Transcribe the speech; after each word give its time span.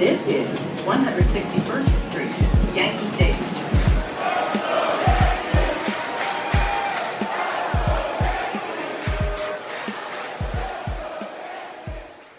This 0.00 0.26
is 0.28 0.48
161st 0.86 2.10
Street, 2.10 2.74
Yankee 2.74 3.12
Stadium. 3.12 3.44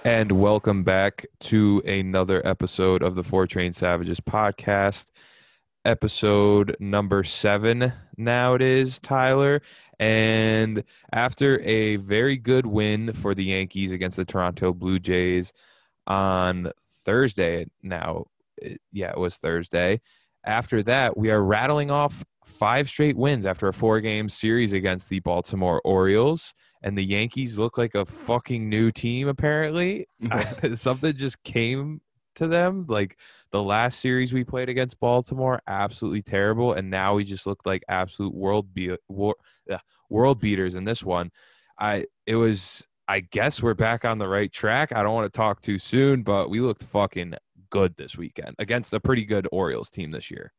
And 0.04 0.32
welcome 0.32 0.84
back 0.84 1.28
to 1.42 1.84
another 1.86 2.42
episode 2.48 3.04
of 3.04 3.14
the 3.14 3.24
Four 3.24 3.46
Train 3.46 3.74
Savages 3.74 4.20
podcast. 4.20 5.06
Episode 5.86 6.76
number 6.80 7.24
seven, 7.24 7.94
now 8.18 8.56
it 8.56 8.64
is, 8.64 8.98
Tyler. 8.98 9.62
And 10.00 10.84
after 11.14 11.60
a 11.60 11.98
very 11.98 12.38
good 12.38 12.66
win 12.66 13.14
for 13.14 13.36
the 13.36 13.44
Yankees 13.44 13.92
against 13.92 14.18
the 14.18 14.26
Toronto 14.26 14.74
Blue 14.74 14.98
Jays 14.98 15.54
on 16.08 16.72
Thursday, 17.12 17.66
now, 17.84 18.26
it- 18.58 18.80
yeah, 18.94 19.10
it 19.12 19.18
was 19.18 19.36
Thursday. 19.36 20.00
After 20.46 20.82
that, 20.84 21.18
we 21.18 21.30
are 21.30 21.44
rattling 21.44 21.92
off 21.92 22.24
five 22.46 22.88
straight 22.88 23.18
wins 23.18 23.46
after 23.46 23.68
a 23.68 23.74
four 23.74 24.00
game 24.00 24.30
series 24.30 24.72
against 24.72 25.10
the 25.10 25.20
Baltimore 25.20 25.82
Orioles 25.84 26.54
and 26.82 26.98
the 26.98 27.04
Yankees 27.04 27.58
look 27.58 27.78
like 27.78 27.94
a 27.96 28.06
fucking 28.06 28.68
new 28.70 28.92
team 28.92 29.28
apparently. 29.28 30.08
Something 30.76 31.14
just 31.16 31.44
came 31.44 32.00
to 32.36 32.48
them. 32.48 32.86
Like 32.88 33.20
the 33.52 33.62
last 33.62 34.00
series 34.00 34.32
we 34.34 34.46
played 34.46 34.70
against 34.70 35.00
Baltimore, 35.02 35.62
absolutely 35.68 36.22
terrible, 36.22 36.72
and 36.74 36.90
now 36.90 37.16
we 37.16 37.26
just 37.26 37.46
looked 37.46 37.66
like 37.66 37.84
absolute 37.90 38.34
world 38.34 38.74
be- 38.74 38.96
war- 39.10 39.36
uh, 39.70 39.78
world 40.10 40.40
beaters 40.40 40.76
in 40.76 40.86
this 40.86 41.04
one. 41.04 41.30
I 41.78 42.06
it 42.26 42.36
was 42.36 42.88
I 43.12 43.20
guess 43.20 43.62
we're 43.62 43.74
back 43.74 44.06
on 44.06 44.20
the 44.20 44.28
right 44.30 44.50
track. 44.50 44.94
I 44.96 45.04
don't 45.04 45.14
want 45.14 45.26
to 45.26 45.38
talk 45.38 45.60
too 45.60 45.78
soon, 45.78 46.24
but 46.24 46.50
we 46.50 46.62
looked 46.62 46.82
fucking 46.82 47.36
good 47.70 47.94
this 47.98 48.16
weekend 48.16 48.56
against 48.58 48.94
a 48.94 49.02
pretty 49.02 49.26
good 49.26 49.50
Orioles 49.52 49.90
team 49.90 50.12
this 50.12 50.32
year. 50.32 50.54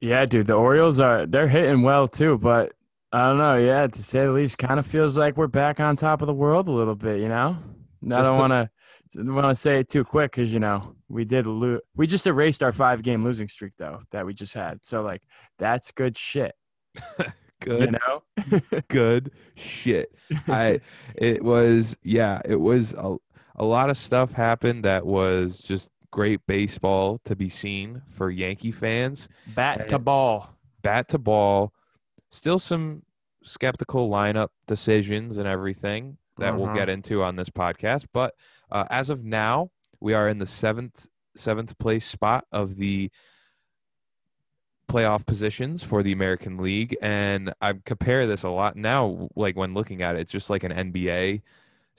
Yeah, 0.00 0.24
dude, 0.24 0.46
the 0.46 0.54
Orioles 0.54 0.98
are 0.98 1.26
they're 1.26 1.46
hitting 1.46 1.82
well 1.82 2.08
too, 2.08 2.38
but 2.38 2.72
I 3.12 3.28
don't 3.28 3.36
know. 3.36 3.56
Yeah, 3.56 3.86
to 3.86 4.02
say 4.02 4.24
the 4.24 4.32
least, 4.32 4.56
kind 4.56 4.78
of 4.78 4.86
feels 4.86 5.18
like 5.18 5.36
we're 5.36 5.46
back 5.46 5.78
on 5.78 5.94
top 5.94 6.22
of 6.22 6.26
the 6.26 6.32
world 6.32 6.68
a 6.68 6.72
little 6.72 6.94
bit. 6.94 7.20
You 7.20 7.28
know, 7.28 7.58
And 8.00 8.14
I 8.14 8.22
don't 8.22 8.38
want 8.38 8.52
to 8.52 9.22
want 9.22 9.50
to 9.50 9.54
say 9.54 9.80
it 9.80 9.90
too 9.90 10.02
quick 10.02 10.30
because 10.30 10.54
you 10.54 10.60
know 10.60 10.94
we 11.10 11.26
did 11.26 11.46
lose. 11.46 11.82
We 11.96 12.06
just 12.06 12.26
erased 12.26 12.62
our 12.62 12.72
five 12.72 13.02
game 13.02 13.22
losing 13.22 13.48
streak 13.48 13.74
though 13.76 14.00
that 14.10 14.24
we 14.24 14.32
just 14.32 14.54
had. 14.54 14.78
So 14.86 15.02
like 15.02 15.20
that's 15.58 15.92
good 15.92 16.16
shit. 16.16 16.54
Good 17.60 17.80
You 17.80 17.98
know. 17.98 18.80
good 18.88 19.30
shit. 19.54 20.14
I 20.48 20.80
it 21.14 21.42
was 21.44 21.96
yeah, 22.02 22.40
it 22.44 22.60
was 22.60 22.92
a, 22.94 23.16
a 23.56 23.64
lot 23.64 23.90
of 23.90 23.96
stuff 23.96 24.32
happened 24.32 24.84
that 24.84 25.06
was 25.06 25.60
just 25.60 25.90
great 26.10 26.40
baseball 26.46 27.20
to 27.24 27.36
be 27.36 27.48
seen 27.48 28.02
for 28.10 28.30
Yankee 28.30 28.72
fans. 28.72 29.28
Bat 29.54 29.88
to 29.90 29.98
ball. 29.98 30.56
Bat 30.82 31.08
to 31.08 31.18
ball, 31.18 31.72
still 32.30 32.58
some 32.58 33.02
skeptical 33.42 34.10
lineup 34.10 34.48
decisions 34.66 35.38
and 35.38 35.46
everything 35.46 36.16
that 36.38 36.56
we'll 36.56 36.66
Uh-huh. 36.66 36.74
get 36.76 36.88
into 36.88 37.22
on 37.22 37.36
this 37.36 37.50
podcast, 37.50 38.06
but 38.12 38.34
uh, 38.72 38.84
as 38.90 39.10
of 39.10 39.24
now, 39.24 39.70
we 40.00 40.14
are 40.14 40.28
in 40.28 40.38
the 40.38 40.46
seventh 40.46 41.06
seventh 41.36 41.78
place 41.78 42.06
spot 42.06 42.44
of 42.50 42.76
the 42.76 43.10
playoff 44.90 45.24
positions 45.24 45.84
for 45.84 46.02
the 46.02 46.10
American 46.12 46.56
League, 46.58 46.96
and 47.00 47.54
I 47.60 47.74
compare 47.84 48.26
this 48.26 48.42
a 48.42 48.48
lot 48.48 48.74
now. 48.74 49.28
Like 49.36 49.56
when 49.56 49.72
looking 49.72 50.02
at 50.02 50.16
it, 50.16 50.20
it's 50.20 50.32
just 50.32 50.50
like 50.50 50.64
an 50.64 50.72
NBA 50.72 51.42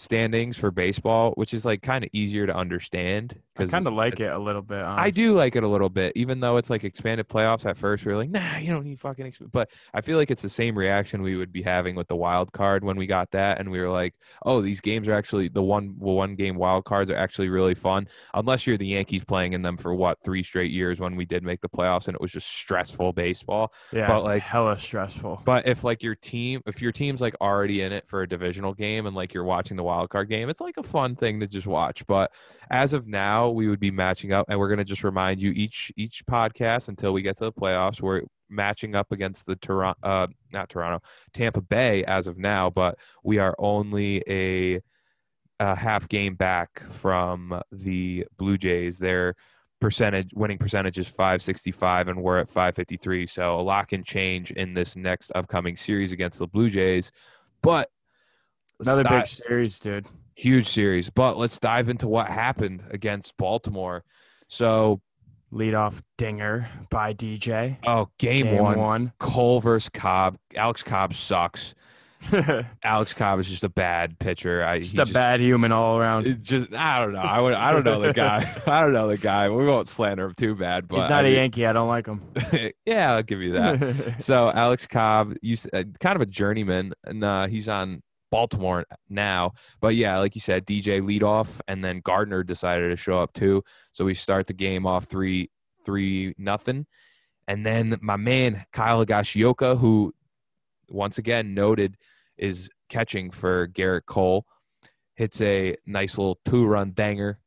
standings 0.01 0.57
for 0.57 0.71
baseball, 0.71 1.31
which 1.35 1.53
is 1.53 1.63
like 1.63 1.83
kind 1.83 2.03
of 2.03 2.09
easier 2.11 2.47
to 2.47 2.55
understand. 2.55 3.39
Because 3.55 3.69
I 3.69 3.77
kind 3.77 3.87
of 3.87 3.93
like 3.93 4.19
it 4.19 4.29
a 4.31 4.39
little 4.39 4.63
bit. 4.63 4.81
I 4.81 5.11
do 5.11 5.35
like 5.35 5.55
it 5.55 5.63
a 5.63 5.67
little 5.67 5.89
bit, 5.89 6.13
even 6.15 6.39
though 6.39 6.57
it's 6.57 6.69
like 6.71 6.83
expanded 6.83 7.27
playoffs. 7.27 7.65
At 7.65 7.77
first, 7.77 8.03
we 8.03 8.11
were 8.11 8.17
like, 8.17 8.29
"Nah, 8.29 8.57
you 8.57 8.73
don't 8.73 8.85
need 8.85 8.99
fucking." 8.99 9.25
Exp-. 9.25 9.51
But 9.51 9.69
I 9.93 10.01
feel 10.01 10.17
like 10.17 10.31
it's 10.31 10.41
the 10.41 10.49
same 10.49 10.75
reaction 10.75 11.21
we 11.21 11.35
would 11.35 11.51
be 11.51 11.61
having 11.61 11.95
with 11.95 12.07
the 12.07 12.15
wild 12.15 12.51
card 12.51 12.83
when 12.83 12.97
we 12.97 13.05
got 13.05 13.29
that, 13.31 13.59
and 13.59 13.69
we 13.69 13.79
were 13.79 13.89
like, 13.89 14.15
"Oh, 14.43 14.61
these 14.61 14.81
games 14.81 15.07
are 15.07 15.13
actually 15.13 15.49
the 15.49 15.61
one 15.61 15.93
one 15.99 16.35
game 16.35 16.55
wild 16.55 16.85
cards 16.85 17.11
are 17.11 17.17
actually 17.17 17.49
really 17.49 17.75
fun." 17.75 18.07
Unless 18.33 18.65
you're 18.65 18.77
the 18.77 18.87
Yankees 18.87 19.23
playing 19.23 19.53
in 19.53 19.61
them 19.61 19.77
for 19.77 19.93
what 19.93 20.23
three 20.23 20.41
straight 20.41 20.71
years 20.71 20.99
when 20.99 21.15
we 21.15 21.25
did 21.25 21.43
make 21.43 21.61
the 21.61 21.69
playoffs, 21.69 22.07
and 22.07 22.15
it 22.15 22.21
was 22.21 22.31
just 22.31 22.47
stressful 22.47 23.13
baseball. 23.13 23.71
Yeah, 23.93 24.07
but, 24.07 24.23
like- 24.23 24.41
hella 24.41 24.79
stressful. 24.79 25.43
But 25.45 25.67
if 25.67 25.83
like 25.83 26.01
your 26.01 26.15
team, 26.15 26.61
if 26.65 26.81
your 26.81 26.91
team's 26.91 27.21
like 27.21 27.35
already 27.39 27.81
in 27.81 27.91
it 27.91 28.07
for 28.07 28.23
a 28.23 28.27
divisional 28.27 28.73
game, 28.73 29.05
and 29.05 29.15
like 29.15 29.33
you're 29.33 29.43
watching 29.43 29.77
the 29.77 29.83
wild 29.91 30.09
card 30.09 30.29
game, 30.29 30.49
it's 30.49 30.61
like 30.61 30.77
a 30.77 30.83
fun 30.83 31.15
thing 31.15 31.39
to 31.39 31.47
just 31.47 31.67
watch. 31.67 32.05
But 32.07 32.31
as 32.69 32.93
of 32.93 33.07
now, 33.07 33.49
we 33.49 33.67
would 33.67 33.79
be 33.79 33.91
matching 33.91 34.31
up, 34.31 34.47
and 34.49 34.59
we're 34.59 34.69
gonna 34.69 34.85
just 34.85 35.03
remind 35.03 35.41
you 35.41 35.51
each 35.51 35.91
each 35.97 36.25
podcast 36.25 36.89
until 36.89 37.13
we 37.13 37.21
get 37.21 37.37
to 37.37 37.45
the 37.45 37.51
playoffs. 37.51 38.01
We're 38.01 38.23
matching 38.49 38.95
up 38.95 39.11
against 39.11 39.45
the 39.45 39.55
Toronto, 39.55 39.99
uh, 40.03 40.27
not 40.51 40.69
Toronto, 40.69 41.05
Tampa 41.33 41.61
Bay 41.61 42.03
as 42.03 42.27
of 42.27 42.37
now, 42.37 42.69
but 42.69 42.97
we 43.23 43.39
are 43.39 43.55
only 43.59 44.23
a, 44.27 44.81
a 45.59 45.75
half 45.75 46.07
game 46.09 46.35
back 46.35 46.81
from 46.91 47.61
the 47.71 48.25
Blue 48.37 48.57
Jays. 48.57 48.99
Their 48.99 49.35
percentage 49.79 50.31
winning 50.35 50.59
percentage 50.59 50.99
is 50.99 51.07
565 51.07 52.07
and 52.07 52.21
we're 52.21 52.37
at 52.37 52.47
553 52.47 53.25
so 53.25 53.59
a 53.59 53.61
lot 53.61 53.87
can 53.87 54.03
change 54.03 54.51
in 54.51 54.75
this 54.75 54.95
next 54.95 55.31
upcoming 55.33 55.75
series 55.75 56.11
against 56.11 56.37
the 56.37 56.45
blue 56.45 56.69
jays 56.69 57.11
but 57.63 57.89
Another 58.81 59.03
big 59.03 59.27
series, 59.27 59.79
dude. 59.79 60.05
huge 60.35 60.67
series 60.67 61.09
but 61.09 61.37
let's 61.37 61.59
dive 61.59 61.89
into 61.89 62.07
what 62.07 62.27
happened 62.27 62.83
against 62.91 63.35
baltimore 63.37 64.03
so 64.47 65.01
Leadoff 65.53 66.01
dinger 66.17 66.69
by 66.89 67.13
DJ. 67.13 67.77
oh 67.85 68.07
game, 68.17 68.45
Game 68.45 68.57
one, 68.61 68.79
one. 68.79 69.13
cole 69.19 69.59
versus 69.59 69.89
cobb 69.89 70.37
alex 70.55 70.81
cobb 70.83 71.13
sucks 71.13 71.75
alex 72.83 73.13
cobb 73.13 73.39
is 73.39 73.49
just 73.49 73.63
a 73.63 73.69
bad 73.69 74.17
pitcher 74.19 74.63
I, 74.63 74.77
just 74.79 74.97
a 74.97 75.11
bad 75.11 75.41
human 75.41 75.71
all 75.71 75.97
around. 75.97 76.43
just 76.43 76.71
I 76.73 76.99
don't 76.99 77.13
know. 77.13 77.19
I 77.19 77.39
would 77.41 77.53
I 77.55 77.71
don't 77.71 77.83
know 77.83 77.99
the 77.99 78.13
guy. 78.13 78.47
I 78.67 78.79
don't 78.81 78.93
know 78.93 79.07
the 79.07 79.17
guy. 79.17 79.49
We 79.49 79.65
won't 79.65 79.87
slander 79.87 80.25
him 80.25 80.35
too 80.35 80.53
bad, 80.55 80.87
but 80.87 80.97
He's 80.99 81.09
not 81.09 81.13
I 81.25 81.27
a 81.29 81.31
mean- 81.31 81.35
Yankee. 81.35 81.65
I 81.65 81.73
don't 81.73 81.87
like 81.87 82.05
him. 82.05 82.21
yeah, 82.85 83.13
I'll 83.13 83.23
give 83.23 83.41
you 83.41 83.53
that. 83.53 84.17
so 84.19 84.51
Alex 84.51 84.85
Cobb, 84.85 85.33
used 85.41 85.67
uh, 85.73 85.83
kind 85.99 86.15
of 86.15 86.21
a 86.21 86.27
journeyman, 86.27 86.93
and 87.05 87.23
uh, 87.23 87.47
he's 87.47 87.67
on 87.67 88.03
Baltimore 88.31 88.85
now. 89.09 89.51
But 89.79 89.95
yeah, 89.95 90.17
like 90.19 90.35
you 90.35 90.41
said, 90.41 90.65
DJ 90.65 91.05
lead 91.05 91.23
off, 91.23 91.61
and 91.67 91.83
then 91.83 92.01
Gardner 92.03 92.43
decided 92.43 92.89
to 92.89 92.95
show 92.95 93.19
up 93.19 93.33
too. 93.33 93.63
So 93.93 94.05
we 94.05 94.13
start 94.13 94.47
the 94.47 94.53
game 94.53 94.87
off 94.87 95.05
three 95.05 95.51
three 95.85 96.33
nothing, 96.37 96.87
and 97.47 97.65
then 97.65 97.97
my 98.01 98.17
man 98.17 98.65
Kyle 98.71 99.05
Higashioka, 99.05 99.77
who 99.77 100.13
once 100.89 101.17
again 101.17 101.53
noted 101.53 101.97
is 102.37 102.69
catching 102.89 103.29
for 103.31 103.67
Gerrit 103.67 104.05
Cole, 104.05 104.45
hits 105.15 105.41
a 105.41 105.75
nice 105.85 106.17
little 106.17 106.39
two 106.45 106.65
run 106.65 106.91
danger, 106.91 107.39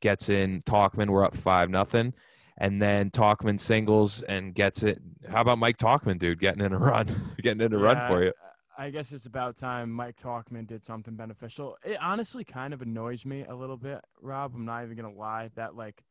gets 0.00 0.28
in 0.28 0.62
Tauchman. 0.62 1.10
We're 1.10 1.24
up 1.24 1.36
five 1.36 1.70
nothing 1.70 2.14
and 2.58 2.80
then 2.80 3.10
Tauchman 3.10 3.58
singles 3.58 4.22
and 4.22 4.54
gets 4.54 4.82
it. 4.82 5.00
How 5.28 5.40
about 5.40 5.58
Mike 5.58 5.78
Tauchman, 5.78 6.18
dude, 6.18 6.38
getting 6.38 6.64
in 6.64 6.72
a 6.72 6.78
run, 6.78 7.06
getting 7.42 7.60
in 7.60 7.72
a 7.72 7.78
run 7.78 8.08
for 8.08 8.22
you? 8.22 8.32
I 8.82 8.90
guess 8.90 9.12
it's 9.12 9.26
about 9.26 9.56
time 9.56 9.92
Mike 9.92 10.16
Tauchman 10.16 10.66
did 10.66 10.82
something 10.82 11.14
beneficial. 11.14 11.76
It 11.84 11.98
honestly 12.02 12.42
kind 12.42 12.74
of 12.74 12.82
annoys 12.82 13.24
me 13.24 13.44
a 13.48 13.54
little 13.54 13.76
bit, 13.76 14.00
Rob. 14.20 14.56
I'm 14.56 14.64
not 14.64 14.82
even 14.82 14.96
gonna 14.96 15.14
lie. 15.14 15.50
That 15.54 15.76
like, 15.76 16.02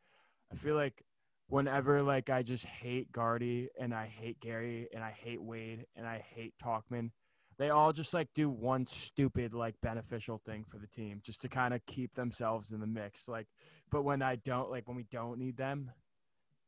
I 0.54 0.56
feel 0.56 0.76
like 0.76 1.04
whenever 1.48 2.02
like 2.02 2.30
I 2.30 2.44
just 2.44 2.66
hate 2.66 3.12
Guardy 3.12 3.68
and 3.78 3.94
I 3.94 4.06
hate 4.06 4.40
Gary 4.40 4.88
and 4.96 5.04
I 5.04 5.12
hate 5.12 5.42
Wade 5.42 5.86
and 5.98 6.08
I 6.08 6.24
hate 6.34 6.54
Tauchman, 6.64 7.12
they 7.58 7.72
all 7.72 7.92
just 7.92 8.14
like 8.14 8.30
do 8.34 8.50
one 8.50 8.86
stupid 8.88 9.54
like 9.54 9.76
beneficial 9.82 10.38
thing 10.46 10.64
for 10.64 10.78
the 10.78 10.88
team 10.88 11.20
just 11.26 11.42
to 11.42 11.50
kind 11.50 11.74
of 11.74 11.86
keep 11.88 12.16
themselves 12.16 12.72
in 12.72 12.80
the 12.80 12.88
mix. 12.88 13.28
Like, 13.28 13.48
but 13.92 14.04
when 14.04 14.22
I 14.22 14.38
don't 14.38 14.72
like 14.72 14.88
when 14.88 14.96
we 14.96 15.08
don't 15.12 15.38
need 15.40 15.58
them 15.58 15.92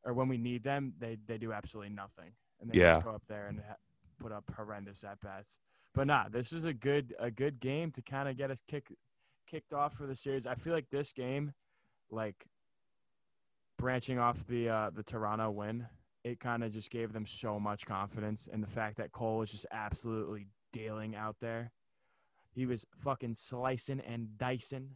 or 0.04 0.12
when 0.12 0.28
we 0.28 0.36
need 0.36 0.64
them, 0.64 0.92
they 0.98 1.16
they 1.26 1.38
do 1.38 1.54
absolutely 1.54 1.94
nothing 1.94 2.32
and 2.60 2.70
they 2.70 2.78
Yeah. 2.78 2.96
just 2.96 3.06
go 3.06 3.12
up 3.12 3.22
there 3.26 3.46
and 3.46 3.60
ha- 3.66 3.76
put 4.18 4.32
up 4.32 4.44
horrendous 4.54 5.02
at 5.02 5.18
bats. 5.22 5.58
But 5.94 6.08
nah, 6.08 6.28
this 6.28 6.52
was 6.52 6.64
a 6.64 6.72
good 6.72 7.14
a 7.18 7.30
good 7.30 7.60
game 7.60 7.90
to 7.92 8.02
kind 8.02 8.28
of 8.28 8.36
get 8.36 8.50
us 8.50 8.60
kick, 8.66 8.88
kicked 9.46 9.72
off 9.72 9.94
for 9.96 10.06
the 10.06 10.16
series. 10.16 10.46
I 10.46 10.56
feel 10.56 10.72
like 10.72 10.90
this 10.90 11.12
game, 11.12 11.52
like 12.10 12.46
branching 13.78 14.18
off 14.18 14.44
the 14.46 14.68
uh, 14.68 14.90
the 14.92 15.04
Toronto 15.04 15.50
win, 15.50 15.86
it 16.24 16.40
kind 16.40 16.64
of 16.64 16.72
just 16.72 16.90
gave 16.90 17.12
them 17.12 17.26
so 17.26 17.60
much 17.60 17.86
confidence 17.86 18.48
in 18.52 18.60
the 18.60 18.66
fact 18.66 18.96
that 18.96 19.12
Cole 19.12 19.38
was 19.38 19.50
just 19.50 19.66
absolutely 19.70 20.48
dealing 20.72 21.14
out 21.14 21.36
there. 21.40 21.70
He 22.54 22.66
was 22.66 22.84
fucking 22.96 23.34
slicing 23.34 24.00
and 24.00 24.36
dicing. 24.36 24.90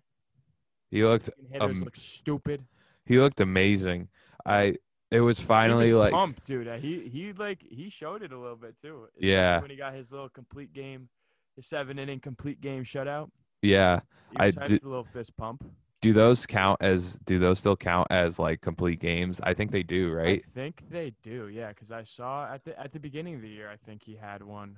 He 0.91 1.05
looked 1.05 1.31
hitters 1.53 1.79
um, 1.79 1.85
look 1.85 1.97
stupid. 1.97 2.65
he 3.05 3.19
looked 3.19 3.41
amazing. 3.41 4.09
I 4.47 4.77
it 5.11 5.21
was 5.21 5.41
finally 5.41 5.93
was 5.93 6.01
like 6.03 6.13
pumped, 6.13 6.47
dude. 6.47 6.69
Uh, 6.69 6.77
He 6.77 7.09
he 7.09 7.33
like 7.33 7.63
he 7.69 7.89
showed 7.91 8.23
it 8.23 8.33
a 8.33 8.39
little 8.39 8.57
bit 8.57 8.77
too. 8.81 9.09
Yeah. 9.19 9.61
when 9.61 9.71
he 9.71 9.77
got 9.77 9.95
his 9.95 10.13
little 10.13 10.29
complete 10.29 10.73
game, 10.73 11.09
his 11.57 11.67
seven 11.67 11.99
inning 11.99 12.21
complete 12.21 12.61
game 12.61 12.85
shutout. 12.85 13.31
yeah. 13.63 14.01
He 14.33 14.37
I 14.39 14.51
did- 14.51 14.83
a 14.85 14.89
little 14.89 15.05
fist 15.05 15.37
pump. 15.37 15.65
Do 16.01 16.13
those 16.13 16.47
count 16.47 16.81
as? 16.81 17.19
Do 17.25 17.41
those 17.41 17.59
still 17.59 17.77
count 17.77 18.07
as 18.11 18.39
like 18.39 18.61
complete 18.61 19.01
games? 19.01 19.41
I 19.43 19.53
think 19.53 19.73
they 19.73 19.83
do, 19.83 20.13
right? 20.13 20.45
I 20.47 20.51
think 20.51 20.85
they 20.89 21.13
do, 21.25 21.49
yeah, 21.49 21.71
because 21.71 21.91
I 21.91 22.05
saw 22.05 22.47
at 22.55 22.65
the 22.65 22.79
at 22.79 22.93
the 22.93 23.01
beginning 23.01 23.35
of 23.35 23.43
the 23.43 23.49
year, 23.49 23.69
I 23.69 23.75
think 23.85 24.05
he 24.05 24.15
had 24.15 24.45
one, 24.45 24.77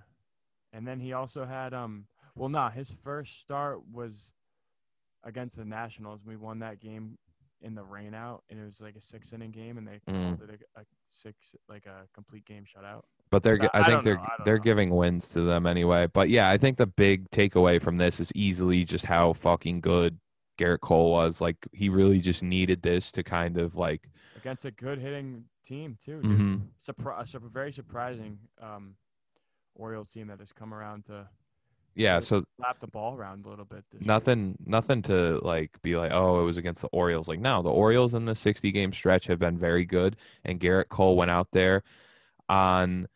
and 0.73 0.87
then 0.89 0.99
he 0.99 1.13
also 1.13 1.45
had 1.45 1.75
um. 1.75 2.07
Well, 2.35 2.49
nah, 2.49 2.71
his 2.71 2.91
first 2.91 3.39
start 3.41 3.81
was 3.93 4.33
against 5.23 5.57
the 5.57 5.65
Nationals. 5.67 6.21
We 6.25 6.37
won 6.37 6.61
that 6.61 6.81
game 6.81 7.19
in 7.63 7.75
the 7.75 7.83
rain 7.85 8.15
out, 8.15 8.43
and 8.49 8.59
it 8.59 8.65
was 8.65 8.81
like 8.81 8.97
a 8.97 9.01
six 9.01 9.33
inning 9.33 9.51
game, 9.51 9.77
and 9.79 9.87
they 9.87 10.01
Mm. 10.09 10.37
called 10.39 10.51
it 10.51 10.63
a, 10.77 10.81
a 10.81 10.85
six 11.07 11.55
like 11.69 11.87
a 11.87 12.07
complete 12.15 12.45
game 12.47 12.65
shutout. 12.65 13.03
But 13.31 13.43
they're, 13.43 13.59
gi- 13.59 13.69
I- 13.75 13.81
I 13.81 13.85
think 13.85 14.03
they're 14.05 14.17
know, 14.17 14.23
I 14.23 14.43
they're 14.45 14.57
know. 14.57 14.63
giving 14.63 14.91
wins 14.91 15.29
to 15.31 15.43
them 15.43 15.67
anyway. 15.67 16.07
But 16.13 16.31
yeah, 16.31 16.49
I 16.51 16.57
think 16.57 16.79
the 16.79 16.87
big 16.87 17.31
takeaway 17.31 17.81
from 17.81 17.97
this 17.97 18.19
is 18.21 18.33
easily 18.35 18.85
just 18.85 19.05
how 19.05 19.35
fucking 19.35 19.81
good 19.83 20.19
Gerrit 20.59 20.81
Cole 20.81 21.11
was. 21.13 21.41
Like 21.41 21.57
he 21.73 21.89
really 21.89 22.21
just 22.21 22.43
needed 22.43 22.83
this 22.83 23.13
to 23.13 23.23
kind 23.23 23.57
of 23.59 23.77
like, 23.77 24.09
against 24.37 24.65
a 24.65 24.71
good 24.71 24.99
hitting 24.99 25.45
team 25.65 25.97
too. 26.05 26.23
Dude. 26.23 26.39
Mhm. 26.41 26.63
Surpri- 26.85 27.35
a 27.35 27.39
very 27.49 27.73
surprising 27.73 28.39
um, 28.61 28.97
Orioles 29.75 30.09
team 30.09 30.27
that 30.29 30.41
has 30.41 30.53
come 30.53 30.75
around 30.75 31.05
to 31.07 31.29
yeah. 31.95 32.21
So 32.21 32.45
slap 32.57 32.81
the 32.81 32.87
ball 32.87 33.17
around 33.17 33.45
a 33.45 33.49
little 33.49 33.65
bit. 33.65 33.85
This 33.91 34.01
year. 34.01 34.07
nothing 34.07 34.57
nothing 34.65 35.03
to 35.03 35.39
like 35.43 35.81
be 35.83 35.97
like 35.97 36.13
oh 36.13 36.41
it 36.41 36.45
was 36.45 36.57
against 36.57 36.81
the 36.83 36.89
orioles 36.93 37.29
like 37.29 37.41
no 37.41 37.63
the 37.63 37.69
orioles 37.71 38.15
in 38.15 38.25
the 38.25 38.35
60 38.35 38.71
game 38.73 38.93
stretch 38.93 39.27
have 39.27 39.39
been 39.39 39.59
very 39.59 39.85
good 39.85 40.17
and 40.45 40.61
gerrit 40.61 40.89
cole 40.89 41.17
went 41.17 41.31
out 41.31 41.49
there 41.53 41.83
on 42.49 43.07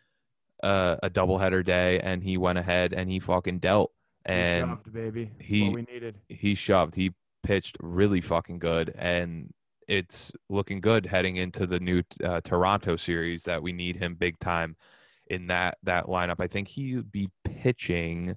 uh, 0.62 0.96
a 1.02 1.10
doubleheader 1.10 1.64
day 1.64 2.00
and 2.00 2.22
he 2.22 2.36
went 2.36 2.58
ahead 2.58 2.92
and 2.92 3.10
he 3.10 3.18
fucking 3.20 3.58
dealt 3.58 3.92
And 4.24 4.64
He 4.64 4.70
shoved, 4.70 4.92
baby. 4.92 5.24
That's 5.36 5.44
he- 5.48 5.62
what 5.64 5.74
we 5.74 5.82
needed. 5.82 6.16
he 6.28 6.54
shoved 6.54 6.94
he 6.94 7.12
pitched 7.42 7.76
really 7.80 8.20
fucking 8.22 8.58
good 8.58 8.94
and 8.96 9.52
it's 9.86 10.32
looking 10.48 10.80
good 10.80 11.04
heading 11.06 11.36
into 11.36 11.66
the 11.66 11.78
new 11.78 12.02
uh, 12.24 12.40
toronto 12.42 12.96
series 12.96 13.42
that 13.42 13.62
we 13.62 13.72
need 13.72 13.96
him 13.96 14.14
big 14.14 14.38
time 14.38 14.76
in 15.26 15.48
that 15.48 15.76
that 15.82 16.06
lineup 16.06 16.36
i 16.38 16.46
think 16.46 16.68
he'd 16.68 17.12
be 17.12 17.28
pitching 17.44 18.34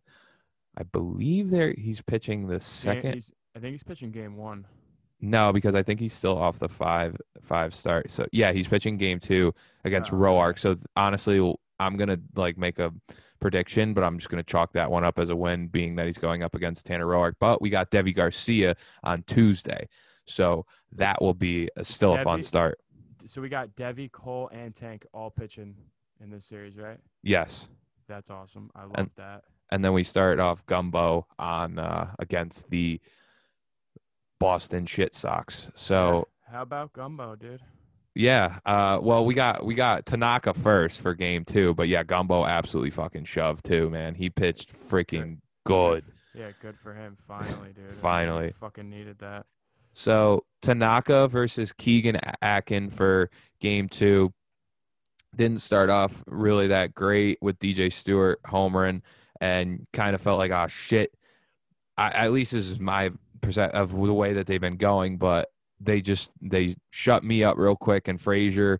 i 0.77 0.83
believe 0.83 1.49
there 1.49 1.73
he's 1.77 2.01
pitching 2.01 2.47
the 2.47 2.59
second 2.59 3.13
he's- 3.13 3.31
I 3.55 3.59
think 3.59 3.71
he's 3.71 3.81
pitching 3.83 4.11
game 4.11 4.37
one. 4.37 4.67
No, 5.19 5.51
because 5.51 5.73
I 5.73 5.81
think 5.81 5.99
he's 5.99 6.13
still 6.13 6.37
off 6.37 6.59
the 6.59 6.69
five 6.69 7.17
five 7.41 7.73
start. 7.73 8.11
So 8.11 8.27
yeah, 8.31 8.51
he's 8.51 8.67
pitching 8.67 8.97
game 8.97 9.19
two 9.19 9.51
against 9.83 10.13
Oh, 10.13 10.17
Roark. 10.17 10.59
So 10.59 10.77
honestly, 10.95 11.39
I'm 11.79 11.97
gonna 11.97 12.19
like 12.35 12.55
make 12.55 12.77
a 12.77 12.93
prediction, 13.39 13.95
but 13.95 14.03
I'm 14.03 14.19
just 14.19 14.29
gonna 14.29 14.43
chalk 14.43 14.73
that 14.73 14.91
one 14.91 15.03
up 15.03 15.17
as 15.17 15.31
a 15.31 15.35
win, 15.35 15.69
being 15.69 15.95
that 15.95 16.05
he's 16.05 16.19
going 16.19 16.43
up 16.43 16.53
against 16.53 16.85
Tanner 16.85 17.07
Roark. 17.07 17.33
But 17.39 17.59
we 17.63 17.71
got 17.71 17.89
Deivi 17.89 18.13
Garcia 18.13 18.75
on 19.03 19.23
Tuesday, 19.23 19.87
so 20.25 20.67
that 20.91 21.19
will 21.19 21.33
be 21.33 21.67
a, 21.77 21.83
still 21.83 22.13
a 22.13 22.23
fun 22.23 22.43
start. 22.43 22.77
So 23.25 23.41
we 23.41 23.49
got 23.49 23.75
Deivi, 23.75 24.11
Cole, 24.11 24.51
and 24.53 24.75
Tank 24.75 25.03
all 25.15 25.31
pitching 25.31 25.75
in 26.21 26.29
this 26.29 26.45
series, 26.45 26.77
right? 26.77 26.99
Yes, 27.23 27.69
That's 28.07 28.29
awesome. 28.29 28.69
I 28.75 28.83
love 28.83 29.09
that. 29.15 29.45
And 29.69 29.83
then 29.83 29.93
we 29.93 30.03
start 30.03 30.39
off 30.39 30.65
Gumbo 30.65 31.27
on 31.37 31.79
uh, 31.79 32.13
against 32.19 32.69
the 32.69 32.99
Boston 34.39 34.85
Shit 34.85 35.15
Sox. 35.15 35.69
So. 35.75 36.27
How 36.49 36.61
about 36.61 36.93
Gumbo, 36.93 37.35
dude? 37.35 37.61
Yeah. 38.15 38.59
Uh, 38.65 38.99
well, 39.01 39.25
we 39.25 39.35
got 39.35 39.63
we 39.63 39.75
got 39.75 40.05
Tanaka 40.05 40.53
first 40.53 41.01
for 41.01 41.13
game 41.13 41.45
two, 41.45 41.75
but 41.75 41.87
yeah, 41.87 42.03
Gumbo 42.03 42.45
absolutely 42.45 42.89
fucking 42.89 43.25
shoved 43.25 43.63
too, 43.63 43.89
man. 43.91 44.15
He 44.15 44.29
pitched 44.29 44.73
freaking 44.89 45.37
good. 45.65 46.03
Yeah, 46.33 46.51
good 46.61 46.79
for 46.79 46.93
him. 46.95 47.17
Finally, 47.27 47.73
dude. 47.73 47.91
Finally. 48.01 48.53
fucking 48.53 48.89
needed 48.89 49.19
that. 49.19 49.45
So 49.93 50.45
Tanaka 50.61 51.27
versus 51.27 51.73
Keegan 51.73 52.19
Akin 52.41 52.89
for 52.89 53.29
game 53.59 53.87
two 53.89 54.33
didn't 55.35 55.61
start 55.61 55.89
off 55.89 56.23
really 56.27 56.67
that 56.67 56.95
great 56.95 57.37
with 57.41 57.59
DJ 57.59 57.91
Stewart 57.91 58.41
homering 58.43 59.01
and 59.41 59.85
kind 59.93 60.15
of 60.15 60.21
felt 60.21 60.39
like 60.39 60.51
oh 60.51 60.67
shit. 60.67 61.11
I, 61.97 62.09
at 62.09 62.31
least 62.31 62.51
this 62.51 62.67
is 62.67 62.79
my 62.79 63.11
percent 63.41 63.73
of 63.73 63.91
the 63.91 64.13
way 64.13 64.33
that 64.33 64.45
they've 64.45 64.61
been 64.61 64.77
going, 64.77 65.17
but 65.17 65.49
they 65.79 66.01
just 66.01 66.31
they 66.41 66.75
shut 66.91 67.23
me 67.23 67.43
up 67.43 67.57
real 67.57 67.75
quick 67.75 68.07
and 68.07 68.19
Frazier 68.19 68.79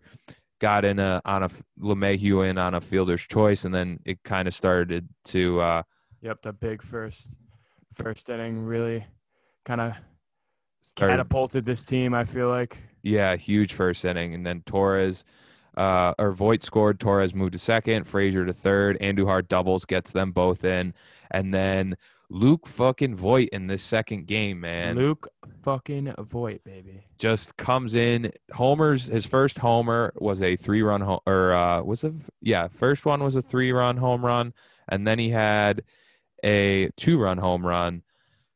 got 0.60 0.84
in 0.84 0.98
a 0.98 1.20
on 1.24 1.44
a 1.44 1.50
LeMahieu 1.80 2.48
in 2.48 2.58
on 2.58 2.74
a 2.74 2.80
fielder's 2.80 3.22
choice 3.22 3.64
and 3.64 3.72
then 3.72 4.00
it 4.04 4.18
kind 4.24 4.48
of 4.48 4.54
started 4.54 5.08
to 5.24 5.60
uh 5.60 5.82
Yep, 6.20 6.42
the 6.42 6.52
big 6.52 6.82
first 6.82 7.30
first 7.94 8.28
inning 8.28 8.64
really 8.64 9.04
kind 9.64 9.80
of 9.80 9.92
catapulted 10.96 11.64
this 11.64 11.84
team. 11.84 12.14
I 12.14 12.24
feel 12.24 12.48
like. 12.48 12.82
Yeah, 13.02 13.36
huge 13.36 13.72
first 13.72 14.04
inning, 14.04 14.34
and 14.34 14.44
then 14.44 14.62
Torres, 14.66 15.24
uh, 15.78 16.12
or 16.18 16.32
Voit 16.32 16.62
scored. 16.62 17.00
Torres 17.00 17.34
moved 17.34 17.52
to 17.52 17.58
second. 17.58 18.04
Frazier 18.06 18.44
to 18.44 18.52
third. 18.52 18.98
Andujar 19.00 19.46
doubles, 19.48 19.84
gets 19.86 20.12
them 20.12 20.32
both 20.32 20.64
in, 20.64 20.92
and 21.30 21.54
then 21.54 21.96
Luke 22.30 22.66
fucking 22.66 23.14
Voit 23.14 23.48
in 23.54 23.68
this 23.68 23.82
second 23.82 24.26
game, 24.26 24.60
man, 24.60 24.96
Luke 24.96 25.28
fucking 25.62 26.12
Voit, 26.18 26.62
baby. 26.64 27.04
just 27.18 27.56
comes 27.56 27.94
in. 27.94 28.30
Homer's 28.52 29.06
his 29.06 29.24
first 29.24 29.58
homer 29.58 30.12
was 30.16 30.42
a 30.42 30.54
three 30.56 30.82
run 30.82 31.00
home, 31.00 31.20
or 31.26 31.54
uh, 31.54 31.80
was 31.82 32.04
a 32.04 32.12
Yeah, 32.42 32.68
first 32.68 33.06
one 33.06 33.22
was 33.24 33.34
a 33.36 33.40
three 33.40 33.72
run 33.72 33.96
home 33.96 34.22
run, 34.22 34.52
and 34.90 35.06
then 35.06 35.18
he 35.18 35.30
had 35.30 35.82
a 36.44 36.90
two 36.98 37.18
run 37.18 37.38
home 37.38 37.64
run. 37.66 38.02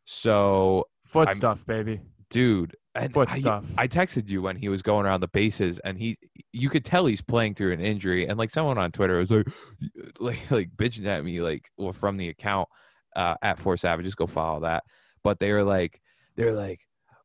So, 0.05 0.89
Foot 1.05 1.29
I'm- 1.29 1.37
stuff, 1.37 1.65
baby. 1.67 2.01
dude, 2.31 2.77
and 2.95 3.13
Foot 3.13 3.31
I, 3.31 3.39
stuff. 3.39 3.73
I 3.79 3.89
texted 3.89 4.29
you 4.29 4.43
when 4.43 4.57
he 4.57 4.69
was 4.69 4.83
going 4.83 5.07
around 5.07 5.21
the 5.21 5.29
bases, 5.29 5.79
and 5.79 5.99
he, 5.99 6.19
you 6.53 6.69
could 6.69 6.85
tell 6.85 7.07
he's 7.07 7.23
playing 7.23 7.55
through 7.55 7.73
an 7.73 7.81
injury. 7.81 8.27
And 8.27 8.39
like 8.39 8.51
someone 8.51 8.79
on 8.79 8.93
Twitter 8.93 9.19
was 9.19 9.31
like, 9.31 9.49
like, 10.21 10.51
like 10.51 10.71
bitching 10.77 11.07
at 11.07 11.25
me, 11.25 11.41
like, 11.41 11.71
well, 11.77 11.93
from 11.93 12.17
the 12.17 12.29
account 12.29 12.69
uh, 13.17 13.37
at 13.43 13.59
Four 13.59 13.77
Savages, 13.77 14.15
go 14.15 14.27
follow 14.27 14.61
that. 14.61 14.85
But 15.25 15.39
they 15.39 15.53
were 15.53 15.65
like, 15.65 16.01
they're 16.37 16.55
like, 16.55 16.81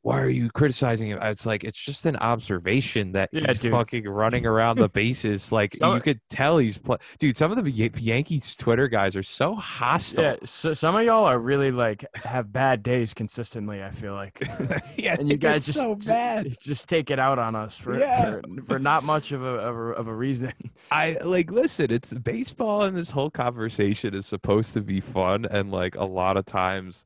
why 0.08 0.22
are 0.22 0.30
you 0.30 0.50
criticizing 0.50 1.10
him? 1.10 1.20
It's 1.22 1.46
like 1.46 1.66
it's 1.66 1.78
just 1.84 2.06
an 2.06 2.16
observation 2.16 3.12
that 3.12 3.28
Yeah, 3.34 3.48
he's 3.48 3.60
dude. 3.60 3.74
fucking 3.74 4.08
running 4.08 4.46
around 4.46 4.78
the 4.78 4.88
bases. 4.88 5.52
Like 5.52 5.76
Some- 5.80 5.96
you 5.96 6.02
could 6.02 6.22
tell 6.30 6.60
he's 6.60 6.78
play- 6.78 6.96
dude. 7.20 7.36
Some 7.36 7.52
of 7.52 7.62
the 7.62 7.70
Yan- 7.70 7.92
Yankees 7.98 8.56
Twitter 8.56 8.88
guys 8.88 9.18
are 9.18 9.24
so 9.24 9.54
hostile. 9.54 10.24
Yeah, 10.24 10.36
so 10.46 10.74
some 10.74 10.96
of 10.96 11.04
y'all 11.04 11.26
are 11.26 11.38
really 11.38 11.72
like 11.72 12.06
have 12.16 12.54
bad 12.54 12.84
days 12.84 13.14
consistently. 13.14 13.84
I 13.84 13.90
feel 13.92 14.14
like, 14.14 14.42
Yeah, 14.98 15.18
and 15.20 15.30
you 15.30 15.38
guys 15.48 15.66
just 15.66 15.78
so 15.78 15.96
bad. 15.96 16.56
just 16.62 16.88
take 16.88 17.12
it 17.12 17.20
out 17.20 17.38
on 17.38 17.54
us 17.56 17.78
for 17.78 18.00
Yeah. 18.00 18.40
for, 18.40 18.42
for 18.66 18.80
not 18.80 19.04
much 19.04 19.34
of 19.34 19.44
a, 19.44 19.46
of 19.46 19.76
a 19.76 19.80
of 19.92 20.08
a 20.08 20.14
reason. 20.16 20.54
I 20.92 21.18
like 21.26 21.52
listen, 21.52 21.92
it's 21.92 22.14
baseball 22.14 22.84
and 22.84 22.96
this 22.98 23.12
whole 23.12 23.30
conversation 23.30 24.14
is 24.16 24.26
supposed 24.26 24.74
to 24.76 24.82
be 24.82 25.02
fun 25.02 25.46
and 25.52 25.70
like 25.70 25.96
a 25.96 26.06
lot 26.06 26.38
of 26.38 26.46
times 26.46 27.04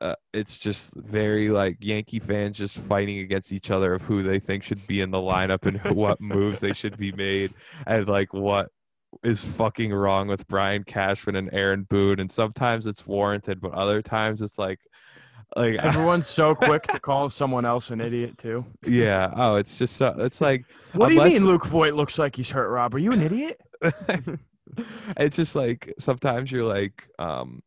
uh, 0.00 0.14
it's 0.32 0.58
just 0.58 0.94
very 0.96 1.50
like 1.50 1.76
Yankee 1.80 2.18
fans 2.18 2.58
just 2.58 2.76
fighting 2.76 3.18
against 3.18 3.52
each 3.52 3.70
other 3.70 3.94
of 3.94 4.02
who 4.02 4.22
they 4.22 4.38
think 4.38 4.62
should 4.62 4.86
be 4.86 5.00
in 5.00 5.10
the 5.10 5.18
lineup 5.18 5.66
and 5.66 5.96
what 5.96 6.20
moves 6.20 6.60
they 6.60 6.72
should 6.72 6.96
be 6.96 7.12
made 7.12 7.52
and 7.86 8.08
like 8.08 8.32
what 8.32 8.68
is 9.22 9.44
fucking 9.44 9.92
wrong 9.92 10.26
with 10.28 10.46
Brian 10.48 10.84
Cashman 10.84 11.36
and 11.36 11.50
Aaron 11.52 11.84
Boone 11.84 12.20
and 12.20 12.30
sometimes 12.30 12.86
it's 12.86 13.06
warranted 13.06 13.60
but 13.60 13.72
other 13.72 14.02
times 14.02 14.42
it's 14.42 14.58
like 14.58 14.80
like 15.56 15.76
Everyone's 15.76 16.26
so 16.40 16.54
quick 16.54 16.82
to 16.84 16.98
call 16.98 17.30
someone 17.30 17.64
else 17.64 17.90
an 17.90 18.00
idiot 18.00 18.38
too. 18.38 18.64
yeah 18.84 19.32
oh 19.36 19.56
it's 19.56 19.78
just 19.78 19.96
so 19.96 20.14
it's 20.18 20.40
like 20.40 20.64
What 20.94 21.10
do 21.10 21.14
you 21.14 21.22
mean 21.22 21.44
Luke 21.44 21.66
Voit 21.66 21.94
looks 21.94 22.18
like 22.18 22.36
he's 22.36 22.50
hurt, 22.50 22.68
Rob? 22.70 22.94
Are 22.94 22.98
you 22.98 23.12
an 23.12 23.22
idiot? 23.22 23.60
it's 25.16 25.36
just 25.36 25.54
like 25.54 25.94
sometimes 25.98 26.50
you're 26.50 26.64
like 26.66 27.06
um 27.18 27.62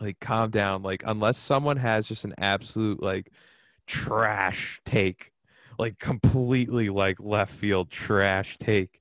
like 0.00 0.18
calm 0.20 0.50
down 0.50 0.82
like 0.82 1.02
unless 1.06 1.38
someone 1.38 1.76
has 1.76 2.06
just 2.06 2.24
an 2.24 2.34
absolute 2.38 3.02
like 3.02 3.32
trash 3.86 4.80
take 4.84 5.32
like 5.78 5.98
completely 5.98 6.88
like 6.88 7.16
left 7.20 7.54
field 7.54 7.90
trash 7.90 8.58
take 8.58 9.00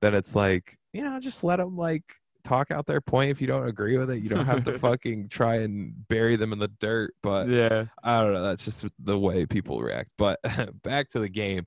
then 0.00 0.14
it's 0.14 0.34
like 0.34 0.76
you 0.92 1.02
know 1.02 1.18
just 1.20 1.44
let 1.44 1.56
them 1.56 1.76
like 1.76 2.02
talk 2.42 2.70
out 2.70 2.84
their 2.84 3.00
point 3.00 3.30
if 3.30 3.40
you 3.40 3.46
don't 3.46 3.66
agree 3.66 3.96
with 3.96 4.10
it 4.10 4.22
you 4.22 4.28
don't 4.28 4.44
have 4.44 4.62
to 4.62 4.78
fucking 4.78 5.28
try 5.28 5.56
and 5.56 5.94
bury 6.08 6.36
them 6.36 6.52
in 6.52 6.58
the 6.58 6.68
dirt 6.68 7.14
but 7.22 7.48
yeah. 7.48 7.86
I 8.02 8.20
don't 8.20 8.34
know. 8.34 8.42
That's 8.42 8.64
just 8.64 8.86
the 8.98 9.18
way 9.18 9.46
people 9.46 9.80
react. 9.80 10.12
But 10.18 10.40
back 10.82 11.08
to 11.10 11.20
the 11.20 11.28
game. 11.28 11.64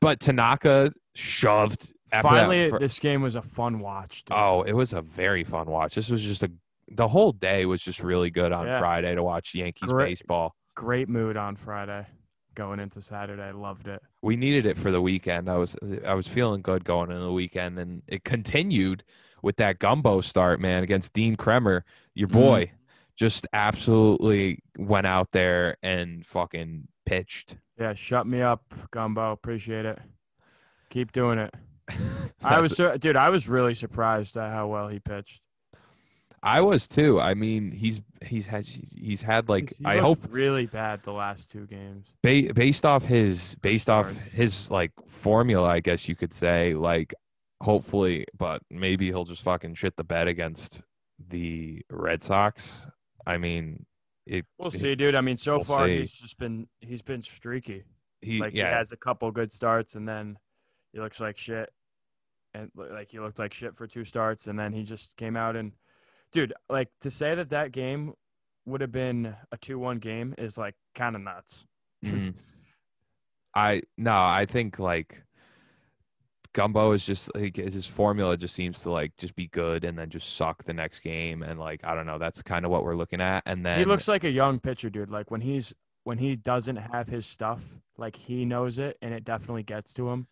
But 0.00 0.20
Tanaka 0.20 0.92
shoved. 1.14 1.92
After 2.12 2.28
that 2.28 2.48
Finally, 2.48 2.70
this 2.80 2.98
game 2.98 3.22
was 3.22 3.36
a 3.36 3.42
fun 3.42 3.78
watch. 3.78 4.24
Dude. 4.24 4.36
oh, 4.36 4.62
it 4.62 4.72
was 4.72 4.92
a 4.92 5.00
very 5.00 5.44
fun 5.44 5.66
watch. 5.66 5.94
This 5.94 6.10
was 6.10 6.22
just 6.22 6.42
a. 6.42 6.50
The 6.90 7.08
whole 7.08 7.32
day 7.32 7.66
was 7.66 7.82
just 7.82 8.02
really 8.02 8.30
good 8.30 8.52
on 8.52 8.66
Yeah. 8.66 8.78
Friday 8.78 9.14
to 9.14 9.22
watch 9.22 9.54
Yankees 9.54 9.90
Great. 9.90 10.10
baseball. 10.10 10.54
Great 10.74 11.08
mood 11.08 11.36
on 11.36 11.56
Friday, 11.56 12.06
going 12.54 12.80
into 12.80 13.00
Saturday. 13.00 13.52
Loved 13.52 13.86
it. 13.88 14.02
We 14.22 14.36
needed 14.36 14.66
it 14.66 14.76
for 14.76 14.90
the 14.90 15.00
weekend. 15.00 15.48
I 15.48 15.56
was 15.56 15.76
I 16.04 16.14
was 16.14 16.26
feeling 16.26 16.62
good 16.62 16.84
going 16.84 17.10
into 17.10 17.22
the 17.22 17.32
weekend, 17.32 17.78
and 17.78 18.02
it 18.06 18.24
continued 18.24 19.04
with 19.42 19.56
that 19.56 19.78
gumbo 19.78 20.20
start, 20.20 20.60
man, 20.60 20.82
against 20.82 21.12
Dean 21.12 21.36
Kremer, 21.36 21.84
your 22.14 22.28
Mhm. 22.28 22.32
boy. 22.32 22.72
just 23.16 23.46
absolutely 23.52 24.62
went 24.78 25.06
out 25.06 25.30
there 25.32 25.76
and 25.82 26.24
fucking 26.26 26.88
pitched. 27.04 27.54
Yeah, 27.78 27.92
shut 27.92 28.26
me 28.26 28.40
up, 28.40 28.62
Gumbo. 28.92 29.32
Appreciate 29.32 29.84
it. 29.84 29.98
Keep 30.88 31.12
doing 31.12 31.38
it. 31.38 31.54
I 32.42 32.60
was, 32.60 32.80
dude. 32.98 33.16
I 33.16 33.28
was 33.28 33.46
really 33.46 33.74
surprised 33.74 34.38
at 34.38 34.50
how 34.50 34.68
well 34.68 34.88
he 34.88 35.00
pitched. 35.00 35.42
I 36.42 36.60
was 36.62 36.88
too. 36.88 37.20
I 37.20 37.34
mean, 37.34 37.70
he's 37.70 38.00
he's 38.22 38.46
had 38.46 38.66
he's 38.66 39.20
had 39.22 39.48
like 39.48 39.74
He 39.76 39.84
I 39.84 39.98
hope 39.98 40.18
really 40.30 40.66
bad 40.66 41.02
the 41.02 41.12
last 41.12 41.50
two 41.50 41.66
games. 41.66 42.06
ba- 42.22 42.52
based 42.54 42.86
off 42.86 43.04
his 43.04 43.54
based 43.56 43.90
off 43.90 44.10
his 44.28 44.70
like 44.70 44.92
formula, 45.06 45.68
I 45.68 45.80
guess 45.80 46.08
you 46.08 46.16
could 46.16 46.32
say 46.32 46.74
like 46.74 47.14
hopefully, 47.60 48.24
but 48.38 48.62
maybe 48.70 49.06
he'll 49.06 49.24
just 49.26 49.42
fucking 49.42 49.74
shit 49.74 49.96
the 49.96 50.04
bed 50.04 50.28
against 50.28 50.80
the 51.28 51.82
Red 51.90 52.22
Sox. 52.22 52.86
I 53.26 53.36
mean, 53.36 53.84
it 54.26 54.46
We'll 54.58 54.70
see, 54.70 54.94
dude. 54.94 55.14
I 55.14 55.20
mean, 55.20 55.36
so 55.36 55.56
We'll 55.56 55.64
far 55.64 55.86
see. 55.86 55.98
he's 55.98 56.12
just 56.12 56.38
been 56.38 56.66
he's 56.80 57.02
been 57.02 57.22
streaky. 57.22 57.84
He 58.22 58.38
like 58.40 58.54
yeah 58.54 58.68
he 58.68 58.74
has 58.76 58.92
a 58.92 58.96
couple 58.96 59.30
good 59.30 59.52
starts, 59.52 59.94
and 59.94 60.08
then 60.08 60.38
he 60.94 61.00
looks 61.00 61.20
like 61.20 61.36
shit, 61.36 61.70
and 62.54 62.70
like 62.74 63.10
he 63.10 63.18
looked 63.20 63.38
like 63.38 63.52
shit 63.52 63.76
for 63.76 63.86
two 63.86 64.04
starts, 64.04 64.46
and 64.46 64.58
then 64.58 64.72
he 64.72 64.82
just 64.84 65.14
came 65.16 65.36
out 65.36 65.54
and, 65.56 65.72
dude, 66.32 66.52
like 66.68 66.88
to 67.00 67.10
say 67.10 67.34
that 67.34 67.50
that 67.50 67.72
game 67.72 68.14
would 68.66 68.80
have 68.80 68.92
been 68.92 69.34
a 69.52 69.56
two-one 69.56 69.98
game 69.98 70.34
is 70.38 70.56
like 70.58 70.74
kind 70.94 71.16
of 71.16 71.22
nuts. 71.22 71.66
Mhm. 72.04 72.34
I 73.54 73.82
no, 73.98 74.14
I 74.14 74.46
think 74.46 74.78
like 74.78 75.22
Gumbo 76.52 76.92
is 76.92 77.06
just 77.06 77.34
like 77.34 77.56
his 77.56 77.86
formula 77.86 78.36
just 78.36 78.54
seems 78.54 78.80
to 78.82 78.90
like 78.90 79.16
just 79.16 79.34
be 79.36 79.46
good 79.48 79.84
and 79.84 79.96
then 79.98 80.10
just 80.10 80.36
suck 80.36 80.64
the 80.64 80.72
next 80.72 81.00
game 81.00 81.42
and 81.42 81.58
like 81.60 81.82
I 81.84 81.94
don't 81.94 82.06
know 82.06 82.18
that's 82.18 82.42
kind 82.42 82.64
of 82.64 82.70
what 82.70 82.84
we're 82.84 82.96
looking 82.96 83.20
at 83.20 83.42
and 83.46 83.64
then 83.64 83.78
he 83.78 83.84
looks 83.84 84.08
like 84.08 84.24
a 84.24 84.30
young 84.30 84.58
pitcher, 84.60 84.90
dude. 84.90 85.10
Like 85.10 85.30
when 85.30 85.40
he's 85.40 85.72
when 86.04 86.18
he 86.18 86.34
doesn't 86.36 86.76
have 86.76 87.08
his 87.08 87.26
stuff, 87.26 87.78
like 87.98 88.16
he 88.16 88.44
knows 88.44 88.78
it, 88.78 88.96
and 89.02 89.12
it 89.14 89.22
definitely 89.24 89.62
gets 89.62 89.92
to 89.94 90.08
him. 90.10 90.26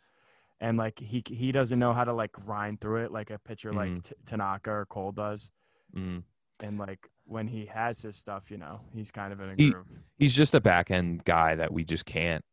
And 0.61 0.77
like 0.79 0.99
he 0.99 1.23
he 1.29 1.53
doesn't 1.53 1.79
know 1.79 1.93
how 1.93 2.05
to 2.05 2.13
like 2.13 2.33
grind 2.33 2.81
through 2.81 3.05
it 3.05 3.13
like 3.13 3.31
a 3.31 3.39
pitcher 3.39 3.73
like 3.73 3.91
Mhm. 3.91 4.03
T- 4.03 4.15
Tanaka 4.25 4.71
or 4.71 4.87
Cole 4.87 5.13
does. 5.13 5.53
Mm, 5.97 6.23
And 6.61 6.79
like 6.79 7.09
when 7.25 7.47
he 7.47 7.67
has 7.67 8.03
his 8.03 8.17
stuff, 8.17 8.51
you 8.51 8.57
know, 8.59 8.81
he's 8.95 9.11
kind 9.11 9.33
of 9.33 9.41
in 9.41 9.51
a 9.51 9.55
He- 9.57 9.71
groove. 9.71 9.87
he's 10.19 10.35
just 10.35 10.55
a 10.55 10.61
back 10.61 10.91
end 10.91 11.25
guy 11.25 11.55
that 11.57 11.73
we 11.73 11.85
just 11.85 12.05
can't 12.07 12.45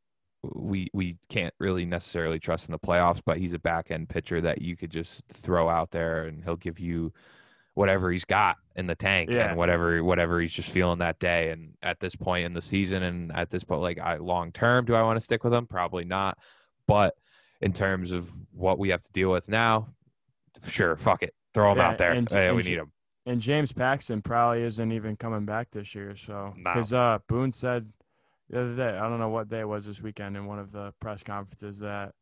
we 0.53 0.87
we 0.93 1.17
can't 1.27 1.55
really 1.59 1.85
necessarily 1.85 2.37
trust 2.39 2.69
in 2.69 2.71
the 2.71 2.77
playoffs 2.77 3.19
but 3.25 3.39
he's 3.39 3.53
a 3.53 3.57
back 3.59 3.89
end 3.89 4.07
pitcher 4.07 4.39
that 4.41 4.61
you 4.61 4.77
could 4.77 4.91
just 4.91 5.23
throw 5.27 5.67
out 5.67 5.89
there 5.89 6.25
and 6.25 6.43
he'll 6.43 6.55
give 6.55 6.79
you 6.79 7.11
whatever 7.73 8.11
he's 8.11 8.25
got 8.25 8.57
in 8.75 8.85
the 8.85 8.93
tank 8.93 9.31
Yeah. 9.31 9.47
and 9.49 9.57
whatever 9.57 10.03
whatever 10.03 10.39
he's 10.39 10.53
just 10.53 10.69
feeling 10.69 10.99
that 10.99 11.17
day. 11.17 11.49
And 11.49 11.73
at 11.81 11.99
this 11.99 12.15
point 12.15 12.45
in 12.45 12.53
the 12.53 12.61
season 12.61 13.01
and 13.01 13.31
at 13.35 13.49
this 13.49 13.63
point 13.63 13.81
like 13.81 13.97
I 13.99 14.17
long 14.17 14.51
term 14.51 14.85
do 14.85 14.93
I 14.93 15.01
want 15.01 15.17
to 15.17 15.21
stick 15.21 15.43
with 15.43 15.51
him? 15.53 15.65
Probably 15.65 16.05
not. 16.05 16.37
But 16.87 17.15
in 17.61 17.73
terms 17.73 18.11
of 18.11 18.29
what 18.51 18.77
we 18.77 18.89
have 18.89 19.01
to 19.01 19.11
deal 19.13 19.31
with 19.31 19.49
now 19.49 19.87
sure 20.67 20.95
fuck 20.95 21.23
it. 21.23 21.33
Throw 21.55 21.71
him 21.71 21.79
Yeah, 21.79 21.87
out 21.89 21.97
there. 21.97 22.11
and- 22.11 22.29
Hey, 22.29 22.47
and 22.49 22.55
we 22.55 22.61
need 22.61 22.77
him 22.77 22.91
And 23.25 23.41
James 23.41 23.71
Paxton 23.73 24.21
probably 24.21 24.61
isn't 24.63 24.91
even 24.91 25.15
coming 25.15 25.45
back 25.45 25.71
this 25.71 25.95
year. 25.95 26.15
So 26.15 26.53
No. 26.55 26.63
because 26.63 26.93
uh, 26.93 27.17
Boone 27.27 27.51
said 27.51 27.91
the 28.49 28.61
other 28.61 28.75
day, 28.75 28.97
I 28.97 29.09
don't 29.09 29.19
know 29.19 29.29
what 29.29 29.49
day 29.49 29.61
it 29.61 29.67
was 29.67 29.85
this 29.85 30.01
weekend 30.01 30.37
in 30.37 30.45
one 30.45 30.59
of 30.59 30.71
the 30.71 30.93
press 30.99 31.23
conferences 31.23 31.79
that 31.79 32.13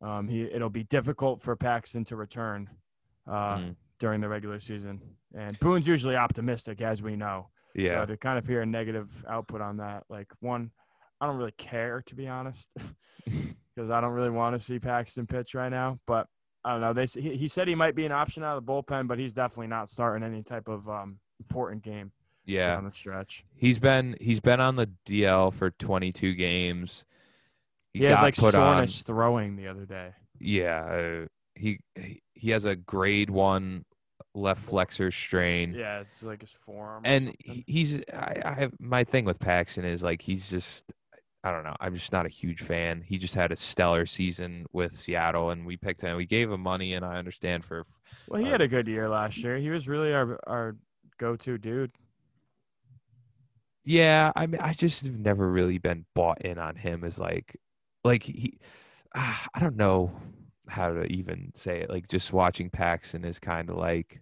um, 0.00 0.26
he 0.28 0.42
it'll 0.42 0.70
be 0.70 0.84
difficult 0.84 1.42
for 1.42 1.54
Paxton 1.54 2.04
to 2.06 2.16
return 2.16 2.68
uh, 3.28 3.56
Mhm. 3.58 3.76
during 3.98 4.20
the 4.20 4.28
regular 4.28 4.58
season. 4.58 5.00
And 5.34 5.56
Boone's 5.60 5.86
usually 5.86 6.16
optimistic, 6.16 6.80
as 6.82 7.02
we 7.02 7.14
know. 7.14 7.50
yeah 7.74 8.00
So 8.00 8.06
to 8.06 8.16
kind 8.16 8.38
of 8.38 8.46
hear 8.46 8.62
a 8.62 8.66
negative 8.66 9.24
output 9.28 9.60
on 9.60 9.76
that, 9.76 10.04
like 10.08 10.28
one, 10.40 10.70
I 11.20 11.26
don't 11.26 11.36
really 11.36 11.52
care 11.52 12.02
to 12.06 12.14
be 12.16 12.26
honest, 12.26 12.68
because 13.26 13.90
I 13.90 14.00
don't 14.00 14.12
really 14.12 14.30
want 14.30 14.56
to 14.56 14.60
see 14.60 14.78
Paxton 14.80 15.26
pitch 15.26 15.54
right 15.54 15.68
now. 15.70 16.00
But 16.06 16.26
I 16.64 16.72
don't 16.72 16.80
know. 16.80 16.92
They 16.92 17.06
he, 17.06 17.36
he 17.36 17.48
said 17.48 17.66
he 17.68 17.74
might 17.74 17.94
be 17.94 18.06
an 18.06 18.12
option 18.12 18.42
out 18.44 18.56
of 18.56 18.64
the 18.64 18.72
bullpen, 18.72 19.08
but 19.08 19.18
he's 19.18 19.32
definitely 19.32 19.66
not 19.68 19.88
starting 19.88 20.22
any 20.22 20.42
type 20.42 20.68
of 20.68 20.88
um, 20.88 21.18
important 21.40 21.82
game 21.82 22.12
yeah 22.44 22.74
down 22.74 22.84
the 22.84 22.92
stretch. 22.92 23.44
He's 23.56 23.78
been 23.78 24.16
he's 24.20 24.40
been 24.40 24.60
on 24.60 24.76
the 24.76 24.88
DL 25.06 25.52
for 25.52 25.70
22 25.70 26.34
games. 26.34 27.04
He, 27.92 28.04
had 28.04 28.14
got 28.14 28.22
like 28.22 28.36
put 28.36 28.54
on. 28.54 28.74
soreness 28.76 29.02
throwing 29.02 29.56
the 29.56 29.68
other 29.68 29.84
day. 29.86 30.10
Yeah, 30.38 30.84
uh, 30.84 31.26
he 31.54 31.78
he- 31.94 32.22
he 32.34 32.50
has 32.50 32.64
a 32.64 32.74
grade 32.74 33.30
one 33.30 33.84
left 34.34 34.60
flexor 34.62 35.10
strain, 35.12 35.74
Yeah, 35.74 36.00
it's 36.00 36.22
like 36.24 36.40
his 36.40 36.50
forearm. 36.50 37.02
and 37.04 37.36
he- 37.38 37.64
he's 37.68 38.00
I, 38.12 38.40
I 38.44 38.68
my 38.80 39.04
thing 39.04 39.24
with 39.24 39.38
Paxton 39.38 39.84
is 39.84 40.02
like 40.02 40.22
he's 40.22 40.48
just 40.50 40.92
I 41.44 41.50
don't 41.50 41.64
know 41.64 41.74
I'm 41.80 41.94
just 41.94 42.12
not 42.12 42.26
a 42.26 42.28
huge 42.28 42.60
fan. 42.60 43.02
He 43.04 43.18
just 43.18 43.34
had 43.34 43.50
a 43.50 43.56
stellar 43.56 44.06
season 44.06 44.66
with 44.72 44.96
Seattle, 44.96 45.50
and 45.50 45.66
we 45.66 45.76
picked 45.76 46.02
him. 46.02 46.16
We 46.16 46.26
gave 46.26 46.50
him 46.50 46.60
money, 46.60 46.94
and 46.94 47.04
I 47.04 47.16
understand 47.16 47.64
for 47.64 47.84
well, 48.28 48.40
he 48.40 48.46
uh, 48.46 48.52
had 48.52 48.60
a 48.60 48.68
good 48.68 48.86
year 48.86 49.08
last 49.08 49.38
year. 49.38 49.56
He 49.58 49.70
was 49.70 49.88
really 49.88 50.12
our 50.12 50.38
our 50.46 50.76
go-to 51.18 51.58
dude. 51.58 51.92
Yeah, 53.84 54.30
I 54.36 54.46
mean, 54.46 54.60
I 54.60 54.72
just 54.72 55.04
have 55.04 55.18
never 55.18 55.50
really 55.50 55.78
been 55.78 56.04
bought 56.14 56.42
in 56.42 56.58
on 56.58 56.76
him 56.76 57.02
as 57.02 57.18
like, 57.18 57.56
like 58.04 58.22
he, 58.22 58.58
ah, 59.14 59.48
I 59.54 59.58
don't 59.60 59.76
know 59.76 60.12
how 60.68 60.92
to 60.92 61.04
even 61.06 61.50
say 61.54 61.80
it. 61.80 61.90
Like, 61.90 62.06
just 62.06 62.32
watching 62.32 62.70
Paxton 62.70 63.24
is 63.24 63.40
kind 63.40 63.68
of 63.70 63.76
like, 63.76 64.20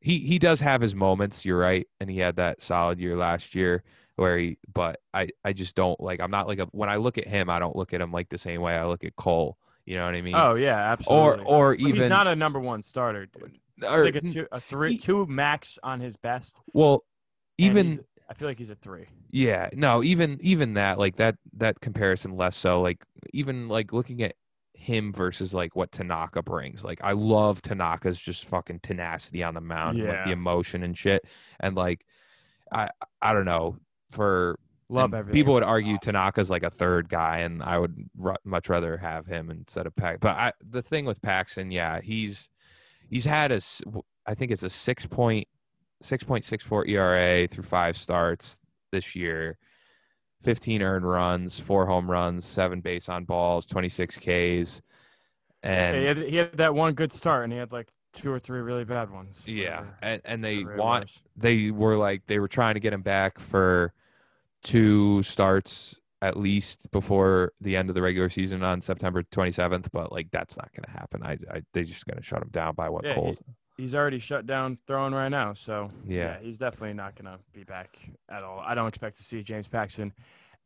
he 0.00 0.18
he 0.18 0.38
does 0.38 0.60
have 0.60 0.80
his 0.80 0.94
moments. 0.94 1.44
You're 1.44 1.58
right, 1.58 1.86
and 2.00 2.08
he 2.08 2.18
had 2.18 2.36
that 2.36 2.62
solid 2.62 2.98
year 2.98 3.16
last 3.16 3.54
year 3.54 3.82
where 4.16 4.38
he. 4.38 4.58
But 4.72 5.00
I 5.12 5.28
I 5.44 5.52
just 5.52 5.74
don't 5.74 5.98
like. 6.00 6.20
I'm 6.20 6.30
not 6.30 6.46
like 6.48 6.58
a 6.58 6.66
when 6.72 6.88
I 6.88 6.96
look 6.96 7.18
at 7.18 7.26
him, 7.28 7.50
I 7.50 7.58
don't 7.58 7.76
look 7.76 7.92
at 7.94 8.00
him 8.00 8.12
like 8.12 8.28
the 8.28 8.38
same 8.38 8.60
way 8.60 8.74
I 8.76 8.86
look 8.86 9.04
at 9.04 9.16
Cole. 9.16 9.58
You 9.86 9.96
know 9.96 10.06
what 10.06 10.14
I 10.14 10.22
mean? 10.22 10.34
Oh 10.34 10.54
yeah, 10.54 10.76
absolutely. 10.92 11.44
or 11.44 11.72
But 11.72 11.80
even 11.80 11.96
he's 12.02 12.08
not 12.08 12.26
a 12.26 12.34
number 12.36 12.58
one 12.60 12.80
starter, 12.82 13.26
dude. 13.26 13.58
or, 13.86 14.04
like 14.04 14.16
a 14.16 14.20
two, 14.22 14.46
a 14.50 14.60
three, 14.60 14.92
he- 14.92 14.98
two 14.98 15.26
max 15.26 15.78
on 15.82 16.00
his 16.00 16.16
best. 16.16 16.56
well, 16.72 17.04
even 17.58 18.00
I 18.28 18.34
feel 18.34 18.48
like 18.48 18.58
he's 18.58 18.70
a 18.70 18.74
three. 18.76 19.06
Yeah, 19.30 19.68
no, 19.74 20.02
even 20.02 20.38
even 20.40 20.74
that 20.74 20.98
like 20.98 21.16
that 21.16 21.36
that 21.58 21.80
comparison 21.80 22.36
less 22.36 22.56
so 22.56 22.80
like 22.80 23.04
even 23.34 23.68
like 23.68 23.92
looking 23.92 24.22
at 24.22 24.34
him 24.72 25.12
versus 25.12 25.52
like 25.54 25.76
what 25.76 25.92
Tanaka 25.92 26.42
brings. 26.42 26.82
Like 26.82 27.00
I 27.04 27.12
love 27.12 27.60
Tanaka's 27.62 28.18
just 28.18 28.46
fucking 28.46 28.80
tenacity 28.80 29.42
on 29.42 29.54
the 29.54 29.60
mound, 29.60 29.98
and, 29.98 30.08
like 30.08 30.16
Yeah. 30.16 30.24
the 30.24 30.32
emotion 30.32 30.82
and 30.82 30.96
shit. 30.96 31.24
And 31.60 31.76
like 31.76 32.04
I 32.72 32.88
I 33.20 33.32
don't 33.34 33.44
know 33.44 33.76
for 34.10 34.58
Love 34.90 35.14
everything. 35.14 35.40
People 35.40 35.54
would 35.54 35.62
argue 35.62 35.96
Tanaka's 35.96 36.50
like 36.50 36.62
a 36.62 36.70
third 36.70 37.08
guy, 37.08 37.38
and 37.38 37.62
I 37.62 37.78
would 37.78 38.08
ru- 38.16 38.34
much 38.44 38.68
rather 38.68 38.98
have 38.98 39.26
him 39.26 39.50
instead 39.50 39.86
of 39.86 39.96
Pax. 39.96 40.18
But 40.20 40.36
I, 40.36 40.52
the 40.60 40.82
thing 40.82 41.06
with 41.06 41.22
Paxton, 41.22 41.70
yeah, 41.70 42.00
he's 42.02 42.48
he's 43.08 43.24
had 43.24 43.50
a 43.50 43.60
I 44.26 44.34
think 44.34 44.50
it's 44.50 44.62
a 44.62 44.70
six 44.70 45.06
point 45.06 45.48
six 46.02 46.22
point 46.22 46.44
six 46.44 46.64
four 46.64 46.86
ERA 46.86 47.48
through 47.48 47.64
five 47.64 47.96
starts 47.96 48.60
this 48.92 49.16
year. 49.16 49.58
15 50.42 50.82
earned 50.82 51.08
runs, 51.08 51.58
four 51.58 51.86
home 51.86 52.10
runs, 52.10 52.44
seven 52.44 52.82
base 52.82 53.08
on 53.08 53.24
balls, 53.24 53.64
26 53.64 54.18
Ks. 54.18 54.24
Yeah, 54.26 54.60
And 55.62 55.96
he, 55.96 56.04
had, 56.04 56.18
he 56.18 56.36
had 56.36 56.58
that 56.58 56.74
one 56.74 56.92
good 56.92 57.10
start, 57.12 57.44
and 57.44 57.52
he 57.52 57.58
had 57.58 57.72
like 57.72 57.88
two 58.14 58.32
or 58.32 58.38
three 58.38 58.60
really 58.60 58.84
bad 58.84 59.10
ones. 59.10 59.42
yeah, 59.46 59.84
and, 60.00 60.22
and 60.24 60.42
they 60.44 60.64
want 60.64 61.12
they 61.36 61.70
were 61.70 61.96
like 61.96 62.22
they 62.26 62.38
were 62.38 62.48
trying 62.48 62.74
to 62.74 62.80
get 62.80 62.92
him 62.92 63.02
back 63.02 63.38
for 63.38 63.92
two 64.62 65.22
starts 65.22 65.96
at 66.22 66.36
least 66.38 66.90
before 66.90 67.52
the 67.60 67.76
end 67.76 67.90
of 67.90 67.94
the 67.94 68.00
regular 68.00 68.30
season 68.30 68.62
on 68.62 68.80
September 68.80 69.22
27th, 69.22 69.88
but 69.92 70.10
like 70.10 70.30
that's 70.30 70.56
not 70.56 70.70
going 70.72 70.84
to 70.84 70.90
happen. 70.90 71.22
I, 71.22 71.32
I 71.54 71.62
they 71.74 71.82
just 71.84 72.06
going 72.06 72.16
to 72.16 72.22
shut 72.22 72.40
him 72.40 72.48
down 72.50 72.74
by 72.74 72.88
what 72.88 73.04
Yeah, 73.04 73.14
Cole. 73.14 73.36
He's 73.76 73.94
already 73.94 74.20
shut 74.20 74.46
down 74.46 74.78
throwing 74.86 75.12
right 75.12 75.28
now, 75.28 75.52
so 75.52 75.90
Yeah. 76.06 76.38
he's 76.40 76.56
definitely 76.58 76.94
not 76.94 77.14
going 77.16 77.26
to 77.36 77.38
be 77.52 77.64
back 77.64 77.98
at 78.30 78.42
all. 78.42 78.60
I 78.60 78.74
don't 78.74 78.88
expect 78.88 79.16
to 79.18 79.22
see 79.24 79.42
James 79.42 79.68
Paxton 79.68 80.14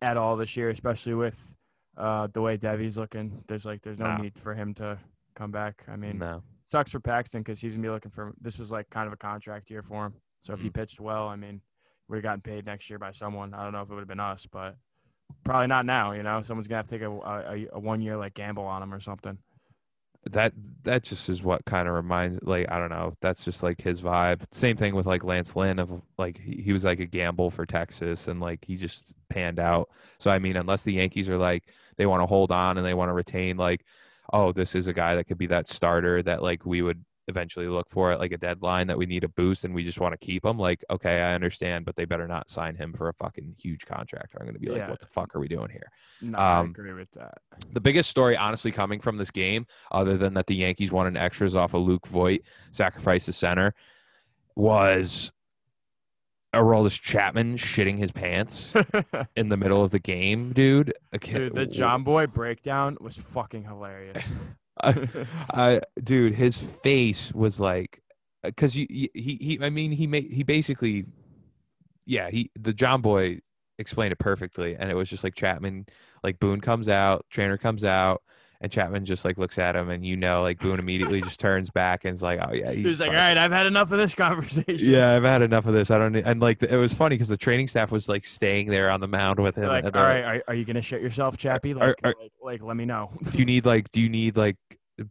at 0.00 0.16
all 0.16 0.36
this 0.36 0.56
year, 0.56 0.68
especially 0.70 1.14
with 1.14 1.54
uh, 1.96 2.28
the 2.32 2.40
way 2.40 2.56
Deivi's 2.56 2.96
looking. 2.96 3.42
There's 3.48 3.64
like 3.64 3.82
there's 3.82 3.98
no 3.98 4.14
No. 4.16 4.22
need 4.22 4.36
for 4.38 4.54
him 4.54 4.74
to 4.74 4.98
come 5.34 5.50
back. 5.50 5.82
I 5.88 5.96
mean, 5.96 6.18
no, 6.18 6.42
sucks 6.68 6.90
for 6.90 7.00
Paxton 7.00 7.40
because 7.42 7.60
he's 7.60 7.72
gonna 7.74 7.82
be 7.82 7.90
looking 7.90 8.10
for. 8.10 8.34
This 8.40 8.58
was 8.58 8.70
like 8.70 8.88
kind 8.90 9.06
of 9.06 9.12
a 9.12 9.16
contract 9.16 9.70
year 9.70 9.82
for 9.82 10.06
him. 10.06 10.14
So 10.40 10.52
if 10.52 10.60
he 10.60 10.68
Mhm. 10.68 10.74
pitched 10.74 11.00
well, 11.00 11.26
I 11.26 11.34
mean, 11.36 11.60
would 12.08 12.16
have 12.16 12.22
gotten 12.22 12.40
paid 12.42 12.66
next 12.66 12.88
year 12.90 12.98
by 12.98 13.10
someone. 13.12 13.54
I 13.54 13.64
don't 13.64 13.72
know 13.72 13.82
if 13.82 13.90
it 13.90 13.94
would 13.94 14.00
have 14.00 14.08
been 14.08 14.20
us, 14.20 14.46
but 14.46 14.76
probably 15.44 15.66
not 15.66 15.86
now. 15.86 16.12
You 16.12 16.22
know, 16.22 16.42
someone's 16.42 16.68
gonna 16.68 16.78
have 16.78 16.86
to 16.88 16.98
take 16.98 17.02
a 17.02 17.10
a, 17.10 17.66
a 17.72 17.80
one 17.80 18.00
year 18.02 18.16
like 18.16 18.34
gamble 18.34 18.64
on 18.64 18.82
him 18.82 18.92
or 18.94 19.00
something. 19.00 19.38
that 20.30 20.52
that 20.82 21.04
just 21.04 21.28
is 21.30 21.42
what 21.42 21.64
kind 21.64 21.88
of 21.88 21.94
reminds 21.94 22.42
like 22.42 22.70
I 22.70 22.78
don't 22.78 22.90
know. 22.90 23.14
That's 23.22 23.44
just 23.44 23.62
like 23.62 23.80
his 23.80 24.02
vibe. 24.02 24.42
Same 24.52 24.76
thing 24.76 24.94
with 24.94 25.06
like 25.06 25.24
Lance 25.24 25.56
Lynn 25.56 25.78
of 25.78 26.02
like 26.18 26.38
he, 26.38 26.60
he 26.60 26.72
was 26.72 26.84
like 26.84 27.00
a 27.00 27.06
gamble 27.06 27.50
for 27.50 27.64
Texas 27.64 28.28
and 28.28 28.38
like 28.40 28.64
he 28.64 28.76
just 28.76 29.14
panned 29.30 29.58
out. 29.58 29.88
So 30.18 30.30
I 30.30 30.38
mean, 30.38 30.56
unless 30.56 30.82
the 30.82 30.92
Yankees 30.92 31.30
are 31.30 31.38
like 31.38 31.64
they 31.96 32.04
want 32.04 32.20
to 32.22 32.26
hold 32.26 32.52
on 32.52 32.76
and 32.76 32.86
they 32.86 32.94
want 32.94 33.08
to 33.08 33.14
retain 33.14 33.56
like, 33.56 33.84
oh, 34.32 34.52
this 34.52 34.74
is 34.74 34.88
a 34.88 34.92
guy 34.92 35.14
that 35.16 35.24
could 35.24 35.38
be 35.38 35.46
that 35.46 35.68
starter 35.68 36.22
that 36.22 36.42
like 36.42 36.64
we 36.66 36.82
would 36.82 37.04
eventually 37.28 37.68
look 37.68 37.90
for 37.90 38.10
at 38.10 38.18
like 38.18 38.32
a 38.32 38.38
deadline 38.38 38.86
that 38.86 38.96
we 38.96 39.04
need 39.04 39.22
a 39.22 39.28
boost 39.28 39.64
and 39.64 39.74
we 39.74 39.84
just 39.84 40.00
want 40.00 40.18
to 40.18 40.26
keep 40.26 40.44
him. 40.46 40.58
Like, 40.58 40.82
okay, 40.88 41.20
I 41.20 41.34
understand, 41.34 41.84
but 41.84 41.94
they 41.94 42.06
better 42.06 42.26
not 42.26 42.48
sign 42.48 42.74
him 42.74 42.94
for 42.94 43.10
a 43.10 43.12
fucking 43.12 43.54
huge 43.60 43.84
contract. 43.84 44.34
Or 44.34 44.38
I'm 44.40 44.46
going 44.46 44.54
to 44.54 44.60
be 44.60 44.68
like, 44.68 44.78
Yeah. 44.78 44.88
what 44.90 45.00
the 45.00 45.06
fuck 45.08 45.36
are 45.36 45.38
we 45.40 45.46
doing 45.46 45.68
here? 45.68 45.90
No, 46.22 46.38
I 46.38 46.58
Um, 46.60 46.70
agree 46.70 46.94
with 46.94 47.10
that. 47.12 47.34
The 47.72 47.82
biggest 47.82 48.08
story, 48.08 48.34
honestly, 48.34 48.70
coming 48.72 48.98
from 48.98 49.18
this 49.18 49.30
game, 49.30 49.66
other 49.92 50.16
than 50.16 50.32
that 50.34 50.46
the 50.46 50.56
Yankees 50.56 50.90
won 50.90 51.06
in 51.06 51.18
extras 51.18 51.54
off 51.54 51.74
of 51.74 51.82
Luke 51.82 52.06
Voit, 52.06 52.40
sacrifice 52.70 53.26
the 53.26 53.34
center, 53.34 53.74
was 54.56 55.30
Aroldis 56.58 57.00
Chapman 57.00 57.56
shitting 57.56 57.98
his 57.98 58.12
pants 58.12 58.74
in 59.36 59.48
the 59.48 59.56
middle 59.56 59.82
of 59.82 59.90
the 59.90 59.98
game, 59.98 60.52
dude. 60.52 60.92
Okay, 61.14 61.38
Dude, 61.38 61.54
the 61.54 61.66
John 61.66 62.02
Boy 62.02 62.26
breakdown 62.26 62.96
was 63.00 63.16
fucking 63.16 63.64
hilarious. 63.64 64.24
I, 64.82 65.08
I, 65.50 65.80
dude, 66.02 66.34
his 66.34 66.58
face 66.58 67.32
was 67.32 67.58
like, 67.58 68.00
uh, 68.44 68.48
because 68.48 68.76
you, 68.76 68.86
he, 68.88 69.10
he, 69.14 69.58
I 69.60 69.70
mean, 69.70 69.90
he 69.90 70.06
made, 70.06 70.30
he 70.30 70.44
basically, 70.44 71.06
yeah, 72.06 72.30
he, 72.30 72.50
the 72.54 72.72
Jomboy 72.72 73.40
explained 73.78 74.12
it 74.12 74.18
perfectly, 74.18 74.76
and 74.76 74.90
it 74.90 74.94
was 74.94 75.08
just 75.08 75.24
like 75.24 75.34
Chapman, 75.34 75.86
like 76.22 76.38
Boone 76.38 76.60
comes 76.60 76.88
out, 76.88 77.26
trainer 77.30 77.58
comes 77.58 77.82
out, 77.84 78.22
and 78.60 78.72
Chapman 78.72 79.04
just 79.04 79.24
like 79.24 79.38
looks 79.38 79.58
at 79.58 79.76
him, 79.76 79.88
and 79.90 80.04
you 80.04 80.16
know, 80.16 80.42
like 80.42 80.58
Boone 80.58 80.78
immediately 80.78 81.20
just 81.20 81.38
turns 81.38 81.70
back 81.70 82.04
and 82.04 82.14
is 82.14 82.22
like, 82.22 82.40
oh 82.42 82.52
yeah, 82.52 82.72
He's, 82.72 82.84
was 82.86 83.00
like, 83.00 83.10
"All 83.10 83.14
right, 83.14 83.36
I've 83.36 83.52
had 83.52 83.66
enough 83.66 83.92
of 83.92 83.98
this 83.98 84.14
conversation." 84.14 84.78
Yeah, 84.88 85.14
I've 85.14 85.22
had 85.24 85.42
enough 85.42 85.66
of 85.66 85.74
this. 85.74 85.90
I 85.90 85.98
don't. 85.98 86.12
need- 86.12 86.24
And 86.26 86.40
like, 86.40 86.62
it 86.62 86.76
was 86.76 86.92
funny 86.92 87.14
because 87.14 87.28
the 87.28 87.36
training 87.36 87.68
staff 87.68 87.92
was 87.92 88.08
like 88.08 88.24
staying 88.24 88.66
there 88.68 88.90
on 88.90 89.00
the 89.00 89.08
mound 89.08 89.38
with 89.40 89.56
him. 89.56 89.68
Like, 89.68 89.84
and 89.84 89.94
all 89.96 90.02
they're 90.02 90.24
are, 90.26 90.42
are 90.48 90.54
you 90.54 90.64
gonna 90.64 90.82
shit 90.82 91.00
yourself, 91.02 91.36
Chappie? 91.36 91.72
Like, 91.74 91.94
are- 92.02 92.14
like, 92.20 92.32
like, 92.42 92.62
let 92.62 92.76
me 92.76 92.84
know. 92.84 93.10
do 93.30 93.38
you 93.38 93.44
need 93.44 93.64
like 93.64 93.90
do 93.92 94.00
you 94.00 94.08
need 94.08 94.36
like 94.36 94.56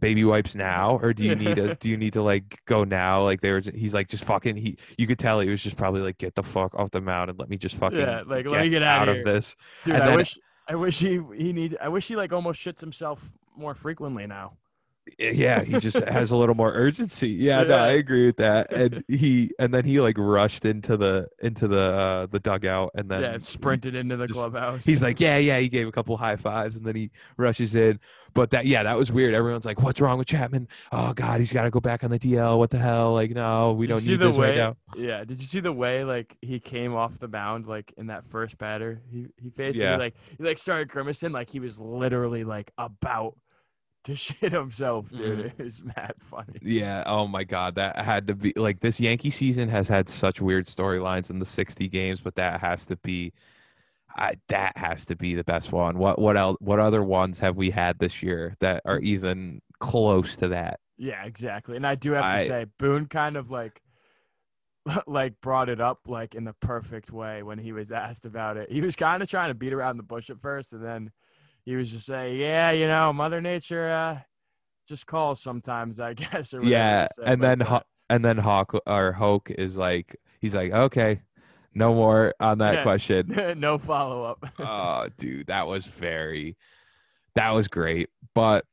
baby 0.02 0.26
wipes 0.26 0.54
now 0.54 0.98
or 1.02 1.14
do 1.14 1.24
you 1.24 1.34
need 1.34 1.58
a 1.58 1.74
do 1.76 1.90
you 1.90 1.96
need 1.96 2.12
to 2.12 2.22
like 2.22 2.60
go 2.66 2.84
now 2.84 3.22
like 3.24 3.40
there 3.40 3.56
was 3.56 3.68
he's 3.74 3.94
like 3.94 4.10
just 4.10 4.26
fucking 4.26 4.58
he 4.58 4.78
you 4.98 5.08
could 5.08 5.18
tell 5.18 5.40
he 5.40 5.48
was 5.48 5.64
just 5.64 5.78
probably 5.78 6.02
like 6.02 6.18
get 6.18 6.36
the 6.36 6.44
fuck 6.44 6.76
off 6.76 6.92
the 6.92 7.00
mound 7.00 7.30
and 7.30 7.40
let 7.40 7.48
me 7.50 7.56
just 7.58 7.78
fucking 7.78 7.98
Yeah, 7.98 8.24
like, 8.28 8.46
let 8.46 8.64
me 8.64 8.68
get 8.70 8.84
out 8.84 9.08
here. 9.08 9.16
of 9.20 9.24
this 9.24 9.56
Dude, 9.86 9.94
And 9.94 10.04
I 10.04 10.08
then- 10.08 10.18
wish, 10.18 10.38
I 10.68 10.76
wish 10.76 11.00
he 11.00 11.22
he 11.36 11.54
need, 11.54 11.78
I 11.82 11.88
wish 11.88 12.08
he 12.08 12.16
like 12.16 12.34
almost 12.34 12.60
shits 12.60 12.82
himself 12.82 13.32
more 13.56 13.74
frequently 13.74 14.28
now. 14.28 14.58
Yeah 15.20 15.64
he 15.64 15.80
just 15.80 16.00
has 16.06 16.32
a 16.32 16.38
little 16.38 16.56
more 16.56 16.72
urgency 16.74 17.30
yeah, 17.30 17.64
no 17.64 17.76
i 17.78 17.90
agree 17.90 18.26
with 18.26 18.38
that 18.38 18.72
and 18.72 19.04
he 19.08 19.52
and 19.60 19.74
then 19.74 19.86
he 19.86 20.00
like 20.00 20.18
rushed 20.18 20.66
into 20.66 20.98
the 20.98 21.28
into 21.42 21.68
the 21.68 21.80
uh 21.80 22.26
the 22.28 22.40
dugout 22.40 22.92
and 22.96 23.10
then 23.10 23.22
yeah, 23.22 23.38
sprinted 23.40 23.96
into 23.96 24.18
the 24.18 24.28
just- 24.28 24.38
clubhouse. 24.38 24.84
He's 24.86 25.02
like, 25.04 25.20
yeah, 25.20 25.38
yeah. 25.38 25.60
He 25.60 25.70
gave 25.70 25.88
a 25.88 25.92
couple 25.92 26.16
high 26.18 26.36
fives 26.36 26.76
and 26.76 26.86
then 26.86 26.96
he 26.96 27.10
rushes 27.38 27.76
in. 27.76 28.00
But 28.34 28.52
that, 28.52 28.66
yeah, 28.66 28.84
that 28.84 28.98
was 28.98 29.12
weird. 29.12 29.34
Everyone's 29.34 29.66
like, 29.66 29.82
what's 29.82 30.00
wrong 30.02 30.18
with 30.18 30.28
Chapman? 30.28 30.68
Oh 30.92 31.14
God, 31.14 31.40
he's 31.40 31.52
got 31.54 31.64
to 31.64 31.70
go 31.70 31.80
back 31.80 32.04
on 32.04 32.12
the 32.12 32.20
DL. 32.20 32.58
What 32.58 32.70
the 32.70 32.78
hell? 32.78 33.14
Like, 33.14 33.32
no, 33.32 33.74
we 33.74 33.88
don't 33.88 34.06
need 34.06 34.20
this 34.20 34.38
way, 34.38 34.50
right 34.50 34.58
now. 34.58 34.78
Yeah, 34.96 35.24
did 35.24 35.40
you 35.40 35.48
see 35.48 35.60
the 35.60 35.72
way 35.74 36.04
like 36.04 36.36
he 36.42 36.60
came 36.60 36.94
off 36.96 37.18
the 37.20 37.28
mound 37.28 37.68
like 37.68 37.94
in 37.98 38.08
that 38.08 38.26
first 38.30 38.58
batter? 38.58 39.02
He 39.10 39.28
he 39.38 39.50
basically 39.50 39.86
Yeah. 39.88 39.98
like 39.98 40.16
he 40.38 40.44
like 40.44 40.58
started 40.58 40.88
grimacing 40.90 41.32
like 41.32 41.50
he 41.50 41.60
was 41.60 41.80
literally 41.80 42.44
like 42.44 42.72
about 42.78 43.36
to 44.08 44.16
shit 44.16 44.52
himself, 44.52 45.10
dude. 45.10 45.54
Mm-hmm. 45.58 45.62
It 45.68 45.96
mad 45.96 46.14
funny. 46.20 46.60
Yeah. 46.62 47.04
Oh 47.06 47.28
my 47.28 47.44
God, 47.44 47.76
that 47.76 47.98
had 47.98 48.28
to 48.28 48.36
be 48.36 48.54
like 48.56 48.80
this 48.80 49.00
Yankee 49.00 49.30
season 49.30 49.70
has 49.70 49.88
had 49.88 50.10
such 50.10 50.42
weird 50.42 50.66
storylines 50.66 51.30
in 51.30 51.40
the 51.40 51.46
60 51.46 51.88
games, 51.90 52.22
but 52.22 52.36
that 52.36 52.60
has 52.62 52.86
to 52.88 52.96
be. 52.98 53.34
I, 54.20 54.34
that 54.48 54.76
has 54.76 55.06
to 55.08 55.16
be 55.16 55.36
the 55.36 55.44
best 55.44 55.72
one. 55.72 56.00
What 56.00 56.18
what 56.18 56.38
else? 56.38 56.58
What 56.60 56.80
other 56.80 57.04
ones 57.04 57.38
have 57.40 57.56
we 57.56 57.70
had 57.70 58.00
this 58.00 58.24
year 58.24 58.56
that 58.62 58.82
are 58.84 58.98
even 59.00 59.62
close 59.80 60.38
to 60.38 60.48
that? 60.48 60.80
Yeah, 60.98 61.24
exactly. 61.24 61.76
And 61.76 61.86
I 61.86 61.94
do 61.94 62.14
have 62.14 62.40
to 62.40 62.46
say, 62.46 62.66
Boone 62.80 63.06
kind 63.06 63.36
of 63.36 63.52
like 63.52 63.80
like 65.08 65.40
brought 65.42 65.70
it 65.70 65.80
up 65.80 66.00
like 66.08 66.34
in 66.34 66.46
the 66.46 66.54
perfect 66.54 67.12
way 67.12 67.44
when 67.44 67.60
he 67.60 67.74
was 67.74 67.92
asked 67.92 68.26
about 68.26 68.58
it. 68.58 68.72
He 68.72 68.82
was 68.82 68.96
kind 68.96 69.22
of 69.22 69.30
trying 69.30 69.50
to 69.50 69.54
beat 69.54 69.74
around 69.74 69.98
the 69.98 70.04
bush 70.04 70.32
at 70.32 70.42
first, 70.42 70.74
and 70.74 70.84
then 70.84 71.12
he 71.68 71.76
was 71.76 71.92
just 71.92 72.06
saying, 72.06 72.40
"Yeah, 72.40 72.72
you 72.72 72.88
know, 72.88 73.12
Mother 73.12 73.42
Nature 73.42 73.92
uh, 73.92 74.20
just 74.88 75.06
calls 75.06 75.42
sometimes, 75.42 76.00
I 76.00 76.14
guess." 76.22 76.54
Or 76.54 76.64
Yeah, 76.64 77.08
and 77.24 77.44
then 77.44 77.60
that. 77.60 77.68
Ho- 77.68 77.82
and 78.10 78.24
then 78.24 78.38
Hawk 78.38 78.74
or 78.88 79.12
Hoke 79.12 79.52
is 79.52 79.76
like, 79.78 80.16
he's 80.40 80.56
like, 80.56 80.72
okay, 80.72 81.20
no 81.74 81.94
more 81.94 82.34
on 82.40 82.60
that 82.60 82.76
Yeah. 82.76 82.84
question. 82.84 83.56
no 83.60 83.78
follow 83.78 84.24
up. 84.24 84.46
oh, 84.60 85.10
dude, 85.18 85.48
that 85.48 85.68
was 85.68 85.86
very, 85.88 86.56
that 87.36 87.52
was 87.52 87.68
great. 87.68 88.08
But 88.34 88.64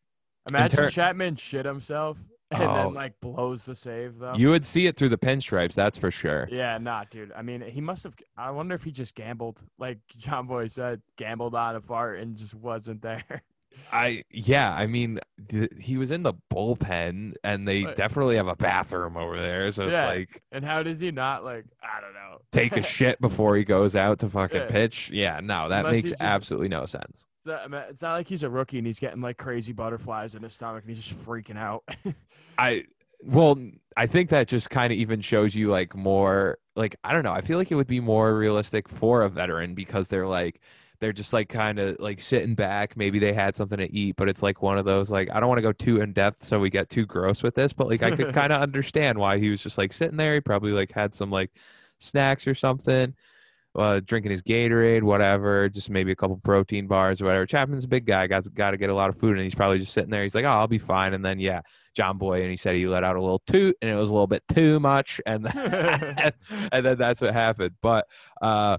Imagine 0.48 0.78
ter- 0.78 0.88
Chapman 0.88 1.34
shit 1.34 1.66
himself 1.66 2.16
and 2.50 2.62
Oh. 2.62 2.74
then 2.76 2.94
like 2.94 3.18
blows 3.20 3.64
the 3.64 3.74
save 3.74 4.18
though. 4.18 4.34
you 4.34 4.50
would 4.50 4.64
see 4.64 4.86
it 4.86 4.96
through 4.96 5.08
the 5.10 5.18
pinstripes, 5.18 5.74
that's 5.74 5.98
for 5.98 6.10
sure. 6.10 6.48
Yeah, 6.50 6.78
nah, 6.78 7.04
dude. 7.08 7.32
I 7.32 7.42
mean, 7.42 7.60
he 7.62 7.80
must 7.80 8.04
have. 8.04 8.14
I 8.36 8.50
wonder 8.50 8.74
if 8.74 8.84
he 8.84 8.90
just 8.92 9.14
gambled, 9.14 9.62
like 9.78 9.98
Jomboy 10.18 10.70
said, 10.70 11.02
gambled 11.16 11.54
on 11.54 11.76
a 11.76 11.80
fart 11.80 12.20
and 12.20 12.36
just 12.36 12.54
wasn't 12.54 13.02
there. 13.02 13.24
I 13.92 14.22
yeah, 14.30 14.72
I 14.72 14.86
mean, 14.86 15.18
th- 15.48 15.70
he 15.80 15.96
was 15.96 16.12
in 16.12 16.22
the 16.22 16.34
bullpen, 16.52 17.34
and 17.42 17.66
they 17.66 17.84
Right. 17.84 17.96
definitely 17.96 18.36
have 18.36 18.46
a 18.46 18.54
bathroom 18.54 19.16
over 19.16 19.40
there, 19.40 19.68
so 19.72 19.84
it's 19.88 19.92
like 19.92 20.42
and 20.52 20.64
how 20.64 20.84
does 20.84 21.00
he 21.00 21.10
not 21.10 21.44
like? 21.44 21.64
I 21.82 22.00
don't 22.00 22.14
know. 22.14 22.38
take 22.52 22.76
a 22.76 22.82
shit 22.96 23.20
before 23.20 23.56
he 23.56 23.64
goes 23.64 23.96
out 23.96 24.20
to 24.20 24.28
fucking 24.28 24.60
Yeah. 24.60 24.66
pitch. 24.68 25.10
Yeah, 25.10 25.40
no, 25.42 25.68
that 25.70 25.78
Unless 25.86 25.92
makes 25.92 26.10
just- 26.10 26.22
absolutely 26.22 26.68
no 26.68 26.86
sense. 26.86 27.26
It's 27.44 27.50
not, 27.50 27.62
I 27.62 27.68
mean, 27.68 27.82
it's 27.90 28.00
not 28.00 28.14
like 28.14 28.28
he's 28.28 28.42
a 28.42 28.48
rookie 28.48 28.78
and 28.78 28.86
he's 28.86 28.98
getting 28.98 29.20
like 29.20 29.36
crazy 29.36 29.74
butterflies 29.74 30.34
in 30.34 30.42
his 30.42 30.54
stomach 30.54 30.82
and 30.86 30.94
he's 30.94 31.04
just 31.04 31.26
freaking 31.26 31.58
out. 31.58 31.84
I 32.58 32.84
well, 33.20 33.58
I 33.96 34.06
think 34.06 34.30
that 34.30 34.48
just 34.48 34.70
kind 34.70 34.90
of 34.92 34.98
even 34.98 35.20
shows 35.20 35.54
you 35.54 35.70
like 35.70 35.94
more 35.94 36.58
like 36.74 36.96
I 37.04 37.12
don't 37.12 37.22
know. 37.22 37.32
I 37.32 37.42
feel 37.42 37.58
like 37.58 37.70
it 37.70 37.74
would 37.74 37.86
be 37.86 38.00
more 38.00 38.34
realistic 38.34 38.88
for 38.88 39.22
a 39.22 39.28
veteran 39.28 39.74
because 39.74 40.08
they're 40.08 40.26
like 40.26 40.62
they're 41.00 41.12
just 41.12 41.34
like 41.34 41.50
kind 41.50 41.78
of 41.78 41.98
like 42.00 42.22
sitting 42.22 42.54
back. 42.54 42.96
Maybe 42.96 43.18
they 43.18 43.34
had 43.34 43.56
something 43.56 43.78
to 43.78 43.92
eat, 43.92 44.16
but 44.16 44.30
it's 44.30 44.42
like 44.42 44.62
one 44.62 44.78
of 44.78 44.86
those 44.86 45.10
like 45.10 45.28
I 45.30 45.38
don't 45.38 45.50
want 45.50 45.58
to 45.58 45.62
go 45.62 45.72
too 45.72 46.00
in 46.00 46.14
depth 46.14 46.44
so 46.44 46.58
we 46.58 46.70
get 46.70 46.88
too 46.88 47.04
gross 47.04 47.42
with 47.42 47.54
this, 47.54 47.74
but 47.74 47.88
like 47.88 48.02
I 48.02 48.10
could 48.10 48.32
kind 48.34 48.54
of 48.54 48.62
understand 48.62 49.18
why 49.18 49.38
he 49.38 49.50
was 49.50 49.62
just 49.62 49.76
like 49.76 49.92
sitting 49.92 50.16
there. 50.16 50.32
He 50.32 50.40
probably 50.40 50.72
like 50.72 50.92
had 50.92 51.14
some 51.14 51.30
like 51.30 51.50
snacks 51.98 52.46
or 52.46 52.54
something. 52.54 53.14
Uh, 53.76 54.00
drinking 54.04 54.30
his 54.30 54.40
Gatorade, 54.40 55.02
whatever, 55.02 55.68
just 55.68 55.90
maybe 55.90 56.12
a 56.12 56.16
couple 56.16 56.36
protein 56.36 56.86
bars 56.86 57.20
or 57.20 57.24
whatever. 57.24 57.44
Chapman's 57.44 57.84
a 57.84 57.88
big 57.88 58.06
guy, 58.06 58.28
got 58.28 58.44
got 58.54 58.70
to 58.70 58.76
get 58.76 58.88
a 58.88 58.94
lot 58.94 59.10
of 59.10 59.16
food, 59.16 59.32
and 59.32 59.42
he's 59.42 59.54
probably 59.54 59.80
just 59.80 59.92
sitting 59.92 60.10
there. 60.10 60.22
He's 60.22 60.34
like, 60.34 60.44
"Oh, 60.44 60.50
I'll 60.50 60.68
be 60.68 60.78
fine." 60.78 61.12
And 61.12 61.24
then, 61.24 61.40
yeah, 61.40 61.62
Jomboy, 61.98 62.40
and 62.40 62.50
he 62.50 62.56
said 62.56 62.76
he 62.76 62.86
let 62.86 63.02
out 63.02 63.16
a 63.16 63.20
little 63.20 63.42
toot, 63.46 63.76
and 63.82 63.90
it 63.90 63.96
was 63.96 64.10
a 64.10 64.12
little 64.12 64.28
bit 64.28 64.44
too 64.48 64.78
much, 64.78 65.20
and 65.26 65.44
then, 65.44 66.32
and 66.72 66.86
then 66.86 66.98
that's 66.98 67.20
what 67.20 67.32
happened. 67.32 67.74
But 67.82 68.06
uh, 68.40 68.78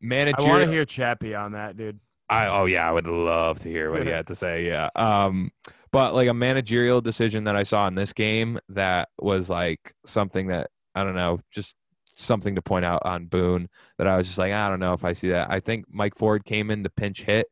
manager, 0.00 0.40
I 0.40 0.48
want 0.48 0.64
to 0.64 0.70
hear 0.70 0.84
Chappie 0.84 1.34
on 1.34 1.52
that, 1.52 1.76
dude. 1.76 2.00
I 2.28 2.46
oh 2.46 2.64
yeah, 2.64 2.88
I 2.88 2.92
would 2.92 3.06
love 3.06 3.58
to 3.60 3.68
hear 3.68 3.90
what 3.90 4.02
he 4.02 4.08
had 4.12 4.26
to 4.28 4.34
say. 4.34 4.66
Yeah. 4.66 4.88
Um, 4.96 5.50
but 5.92 6.14
like 6.14 6.28
a 6.28 6.34
managerial 6.34 7.00
decision 7.02 7.44
that 7.44 7.56
I 7.56 7.62
saw 7.64 7.86
in 7.86 7.94
this 7.94 8.12
game 8.12 8.58
that 8.70 9.10
was 9.20 9.50
like 9.50 9.94
something 10.06 10.48
that 10.48 10.70
I 10.94 11.04
don't 11.04 11.14
know, 11.14 11.40
just 11.50 11.76
something 12.22 12.54
to 12.54 12.62
point 12.62 12.84
out 12.84 13.02
on 13.04 13.26
Boone 13.26 13.68
that 13.98 14.06
I 14.06 14.16
was 14.16 14.26
just 14.26 14.38
like, 14.38 14.52
I 14.52 14.68
don't 14.68 14.80
know 14.80 14.92
if 14.92 15.04
I 15.04 15.12
see 15.12 15.30
that. 15.30 15.50
I 15.50 15.60
think 15.60 15.86
Mike 15.90 16.16
Ford 16.16 16.44
came 16.44 16.70
in 16.70 16.84
to 16.84 16.90
pinch 16.90 17.22
hit 17.22 17.46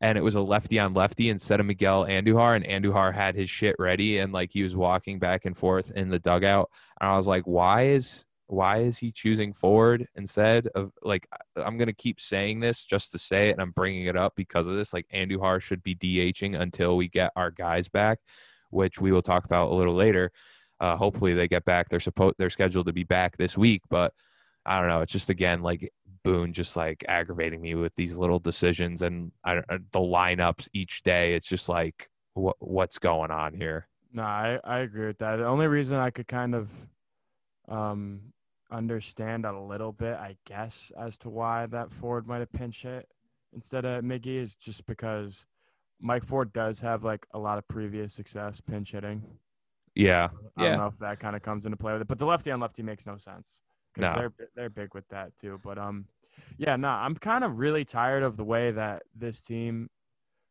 and 0.00 0.18
it 0.18 0.22
was 0.22 0.34
a 0.34 0.40
lefty 0.40 0.78
on 0.78 0.94
lefty 0.94 1.30
instead 1.30 1.60
of 1.60 1.66
Miguel 1.66 2.04
Andujar, 2.04 2.56
and 2.56 2.64
Andujar 2.64 3.14
had 3.14 3.34
his 3.34 3.48
shit 3.48 3.76
ready 3.78 4.18
and 4.18 4.32
like 4.32 4.52
he 4.52 4.62
was 4.62 4.76
walking 4.76 5.18
back 5.18 5.44
and 5.44 5.56
forth 5.56 5.90
in 5.92 6.10
the 6.10 6.18
dugout. 6.18 6.70
And 7.00 7.10
I 7.10 7.16
was 7.16 7.26
like, 7.26 7.44
why 7.44 7.86
is 7.86 8.24
why 8.48 8.78
is 8.78 8.96
he 8.96 9.10
choosing 9.10 9.52
Ford 9.52 10.06
instead 10.14 10.68
of 10.68 10.92
like 11.02 11.26
I'm 11.56 11.78
gonna 11.78 11.92
keep 11.92 12.20
saying 12.20 12.60
this 12.60 12.84
just 12.84 13.12
to 13.12 13.18
say 13.18 13.48
it, 13.48 13.52
and 13.52 13.62
I'm 13.62 13.72
bringing 13.72 14.06
it 14.06 14.16
up 14.16 14.34
because 14.36 14.66
of 14.66 14.74
this. 14.74 14.92
Like 14.92 15.06
Andujar 15.12 15.60
should 15.60 15.82
be 15.82 15.94
DHing 15.94 16.58
until 16.60 16.96
we 16.96 17.08
get 17.08 17.32
our 17.34 17.50
guys 17.50 17.88
back, 17.88 18.18
which 18.70 19.00
we 19.00 19.12
will 19.12 19.22
talk 19.22 19.44
about 19.44 19.70
a 19.70 19.74
little 19.74 19.94
later. 19.94 20.30
Uh, 20.80 20.96
hopefully 20.96 21.34
they 21.34 21.48
get 21.48 21.64
back. 21.64 21.88
They're 21.88 22.00
supposed 22.00 22.34
they're 22.38 22.50
scheduled 22.50 22.86
to 22.86 22.92
be 22.92 23.04
back 23.04 23.36
this 23.36 23.56
week, 23.56 23.82
but 23.88 24.12
I 24.64 24.78
don't 24.78 24.88
know. 24.88 25.00
It's 25.00 25.12
just 25.12 25.30
again 25.30 25.62
like 25.62 25.92
Boone 26.22 26.52
just 26.52 26.76
like 26.76 27.04
aggravating 27.08 27.60
me 27.60 27.74
with 27.74 27.94
these 27.94 28.18
little 28.18 28.40
decisions 28.40 29.02
and 29.02 29.32
I, 29.44 29.58
uh, 29.58 29.78
the 29.92 30.00
lineups 30.00 30.68
each 30.72 31.02
day. 31.02 31.34
It's 31.34 31.48
just 31.48 31.68
like 31.68 32.08
what 32.34 32.56
what's 32.58 32.98
going 32.98 33.30
on 33.30 33.54
here? 33.54 33.88
No, 34.12 34.22
I, 34.22 34.58
I 34.64 34.78
agree 34.78 35.06
with 35.06 35.18
that. 35.18 35.36
The 35.36 35.46
only 35.46 35.66
reason 35.66 35.96
I 35.96 36.10
could 36.10 36.28
kind 36.28 36.54
of 36.54 36.70
um 37.68 38.32
understand 38.70 39.44
a 39.44 39.58
little 39.58 39.92
bit, 39.92 40.14
I 40.14 40.36
guess, 40.44 40.92
as 40.98 41.16
to 41.18 41.28
why 41.28 41.66
that 41.66 41.92
Ford 41.92 42.26
might 42.26 42.40
have 42.40 42.52
pinch 42.52 42.82
hit 42.82 43.08
instead 43.54 43.84
of 43.84 44.04
Miggy 44.04 44.40
is 44.40 44.54
just 44.54 44.86
because 44.86 45.46
Mike 46.00 46.24
Ford 46.24 46.52
does 46.52 46.80
have 46.80 47.04
like 47.04 47.26
a 47.32 47.38
lot 47.38 47.58
of 47.58 47.66
previous 47.68 48.14
success 48.14 48.60
pinch 48.60 48.92
hitting. 48.92 49.22
Yeah, 49.96 50.28
I 50.56 50.62
Yeah. 50.62 50.68
don't 50.70 50.78
know 50.78 50.86
if 50.86 50.98
that 50.98 51.18
kind 51.18 51.34
of 51.34 51.42
comes 51.42 51.64
into 51.64 51.76
play 51.76 51.92
with 51.94 52.02
it, 52.02 52.08
but 52.08 52.18
the 52.18 52.26
lefty 52.26 52.50
on 52.50 52.60
lefty 52.60 52.82
makes 52.82 53.06
no 53.06 53.16
sense 53.16 53.60
No. 53.96 54.12
because 54.12 54.14
they're 54.38 54.48
they're 54.54 54.70
big 54.70 54.94
with 54.94 55.08
that 55.08 55.36
too. 55.36 55.58
But 55.64 55.78
um, 55.78 56.06
yeah, 56.58 56.76
no, 56.76 56.88
I'm 56.88 57.14
kind 57.16 57.42
of 57.42 57.58
really 57.58 57.84
tired 57.84 58.22
of 58.22 58.36
the 58.36 58.44
way 58.44 58.70
that 58.72 59.02
this 59.14 59.42
team, 59.42 59.88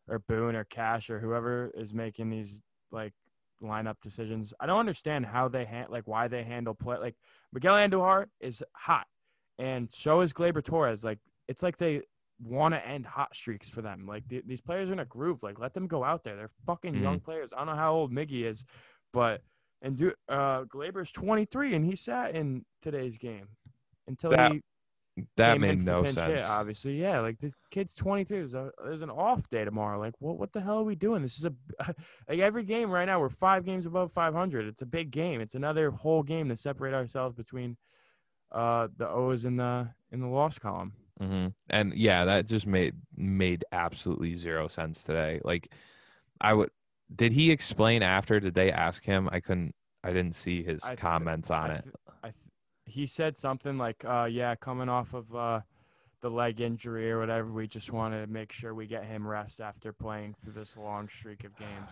or 0.10 0.20
Boone 0.20 0.56
or 0.56 0.64
Cash 0.64 1.10
or 1.10 1.20
whoever 1.20 1.72
is 1.76 1.94
making 1.94 2.30
these 2.30 2.62
like 2.92 3.14
lineup 3.62 3.96
decisions. 4.02 4.54
I 4.60 4.66
don't 4.66 4.80
understand 4.80 5.26
how 5.28 5.48
they 5.48 5.64
ha- 5.64 5.86
like 5.90 6.08
why 6.08 6.28
they 6.28 6.44
handle 6.44 6.74
play. 6.74 6.98
Like 6.98 7.16
Miguel 7.54 7.76
Andujar 7.76 8.26
is 8.40 8.64
hot, 8.74 9.06
and 9.60 9.88
so 9.94 10.22
is 10.22 10.34
Gleyber 10.34 10.64
Torres. 10.64 11.04
Like 11.04 11.20
it's 11.48 11.62
like 11.62 11.78
they 11.78 12.02
want 12.42 12.74
to 12.74 12.86
end 12.86 13.06
hot 13.06 13.34
streaks 13.36 13.70
for 13.70 13.82
them. 13.84 14.06
Like 14.08 14.28
th- 14.28 14.44
these 14.48 14.60
players 14.60 14.90
are 14.90 14.94
in 14.94 15.00
a 15.00 15.06
groove. 15.06 15.44
Like 15.44 15.60
let 15.60 15.74
them 15.76 15.88
go 15.88 16.04
out 16.04 16.24
there. 16.24 16.36
They're 16.36 16.50
fucking 16.66 16.96
young 16.96 17.20
players. 17.20 17.54
I 17.54 17.58
don't 17.60 17.68
know 17.68 17.76
how 17.76 17.94
old 17.94 18.12
Miggy 18.12 18.44
is, 18.44 18.66
but 19.16 19.42
and 19.82 19.96
do 19.98 20.14
uh 20.30 20.66
Gleyber's 20.66 21.12
23 21.12 21.74
and 21.74 21.86
he 21.86 21.96
sat 21.96 22.36
in 22.36 22.66
today's 22.82 23.18
game 23.18 23.48
until 24.08 24.32
That 24.32 24.52
he 24.52 24.62
That 25.38 25.60
made 25.62 25.80
no 25.80 26.04
pinch 26.04 26.16
hit, 26.18 26.44
obviously, 26.44 27.00
yeah. 27.00 27.22
Like 27.22 27.40
the 27.40 27.52
kid's 27.72 27.96
23. 27.96 28.38
There's 28.38 28.54
a 28.54 28.72
there's 28.84 29.02
an 29.02 29.10
off 29.10 29.50
day 29.50 29.64
tomorrow. 29.64 29.98
Like 29.98 30.14
what 30.20 30.38
what 30.38 30.52
the 30.52 30.60
hell 30.62 30.80
are 30.80 30.84
we 30.84 30.96
doing? 30.96 31.22
This 31.22 31.38
is 31.38 31.46
a 31.46 31.54
like 32.30 32.40
every 32.40 32.64
game 32.64 32.92
right 32.92 33.06
now. 33.06 33.20
We're 33.22 33.30
five 33.30 33.64
games 33.66 33.86
above 33.86 34.12
500. 34.12 34.68
It's 34.68 34.82
a 34.82 34.86
big 34.86 35.12
game. 35.12 35.40
It's 35.42 35.56
another 35.56 35.90
whole 35.92 36.22
game 36.24 36.50
to 36.50 36.58
separate 36.58 36.94
ourselves 36.94 37.36
between 37.36 37.78
uh 38.52 38.90
the 38.98 39.10
O's 39.10 39.46
in 39.46 39.56
the 39.56 39.90
in 40.12 40.20
the 40.20 40.28
loss 40.28 40.60
column. 40.60 40.94
hmm 41.20 41.48
And 41.70 41.94
yeah, 41.94 42.26
that 42.26 42.48
just 42.48 42.68
made 42.68 42.96
made 43.16 43.64
absolutely 43.72 44.36
zero 44.36 44.68
sense 44.68 45.04
today. 45.04 45.40
Like, 45.44 45.72
I 46.42 46.54
would. 46.54 46.72
Did 47.14 47.34
he 47.34 47.52
explain 47.52 48.04
after? 48.04 48.40
Did 48.40 48.54
they 48.54 48.72
ask 48.72 49.04
him? 49.04 49.30
I 49.32 49.40
couldn't. 49.40 49.76
I 50.04 50.14
didn't 50.14 50.36
see 50.36 50.64
his 50.64 50.82
th- 50.82 50.98
comments 50.98 51.50
on 51.52 51.72
it. 51.72 51.84
th- 51.84 51.96
I 52.24 52.28
th- 52.28 52.36
he 52.86 53.08
said 53.08 53.36
something 53.36 53.78
like, 53.78 54.04
uh, 54.06 54.28
"Yeah, 54.30 54.56
coming 54.56 54.90
off 54.90 55.14
of 55.14 55.34
uh, 55.36 55.62
the 56.22 56.30
leg 56.30 56.62
injury 56.62 57.12
or 57.12 57.20
whatever, 57.20 57.50
we 57.50 57.68
just 57.68 57.92
want 57.92 58.14
to 58.14 58.28
make 58.28 58.52
sure 58.52 58.74
we 58.74 58.88
get 58.88 59.06
him 59.06 59.28
rest 59.28 59.62
after 59.62 59.92
playing 59.94 60.36
through 60.36 60.54
this 60.54 60.78
long 60.78 61.10
streak 61.10 61.44
of 61.44 61.56
games." 61.58 61.92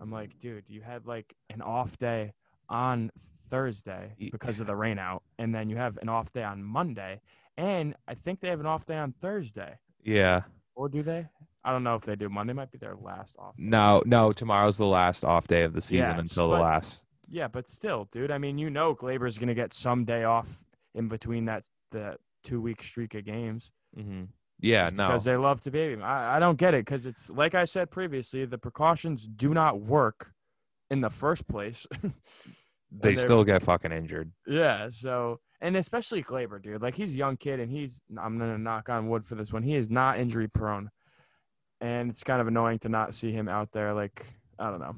I'm 0.00 0.10
like, 0.10 0.38
dude, 0.38 0.64
you 0.68 0.80
had 0.80 1.06
like 1.06 1.34
an 1.50 1.62
off 1.62 1.96
day 1.98 2.32
on 2.68 3.10
Thursday 3.48 4.14
because 4.18 4.60
of 4.60 4.66
the 4.66 4.74
rain 4.74 4.98
out, 4.98 5.22
and 5.38 5.54
then 5.54 5.68
you 5.70 5.76
have 5.76 5.98
an 5.98 6.08
off 6.08 6.32
day 6.32 6.42
on 6.42 6.62
Monday, 6.62 7.20
and 7.56 7.94
I 8.08 8.14
think 8.14 8.40
they 8.40 8.48
have 8.48 8.60
an 8.60 8.66
off 8.66 8.86
day 8.86 8.96
on 8.96 9.12
Thursday, 9.12 9.78
yeah. 10.02 10.42
or 10.74 10.88
do 10.88 11.02
they? 11.02 11.28
I 11.64 11.72
don't 11.72 11.84
know 11.84 11.94
if 11.94 12.02
they 12.02 12.16
do. 12.16 12.28
Monday 12.28 12.52
might 12.52 12.70
be 12.72 12.78
their 12.78 12.96
last 12.96 13.36
off. 13.38 13.56
day. 13.56 13.62
No, 13.64 14.02
no. 14.04 14.32
Tomorrow's 14.32 14.78
the 14.78 14.86
last 14.86 15.24
off 15.24 15.46
day 15.46 15.62
of 15.62 15.72
the 15.72 15.80
season 15.80 16.10
Yeah, 16.10 16.18
until 16.18 16.50
the 16.50 16.56
last. 16.58 17.04
Yeah, 17.28 17.48
but 17.48 17.66
still, 17.66 18.08
dude. 18.10 18.30
I 18.30 18.38
mean, 18.38 18.58
you 18.58 18.68
know, 18.68 18.94
Gleyber's 18.94 19.38
gonna 19.38 19.54
get 19.54 19.72
some 19.72 20.04
day 20.04 20.24
off 20.24 20.64
in 20.94 21.08
between 21.08 21.46
that 21.46 21.64
the 21.90 22.16
two 22.44 22.60
week 22.60 22.82
streak 22.82 23.14
of 23.14 23.24
games. 23.24 23.70
Mm-hmm. 23.96 24.24
Yeah, 24.60 24.90
no. 24.92 25.08
because 25.08 25.24
they 25.24 25.36
love 25.36 25.60
to 25.62 25.70
baby 25.70 25.94
him. 25.94 26.02
I, 26.02 26.36
I 26.36 26.38
don't 26.38 26.56
get 26.56 26.74
it 26.74 26.84
because 26.84 27.06
it's 27.06 27.30
like 27.30 27.54
I 27.54 27.64
said 27.64 27.90
previously, 27.90 28.44
the 28.44 28.58
precautions 28.58 29.26
do 29.26 29.54
not 29.54 29.80
work 29.80 30.32
in 30.90 31.00
the 31.00 31.10
first 31.10 31.48
place. 31.48 31.86
they 32.92 33.14
still 33.14 33.44
get 33.44 33.62
fucking 33.62 33.92
injured. 33.92 34.30
yeah, 34.46 34.88
so 34.90 35.40
and 35.60 35.76
especially 35.76 36.22
Gleyber, 36.22 36.62
dude. 36.62 36.82
Like 36.82 36.94
he's 36.94 37.14
a 37.14 37.16
young 37.16 37.36
kid 37.36 37.60
and 37.60 37.70
he's 37.70 38.00
I'm 38.20 38.38
gonna 38.38 38.58
knock 38.58 38.88
on 38.88 39.08
wood 39.08 39.26
for 39.26 39.34
this 39.34 39.52
one. 39.52 39.62
He 39.62 39.74
is 39.74 39.90
not 39.90 40.18
injury 40.20 40.48
prone, 40.48 40.90
and 41.82 42.08
it's 42.08 42.22
kind 42.24 42.40
of 42.40 42.46
annoying 42.48 42.78
to 42.78 42.88
not 42.88 43.14
see 43.14 43.32
him 43.32 43.48
out 43.48 43.72
there. 43.72 43.92
Like 43.92 44.24
I 44.58 44.70
don't 44.70 44.80
know. 44.80 44.96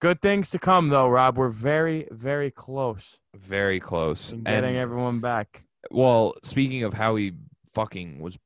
Good 0.00 0.20
things 0.20 0.50
to 0.50 0.58
come 0.58 0.88
though, 0.88 1.08
Rob. 1.08 1.36
We're 1.38 1.48
very 1.50 2.08
very 2.10 2.50
close 2.50 3.18
Very 3.36 3.78
close. 3.78 4.32
in 4.32 4.42
getting 4.42 4.70
And- 4.70 4.78
everyone 4.78 5.20
back. 5.20 5.64
Well, 5.90 6.34
speaking 6.42 6.82
of 6.82 6.94
how 6.94 7.14
he 7.16 7.32
fucking 7.74 8.18
was 8.20 8.38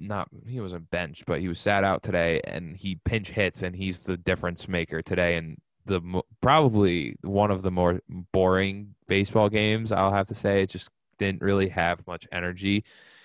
not 0.00 0.28
he 0.46 0.60
wasn't 0.60 0.90
benched, 0.90 1.24
but 1.26 1.40
he 1.40 1.48
was 1.48 1.60
sat 1.60 1.84
out 1.84 2.02
today 2.02 2.40
and 2.44 2.76
he 2.76 2.96
pinch 3.04 3.30
hits 3.30 3.62
and 3.62 3.74
he's 3.76 4.02
the 4.02 4.16
difference 4.16 4.68
maker 4.68 5.00
today 5.00 5.36
and 5.36 5.56
the 5.86 6.00
probably 6.40 7.14
one 7.22 7.50
of 7.50 7.62
the 7.62 7.70
more 7.70 8.00
boring 8.32 8.94
baseball 9.06 9.48
games 9.48 9.92
I'll 9.92 10.12
have 10.12 10.26
to 10.26 10.34
say 10.34 10.62
it 10.62 10.70
just 10.70 10.90
didn't 11.18 11.42
really 11.42 11.68
have 11.68 12.04
much 12.06 12.26
energy. 12.32 12.84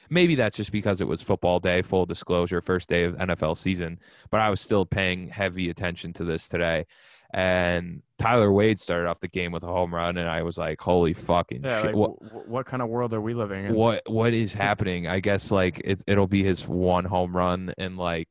Maybe 0.10 0.36
that's 0.36 0.58
just 0.58 0.72
because 0.72 1.02
it 1.02 1.08
was 1.08 1.22
football 1.22 1.60
day, 1.60 1.82
full 1.82 2.06
disclosure, 2.06 2.62
first 2.62 2.90
day 2.90 3.04
of 3.04 3.16
NFL 3.16 3.58
season, 3.58 4.00
but 4.32 4.42
I 4.42 4.50
was 4.50 4.60
still 4.62 4.86
paying 4.86 5.28
heavy 5.28 5.70
attention 5.70 6.14
to 6.14 6.24
this 6.24 6.48
today. 6.48 6.86
And 7.32 8.02
Tyler 8.18 8.52
Wade 8.52 8.80
started 8.80 9.08
off 9.08 9.20
the 9.20 9.28
game 9.28 9.52
with 9.52 9.64
a 9.64 9.68
home 9.68 9.94
run 9.94 10.18
and 10.18 10.28
I 10.28 10.42
was 10.42 10.58
like, 10.58 10.82
"Holy 10.82 11.14
fucking 11.14 11.64
Yeah, 11.64 11.78
shit. 11.82 11.86
like, 11.88 11.96
what 11.96 12.48
what, 12.48 12.66
kind 12.66 12.82
of 12.82 12.90
world 12.90 13.14
are 13.14 13.22
we 13.22 13.36
living 13.36 13.66
in? 13.66 13.76
what 13.76 14.02
what 14.08 14.34
is 14.34 14.52
happening? 14.54 15.06
I 15.08 15.20
guess 15.20 15.52
like 15.52 15.80
it 15.86 16.04
it'll 16.08 16.28
be 16.28 16.44
his 16.44 16.68
one 16.68 17.06
home 17.06 17.36
run 17.38 17.72
and 17.78 17.98
like 17.98 18.28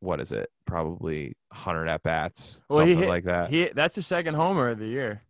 what 0.00 0.20
is 0.20 0.30
it? 0.30 0.50
Probably 0.66 1.36
hundred 1.52 1.88
at 1.88 2.02
bats, 2.02 2.60
Well, 2.68 2.80
he 2.80 2.92
something 2.92 2.98
hit- 2.98 3.08
like 3.08 3.24
that. 3.24 3.48
He 3.50 3.70
that's 3.74 3.94
the 3.94 4.02
second 4.02 4.34
homer 4.34 4.68
of 4.68 4.78
the 4.78 4.88
year. 4.88 5.22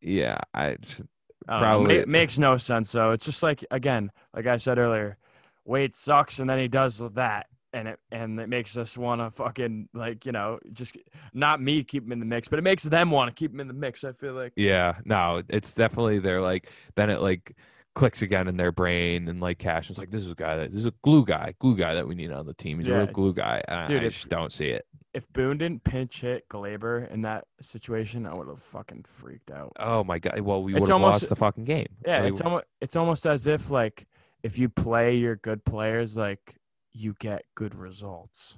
yeah, 0.00 0.38
I 0.54 0.66
I 0.68 0.76
don't 0.76 1.00
know, 1.00 1.06
Um, 1.48 1.58
Probably- 1.58 1.98
ma- 1.98 2.04
makes 2.06 2.38
no 2.38 2.56
sense 2.56 2.92
though. 2.92 3.12
It's 3.12 3.24
just 3.24 3.42
like 3.42 3.64
again, 3.70 4.10
like 4.34 4.46
I 4.46 4.56
said 4.56 4.78
earlier, 4.78 5.16
Wade 5.64 5.94
sucks, 5.94 6.38
and 6.38 6.48
then 6.48 6.58
he 6.58 6.68
does 6.68 6.98
that, 7.14 7.46
and 7.72 7.88
it 7.88 7.98
and 8.10 8.38
it 8.40 8.48
makes 8.48 8.76
us 8.76 8.96
want 8.98 9.20
to 9.20 9.30
fucking 9.30 9.88
like 9.94 10.26
you 10.26 10.32
know 10.32 10.58
just 10.72 10.96
not 11.32 11.60
me 11.60 11.82
keep 11.84 12.04
him 12.04 12.12
in 12.12 12.20
the 12.20 12.26
mix, 12.26 12.48
but 12.48 12.58
it 12.58 12.62
makes 12.62 12.82
them 12.82 13.10
want 13.10 13.28
to 13.28 13.34
keep 13.34 13.52
him 13.52 13.60
in 13.60 13.68
the 13.68 13.74
mix. 13.74 14.04
I 14.04 14.12
feel 14.12 14.34
like 14.34 14.52
yeah, 14.56 14.96
no, 15.04 15.42
it's 15.48 15.74
definitely 15.74 16.18
they're 16.18 16.40
like 16.42 16.68
then 16.96 17.10
it 17.10 17.20
like 17.20 17.56
clicks 17.94 18.22
again 18.22 18.48
in 18.48 18.56
their 18.56 18.72
brain 18.72 19.28
and 19.28 19.40
like 19.40 19.58
Cash 19.58 19.90
is 19.90 19.98
like 19.98 20.10
this 20.10 20.24
is 20.24 20.32
a 20.32 20.34
guy 20.34 20.56
that 20.56 20.70
this 20.70 20.80
is 20.80 20.86
a 20.86 20.94
glue 21.02 21.24
guy, 21.24 21.54
glue 21.58 21.76
guy 21.76 21.94
that 21.94 22.08
we 22.08 22.14
need 22.14 22.32
on 22.32 22.46
the 22.46 22.54
team. 22.54 22.78
He's 22.78 22.88
a 22.88 22.92
real 22.94 23.06
glue 23.06 23.34
guy. 23.34 23.62
And 23.68 23.86
Dude, 23.86 24.02
I 24.02 24.08
just 24.08 24.28
don't 24.28 24.50
see 24.52 24.68
it. 24.68 24.86
If 25.14 25.30
Boone 25.32 25.58
didn't 25.58 25.84
pinch 25.84 26.22
hit 26.22 26.48
Gleyber 26.48 27.10
in 27.10 27.22
that 27.22 27.44
situation, 27.60 28.26
I 28.26 28.34
would 28.34 28.48
have 28.48 28.62
fucking 28.62 29.04
freaked 29.04 29.50
out. 29.50 29.72
Oh 29.78 30.02
my 30.02 30.18
god. 30.18 30.40
Well, 30.40 30.62
we 30.62 30.72
would 30.72 30.88
have 30.88 31.00
lost 31.00 31.28
the 31.28 31.36
fucking 31.36 31.64
game. 31.64 31.88
Yeah, 32.06 32.20
Like, 32.22 32.32
it's 32.32 32.40
almost 32.40 32.64
it's 32.80 32.96
almost 32.96 33.26
as 33.26 33.46
if 33.46 33.70
like 33.70 34.06
if 34.42 34.58
you 34.58 34.68
play 34.68 35.16
your 35.16 35.36
good 35.36 35.64
players, 35.64 36.16
like 36.16 36.56
you 36.92 37.14
get 37.18 37.44
good 37.54 37.74
results. 37.74 38.56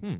Hmm. 0.00 0.16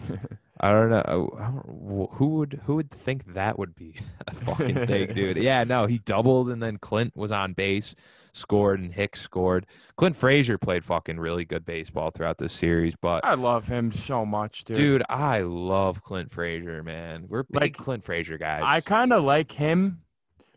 I 0.60 0.72
don't 0.72 0.90
know. 0.90 1.30
Uh, 1.36 1.36
I 1.42 1.46
don't- 1.50 2.08
Who 2.14 2.26
would 2.36 2.60
who 2.64 2.76
would 2.76 2.90
think 2.90 3.34
that 3.34 3.58
would 3.58 3.74
be 3.74 3.94
a 4.26 4.34
fucking 4.34 4.86
thing, 4.86 5.12
dude? 5.14 5.36
Yeah, 5.38 5.64
no, 5.64 5.86
he 5.86 5.98
doubled 5.98 6.50
and 6.50 6.62
then 6.62 6.78
Clint 6.78 7.16
was 7.16 7.30
on 7.30 7.52
base, 7.52 7.94
scored, 8.32 8.80
and 8.80 8.92
Hicks 8.92 9.20
scored. 9.20 9.66
Clint 9.96 10.16
Frazier 10.16 10.58
played 10.58 10.84
fucking 10.84 11.18
really 11.20 11.44
good 11.44 11.64
baseball 11.64 12.10
throughout 12.10 12.38
this 12.38 12.52
series, 12.52 12.96
but 12.96 13.24
I 13.24 13.34
love 13.34 13.68
him 13.68 13.92
so 13.92 14.26
much, 14.26 14.64
dude. 14.64 14.76
dude, 14.76 15.02
I 15.08 15.40
love 15.42 16.02
Clint 16.02 16.30
Frazier, 16.32 16.82
man. 16.82 17.26
We're 17.28 17.44
big 17.44 17.60
Like, 17.60 17.76
Clint 17.76 18.04
Frazier 18.04 18.38
guys. 18.38 18.62
I 18.64 18.80
kind 18.80 19.12
of 19.12 19.22
like 19.24 19.52
him. 19.52 20.00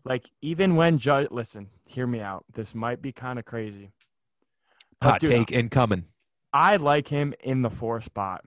Like 0.04 0.28
even 0.40 0.74
when 0.74 0.98
Judge, 0.98 1.28
listen, 1.30 1.68
hear 1.86 2.08
me 2.08 2.20
out. 2.20 2.44
This 2.52 2.74
might 2.74 3.00
be 3.00 3.12
kind 3.12 3.38
of 3.38 3.44
crazy. 3.44 3.92
Hot 5.00 5.20
dude, 5.20 5.30
take 5.30 5.52
incoming. 5.52 6.06
I 6.52 6.76
like 6.76 7.06
him 7.08 7.34
in 7.40 7.62
the 7.62 7.70
four 7.70 8.00
spot. 8.00 8.44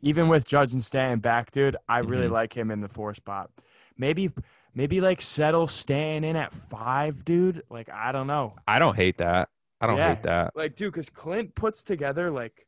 Even 0.00 0.28
with 0.28 0.46
Judge 0.46 0.72
and 0.72 0.84
Stanton 0.84 1.18
back, 1.20 1.50
dude, 1.50 1.76
I 1.88 1.98
really 1.98 2.28
Mhm. 2.28 2.32
like 2.32 2.56
him 2.56 2.70
in 2.70 2.80
the 2.80 2.88
four 2.88 3.14
spot. 3.14 3.50
Maybe, 3.96 4.30
maybe 4.74 5.00
like 5.00 5.20
settle 5.20 5.66
Stanton 5.66 6.24
in 6.24 6.36
at 6.36 6.52
five, 6.52 7.24
dude. 7.24 7.62
Like 7.68 7.88
I 7.90 8.12
don't 8.12 8.26
know. 8.28 8.54
I 8.66 8.78
don't 8.78 8.94
hate 8.96 9.18
that. 9.18 9.48
I 9.80 9.86
don't 9.86 9.96
Yeah. 9.96 10.14
hate 10.14 10.22
that. 10.24 10.56
Like, 10.56 10.76
dude, 10.76 10.92
because 10.92 11.10
Clint 11.10 11.54
puts 11.54 11.82
together 11.82 12.30
like 12.30 12.66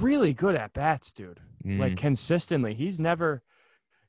really 0.00 0.32
good 0.32 0.54
at 0.54 0.72
bats, 0.72 1.12
dude. 1.12 1.40
Like 1.64 1.94
Mm, 1.94 1.96
consistently, 1.98 2.74
he's 2.74 3.00
never 3.00 3.42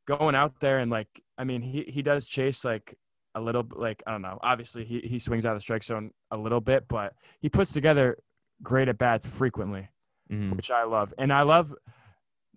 going 0.06 0.36
out 0.36 0.60
there 0.60 0.80
and 0.80 0.92
like. 0.92 1.08
I 1.40 1.44
mean, 1.44 1.62
he 1.62 1.84
he 1.84 2.02
does 2.02 2.26
chase 2.26 2.64
like 2.66 2.96
a 3.36 3.42
little, 3.42 3.68
like 3.72 4.02
I 4.08 4.12
don't 4.12 4.22
know. 4.22 4.38
Obviously, 4.42 4.86
he 4.86 5.00
he 5.02 5.18
swings 5.20 5.46
out 5.46 5.54
of 5.54 5.58
the 5.58 5.62
strike 5.62 5.84
zone 5.84 6.12
a 6.32 6.38
little 6.38 6.62
bit, 6.62 6.88
but 6.88 7.14
he 7.40 7.50
puts 7.50 7.74
together 7.74 8.18
great 8.64 8.90
at 8.90 8.98
bats 8.98 9.26
frequently, 9.28 9.90
mm. 10.32 10.56
which 10.56 10.72
I 10.72 10.84
love. 10.84 11.14
And 11.18 11.32
I 11.34 11.42
love 11.44 11.74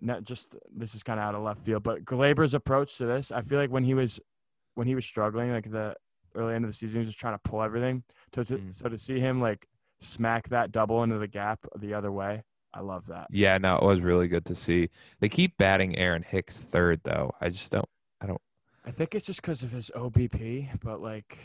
not 0.01 0.23
just 0.23 0.55
this 0.75 0.95
is 0.95 1.03
kind 1.03 1.19
of 1.19 1.25
out 1.25 1.35
of 1.35 1.43
left 1.43 1.63
field, 1.63 1.83
but 1.83 2.03
Gleyber's 2.05 2.53
approach 2.53 2.97
to 2.97 3.05
this. 3.05 3.31
I 3.31 3.41
feel 3.41 3.59
like 3.59 3.69
when 3.71 3.83
he 3.83 3.93
was 3.93 4.19
when 4.75 4.87
he 4.87 4.95
was 4.95 5.05
struggling, 5.05 5.51
like 5.51 5.69
the 5.69 5.95
early 6.35 6.55
end 6.55 6.63
of 6.65 6.69
the 6.71 6.73
season, 6.73 6.95
he 6.95 6.99
was 6.99 7.09
just 7.09 7.19
trying 7.19 7.35
to 7.35 7.41
pull 7.49 7.61
everything. 7.61 8.03
So 8.33 8.43
to, 8.43 8.57
Mm. 8.57 8.73
so 8.73 8.89
to 8.89 8.97
see 8.97 9.19
him 9.19 9.41
like 9.41 9.67
smack 9.99 10.49
that 10.49 10.71
double 10.71 11.03
into 11.03 11.17
the 11.19 11.27
gap 11.27 11.59
the 11.77 11.93
other 11.93 12.11
way, 12.11 12.43
I 12.73 12.79
love 12.79 13.05
that. 13.07 13.27
Yeah, 13.31 13.57
no, 13.57 13.75
it 13.77 13.83
was 13.83 14.01
really 14.01 14.27
good 14.27 14.45
to 14.45 14.55
see. 14.55 14.89
They 15.19 15.29
keep 15.29 15.57
batting 15.57 15.97
Aaron 15.97 16.23
Hicks 16.23 16.61
third 16.61 17.01
though. 17.03 17.31
I 17.41 17.49
just 17.49 17.71
don't. 17.71 17.87
I 18.21 18.27
don't. 18.27 18.41
I 18.85 18.91
think 18.91 19.13
it's 19.13 19.25
just 19.25 19.41
because 19.41 19.61
of 19.61 19.71
his 19.71 19.91
OBP, 19.95 20.79
but 20.83 21.01
like 21.01 21.37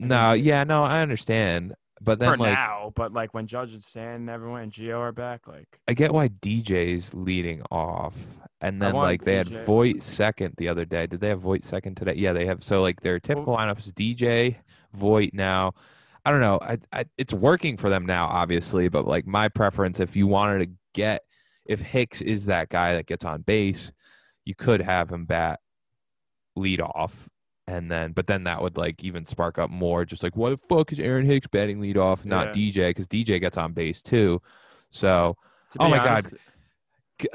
I 0.00 0.06
No, 0.06 0.32
yeah, 0.32 0.64
no, 0.64 0.82
I 0.82 1.00
understand. 1.02 1.74
But 2.00 2.18
for 2.18 2.36
like 2.36 2.52
now, 2.52 2.92
but 2.96 3.12
like 3.12 3.34
when 3.34 3.46
Judge 3.46 3.72
and 3.72 3.82
Stan 3.82 4.16
and 4.16 4.30
everyone 4.30 4.62
and 4.62 4.72
Geo 4.72 4.98
are 5.00 5.12
back, 5.12 5.46
like 5.46 5.80
I 5.86 5.94
get 5.94 6.12
why 6.12 6.28
DJ's 6.28 7.14
leading 7.14 7.62
off. 7.70 8.16
And 8.60 8.80
then 8.80 8.94
like 8.94 9.24
they 9.24 9.36
had. 9.36 9.48
Voit 9.48 10.02
second 10.02 10.54
the 10.56 10.68
other 10.68 10.84
day. 10.84 11.06
Did 11.06 11.20
they 11.20 11.28
have 11.28 11.40
Voit 11.40 11.62
second 11.62 11.96
today? 11.96 12.14
Yeah, 12.14 12.32
they 12.32 12.46
have. 12.46 12.64
So 12.64 12.82
like 12.82 13.00
their 13.00 13.20
typical 13.20 13.56
lineup 13.56 13.78
is 13.78 13.92
DJ, 13.92 14.56
Voit 14.92 15.30
now. 15.32 15.72
I 16.24 16.30
don't 16.30 16.40
know. 16.40 16.58
I, 16.62 16.78
I 16.92 17.04
it's 17.18 17.34
working 17.34 17.76
for 17.76 17.90
them 17.90 18.06
now, 18.06 18.26
obviously, 18.26 18.88
but 18.88 19.06
like 19.06 19.26
my 19.26 19.48
preference, 19.48 20.00
if 20.00 20.16
you 20.16 20.26
wanted 20.26 20.66
to 20.66 20.72
get 20.94 21.22
if 21.66 21.80
Hicks 21.80 22.22
is 22.22 22.46
that 22.46 22.68
guy 22.68 22.94
that 22.94 23.06
gets 23.06 23.24
on 23.24 23.42
base, 23.42 23.92
you 24.44 24.54
could 24.54 24.80
have 24.80 25.10
him 25.10 25.26
bat 25.26 25.60
lead 26.56 26.80
off 26.80 27.28
and 27.66 27.90
then 27.90 28.12
but 28.12 28.26
then 28.26 28.44
that 28.44 28.60
would 28.60 28.76
like 28.76 29.02
even 29.02 29.24
spark 29.24 29.58
up 29.58 29.70
more 29.70 30.04
just 30.04 30.22
like 30.22 30.36
what 30.36 30.50
the 30.50 30.58
fuck 30.68 30.92
is 30.92 31.00
Aaron 31.00 31.24
Hicks 31.26 31.46
batting 31.46 31.80
lead 31.80 31.96
off 31.96 32.24
not 32.24 32.48
Yeah. 32.56 32.70
DJ 32.70 32.90
because 32.90 33.06
DJ 33.08 33.40
gets 33.40 33.56
on 33.56 33.72
base 33.72 34.02
too 34.02 34.42
so 34.90 35.36
To 35.72 35.78
Oh 35.82 35.88
my 35.88 35.96
God. 35.98 36.08
honest, 36.08 36.34
c- 37.20 37.28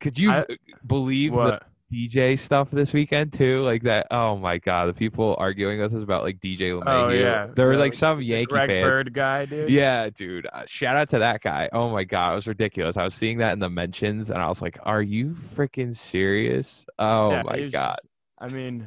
could 0.00 0.18
you 0.18 0.30
I- 0.32 0.44
believe 0.86 1.32
the 1.32 1.60
DJ 1.90 2.38
stuff 2.38 2.70
this 2.70 2.92
weekend 2.92 3.32
too 3.32 3.62
like 3.62 3.82
that 3.84 4.06
oh 4.10 4.36
my 4.36 4.58
god 4.58 4.86
the 4.86 4.92
people 4.92 5.34
arguing 5.38 5.80
with 5.80 5.94
us 5.94 6.02
about 6.02 6.22
like 6.22 6.38
DJ 6.38 6.72
LeMahieu 6.78 6.84
Oh 7.06 7.08
yeah, 7.08 7.46
there 7.54 7.68
was 7.68 7.78
like 7.78 7.94
some 7.94 8.20
Yankee 8.20 8.44
Greg 8.46 8.68
fans 8.68 8.84
Bird 8.84 9.14
guy, 9.14 9.46
dude. 9.46 9.70
yeah, 9.70 10.10
dude. 10.10 10.46
Uh, 10.52 10.64
shout 10.66 10.96
out 10.96 11.08
to 11.10 11.18
that 11.20 11.40
guy. 11.40 11.68
Oh 11.72 11.88
my 11.88 12.04
god, 12.04 12.32
it 12.32 12.34
was 12.34 12.46
ridiculous. 12.46 12.98
I 12.98 13.04
was 13.04 13.14
seeing 13.14 13.38
that 13.38 13.54
in 13.54 13.58
the 13.58 13.70
mentions, 13.70 14.28
and 14.30 14.42
I 14.42 14.48
was 14.48 14.60
like, 14.60 14.76
"Are 14.82 15.00
you 15.00 15.30
freaking 15.30 15.96
serious?" 15.96 16.84
Oh 16.98 17.30
Yeah, 17.30 17.42
my 17.44 17.68
god, 17.70 17.96
just- 17.96 18.00
I 18.38 18.48
mean, 18.48 18.86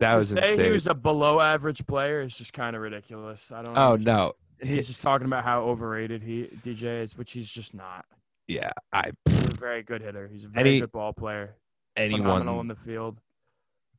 that 0.00 0.12
to 0.12 0.16
was 0.18 0.28
say 0.30 0.50
insane. 0.52 0.64
he 0.66 0.70
was 0.70 0.86
a 0.86 0.94
below 0.94 1.40
average 1.40 1.86
player 1.86 2.20
is 2.22 2.36
just 2.36 2.52
kind 2.52 2.74
of 2.76 2.82
ridiculous. 2.82 3.50
I 3.52 3.62
don't. 3.62 3.76
oh 3.76 3.92
understand. 3.92 4.04
no, 4.04 4.32
He's 4.60 4.86
just 4.88 5.02
talking 5.02 5.26
about 5.26 5.44
how 5.44 5.62
overrated 5.62 6.22
he 6.22 6.48
DJ 6.64 7.02
is, 7.02 7.16
which 7.16 7.32
he's 7.32 7.48
just 7.48 7.74
not. 7.74 8.04
yeah. 8.46 8.70
I 8.92 9.12
He's 9.26 9.44
a 9.46 9.54
very 9.54 9.82
good 9.82 10.02
hitter. 10.02 10.28
He's 10.28 10.44
a 10.44 10.48
very 10.48 10.68
Any- 10.70 10.80
good 10.80 10.92
ball 10.92 11.12
player. 11.12 11.54
Phenomenal 11.96 12.60
in 12.60 12.68
the 12.68 12.76
field, 12.76 13.20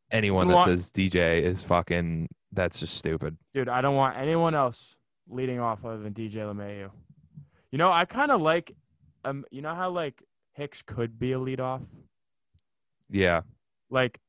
anyone 0.09 0.47
that 0.47 0.53
want- 0.55 0.69
says 0.69 0.89
DJ 0.91 1.43
is 1.43 1.63
fucking 1.63 2.27
that's 2.53 2.79
just 2.79 2.95
stupid. 2.95 3.37
dude. 3.53 3.67
I 3.69 3.81
don't 3.81 3.95
want 3.95 4.17
anyone 4.17 4.55
else 4.55 4.95
leading 5.27 5.59
off 5.59 5.83
other 5.85 5.97
than 5.99 6.13
DJ 6.13 6.35
LeMahieu. 6.45 6.89
You 7.71 7.77
know, 7.77 7.91
I 7.91 8.05
kind 8.05 8.31
of 8.31 8.39
like, 8.41 8.73
um, 9.25 9.43
you 9.51 9.61
know 9.61 9.75
how 9.75 9.89
like 9.91 10.23
Hicks 10.53 10.81
could 10.81 11.19
be 11.19 11.33
a 11.33 11.37
leadoff. 11.39 11.81
Yeah, 13.09 13.41
like 13.89 14.19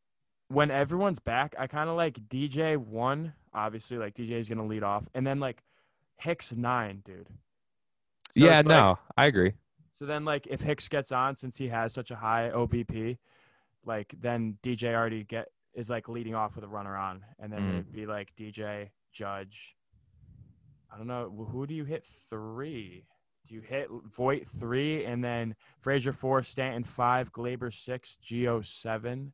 when 0.50 0.70
everyone's 0.70 1.18
back, 1.20 1.54
I 1.58 1.66
kind 1.66 1.88
of 1.88 1.96
like 1.96 2.14
DJ 2.28 2.76
one. 2.76 3.32
Obviously, 3.54 3.96
like 3.98 4.14
DJ 4.14 4.32
is 4.32 4.48
gonna 4.48 4.66
lead 4.66 4.82
off, 4.82 5.08
and 5.14 5.26
then 5.26 5.40
like 5.40 5.62
Hicks 6.18 6.52
nine, 6.52 7.02
dude. 7.04 7.28
So 8.32 8.44
yeah. 8.44 8.58
it's 8.58 8.68
like- 8.68 8.76
No, 8.76 8.98
I 9.16 9.26
agree. 9.26 9.52
so 9.92 10.06
then, 10.06 10.24
like, 10.24 10.46
if 10.46 10.60
Hicks 10.62 10.88
gets 10.88 11.12
on, 11.12 11.34
since 11.34 11.56
he 11.56 11.68
has 11.68 11.92
such 11.94 12.10
a 12.10 12.16
high 12.16 12.50
OBP, 12.54 13.18
like 13.84 14.14
then 14.20 14.58
DJ 14.62 14.94
already 14.94 15.24
get 15.24 15.48
is 15.74 15.88
like 15.88 16.08
leading 16.08 16.34
off 16.34 16.56
with 16.56 16.64
a 16.64 16.68
runner 16.68 16.96
on, 16.96 17.24
and 17.38 17.52
then 17.52 17.60
Mm. 17.62 17.70
it'd 17.70 17.92
be 17.92 18.06
like 18.06 18.34
DJ 18.36 18.90
Judge. 19.12 19.76
I 20.92 20.96
don't 20.98 21.06
know 21.06 21.30
who 21.50 21.66
do 21.66 21.74
you 21.74 21.84
hit 21.84 22.04
three. 22.04 23.06
Do 23.46 23.54
you 23.54 23.60
hit 23.60 23.88
Voit 23.90 24.48
three 24.48 25.04
and 25.04 25.22
then 25.24 25.54
Frazier 25.80 26.12
four, 26.12 26.42
Stanton 26.42 26.84
five, 26.84 27.32
Gleyber 27.32 27.72
six, 27.72 28.16
Geo 28.16 28.60
seven? 28.60 29.32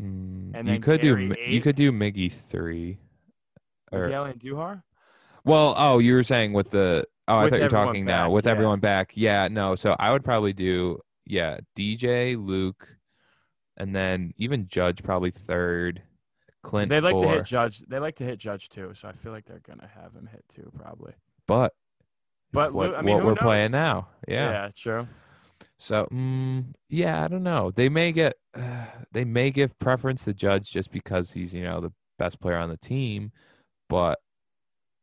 Mm, 0.00 0.56
And 0.56 0.68
you 0.68 0.80
could 0.80 1.00
Gary 1.00 1.28
do 1.28 1.34
Mi- 1.34 1.54
you 1.54 1.60
could 1.60 1.76
do 1.76 1.92
Miggy 1.92 2.32
three. 2.32 2.98
Or, 3.92 4.04
Miguel 4.04 4.26
Andujar? 4.32 4.82
well, 5.44 5.74
oh, 5.78 5.98
you 5.98 6.14
were 6.14 6.22
saying 6.22 6.52
with 6.52 6.70
the 6.70 7.06
oh, 7.26 7.36
I 7.36 7.44
With 7.44 7.50
thought 7.50 7.56
you 7.56 7.60
were 7.62 7.66
everyone 7.66 7.86
talking 7.86 8.04
now 8.04 8.30
with 8.30 8.44
yeah. 8.46 8.50
everyone 8.50 8.80
back. 8.80 9.12
Yeah, 9.14 9.48
no. 9.48 9.74
So 9.74 9.96
I 9.98 10.12
would 10.12 10.24
probably 10.24 10.52
do 10.52 11.00
yeah 11.26 11.58
DJ 11.76 12.36
Luke, 12.36 12.96
and 13.76 13.94
then 13.94 14.32
even 14.36 14.66
Judge 14.68 15.02
probably 15.02 15.30
third. 15.30 16.02
Clint 16.64 16.90
They 16.90 17.00
like 17.00 17.16
to 17.16 17.28
hit 17.28 17.44
Judge. 17.44 17.78
They 17.80 17.98
like 17.98 18.16
to 18.16 18.24
hit 18.24 18.38
Judge 18.38 18.68
too, 18.68 18.90
so 18.94 19.08
I 19.08 19.12
feel 19.12 19.32
like 19.32 19.46
they're 19.46 19.60
gonna 19.66 19.88
have 19.94 20.12
him 20.14 20.28
hit 20.30 20.44
too, 20.48 20.70
probably. 20.76 21.12
but 21.46 21.72
But 22.52 22.74
what, 22.74 22.90
Lu- 22.90 22.96
I 22.96 23.02
mean, 23.02 23.16
what 23.16 23.24
we're 23.24 23.34
playing 23.36 23.70
knows? 23.70 24.04
now. 24.04 24.08
Yeah. 24.26 24.68
true. 24.74 25.06
So 25.78 26.08
mm, 26.12 26.64
yeah, 26.88 27.24
I 27.24 27.28
don't 27.28 27.42
know. 27.42 27.70
They 27.70 27.88
may 27.88 28.12
get 28.12 28.34
uh, 28.54 28.86
they 29.12 29.24
may 29.24 29.50
give 29.50 29.78
preference 29.78 30.24
to 30.24 30.34
Judge 30.34 30.70
just 30.70 30.90
because 30.90 31.32
he's 31.32 31.54
you 31.54 31.64
know 31.64 31.80
the 31.80 31.92
best 32.18 32.40
player 32.40 32.56
on 32.56 32.68
the 32.68 32.76
team, 32.76 33.32
but 33.88 34.18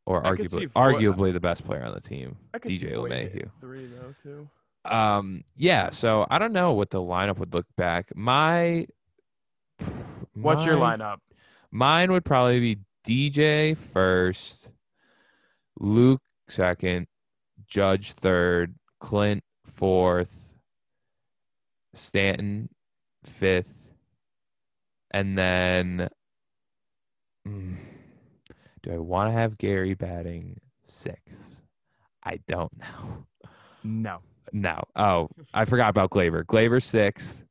or 0.04 0.24
I 0.24 0.30
arguably 0.30 0.70
arguably 0.72 1.32
the 1.32 1.40
best 1.40 1.64
player 1.64 1.82
on 1.82 1.94
the 1.94 2.00
team, 2.00 2.36
I 2.54 2.58
could 2.58 2.70
see 2.70 2.86
DJ 2.86 2.94
LeMahieu. 2.94 3.50
three 3.60 3.86
though 3.86 4.14
too. 4.22 4.48
Um, 4.84 5.42
yeah. 5.56 5.90
So 5.90 6.26
I 6.30 6.38
don't 6.38 6.52
know 6.52 6.72
what 6.74 6.90
the 6.90 7.00
lineup 7.00 7.38
would 7.38 7.54
look 7.54 7.66
back. 7.76 8.14
My 8.14 8.86
What's 10.34 10.64
your 10.64 10.76
lineup? 10.76 11.18
Mine 11.70 12.12
would 12.12 12.24
probably 12.24 12.60
be 12.60 12.78
DJ 13.06 13.76
first, 13.76 14.70
Luke 15.78 16.22
second, 16.48 17.06
Judge 17.66 18.12
third, 18.12 18.74
Clint 19.00 19.42
fourth, 19.64 20.45
Stanton 21.96 22.68
fifth, 23.24 23.92
and 25.10 25.36
then 25.36 26.08
mm, 27.46 27.76
do 28.82 28.92
I 28.92 28.98
want 28.98 29.28
to 29.28 29.32
have 29.32 29.58
Gary 29.58 29.94
batting 29.94 30.60
sixth? 30.84 31.62
I 32.24 32.40
don't 32.46 32.72
know. 32.78 33.26
No. 33.82 34.18
No. 34.52 34.82
Oh, 34.94 35.28
I 35.54 35.64
forgot 35.64 35.90
about 35.90 36.10
Gleyber. 36.10 36.44
Gleyber 36.44 36.82
sixth. 36.82 37.44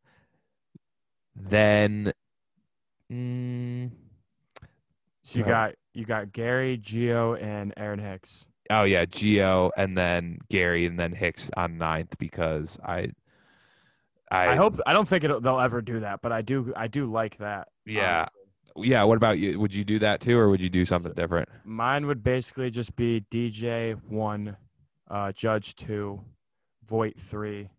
Then, 1.36 2.14
mm, 3.12 3.92
So 5.24 5.40
you 5.40 5.46
got 5.46 5.74
you 5.94 6.06
got 6.06 6.32
Gary, 6.32 6.78
Geo, 6.78 7.36
and 7.36 7.74
Aaron 7.78 8.00
Hicks. 8.00 8.46
oh 8.70 8.84
yeah, 8.84 9.06
Geo, 9.06 9.72
and 9.78 9.98
then 9.98 10.40
Gary, 10.50 10.86
and 10.86 10.98
then 11.00 11.12
Hicks 11.14 11.50
on 11.58 11.78
ninth 11.78 12.18
because 12.18 12.80
I, 12.86 13.10
I, 14.36 14.52
I, 14.52 14.56
hope 14.56 14.80
I 14.86 14.94
don't 14.94 15.08
think 15.08 15.24
it'll, 15.24 15.40
they'll 15.42 15.60
ever 15.60 15.82
do 15.82 16.00
that, 16.02 16.22
but 16.22 16.32
I 16.32 16.42
do 16.42 16.74
I 16.76 16.88
do 16.88 17.12
like 17.12 17.38
that. 17.38 17.70
Yeah. 17.86 18.26
honestly. 18.76 18.90
yeah. 18.92 19.04
What 19.04 19.18
about 19.18 19.40
you? 19.40 19.60
Would 19.60 19.74
you 19.74 19.84
do 19.84 20.00
that 20.00 20.22
too, 20.22 20.38
or 20.38 20.50
would 20.50 20.62
you 20.62 20.70
do 20.70 20.86
something 20.86 21.12
So- 21.12 21.22
different? 21.22 21.50
Mine 21.64 22.08
would 22.08 22.24
basically 22.24 22.70
just 22.72 22.96
be 22.96 23.26
DJ 23.32 23.94
one, 24.10 24.58
uh, 25.10 25.32
Judge 25.32 25.76
two, 25.76 26.22
Voit 26.88 27.20
three, 27.20 27.70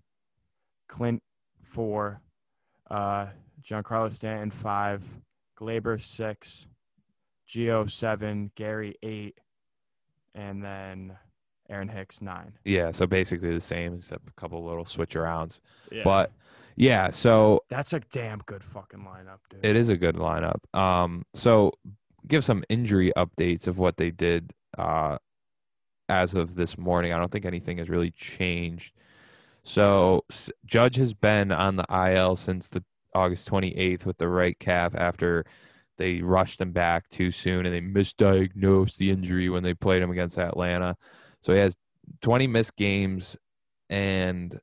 Clint 0.88 1.23
four, 1.62 2.21
uh, 2.90 3.27
Giancarlo 3.62 4.12
Stanton 4.12 4.51
five, 4.51 5.05
Gleyber 5.59 6.01
six, 6.01 6.66
Geo 7.47 7.87
seven, 7.87 8.51
Gary 8.55 8.97
eight, 9.03 9.38
and 10.35 10.62
then 10.62 11.16
Aaron 11.69 11.88
Hicks 11.88 12.23
nine. 12.23 12.53
Yeah. 12.64 12.90
So 12.92 13.07
basically 13.07 13.53
the 13.53 13.61
same, 13.61 13.95
except 13.95 14.29
a 14.29 14.33
couple 14.40 14.64
little 14.64 14.85
switch 14.85 15.14
arounds. 15.14 15.59
Yeah. 15.90 16.03
But 16.05 16.33
yeah, 16.77 17.11
so 17.11 17.61
that's 17.69 17.93
a 17.93 18.01
damn 18.12 18.39
good 18.47 18.62
fucking 18.62 19.01
lineup, 19.01 19.39
dude. 19.49 19.65
It 19.65 19.77
is 19.77 19.89
a 19.89 19.97
good 19.97 20.17
lineup. 20.17 20.61
Um, 20.79 21.25
so 21.35 21.73
give 22.27 22.45
some 22.45 22.65
injury 22.69 23.12
updates 23.17 23.67
of 23.67 23.79
what 23.79 23.97
they 23.97 24.11
did 24.11 24.53
uh, 24.77 25.17
as 26.09 26.35
of 26.35 26.55
this 26.55 26.77
morning. 26.77 27.12
I 27.12 27.19
don't 27.19 27.33
think 27.33 27.47
anything 27.47 27.79
has 27.79 27.89
really 27.89 28.11
changed. 28.11 28.93
So 29.65 30.25
S- 30.31 30.51
Judge 30.65 30.97
has 30.97 31.15
been 31.15 31.51
on 31.51 31.77
the 31.77 31.87
IL 31.91 32.37
since 32.37 32.69
the 32.69 32.85
August 33.15 33.49
28th 33.49 34.05
with 34.05 34.19
the 34.19 34.29
right 34.29 34.59
calf 34.59 34.95
after 34.95 35.45
they 35.97 36.21
rushed 36.21 36.61
him 36.61 36.73
back 36.73 37.09
too 37.09 37.31
soon 37.31 37.65
and 37.65 37.75
they 37.75 37.81
misdiagnosed 37.81 38.99
the 38.99 39.11
injury 39.11 39.49
when 39.49 39.62
they 39.62 39.73
played 39.73 40.03
him 40.03 40.11
against 40.11 40.39
Atlanta. 40.39 40.97
So 41.41 41.55
he 41.55 41.61
has 41.61 41.79
20 42.21 42.47
missed 42.47 42.77
games 42.77 43.37
and 43.89 44.61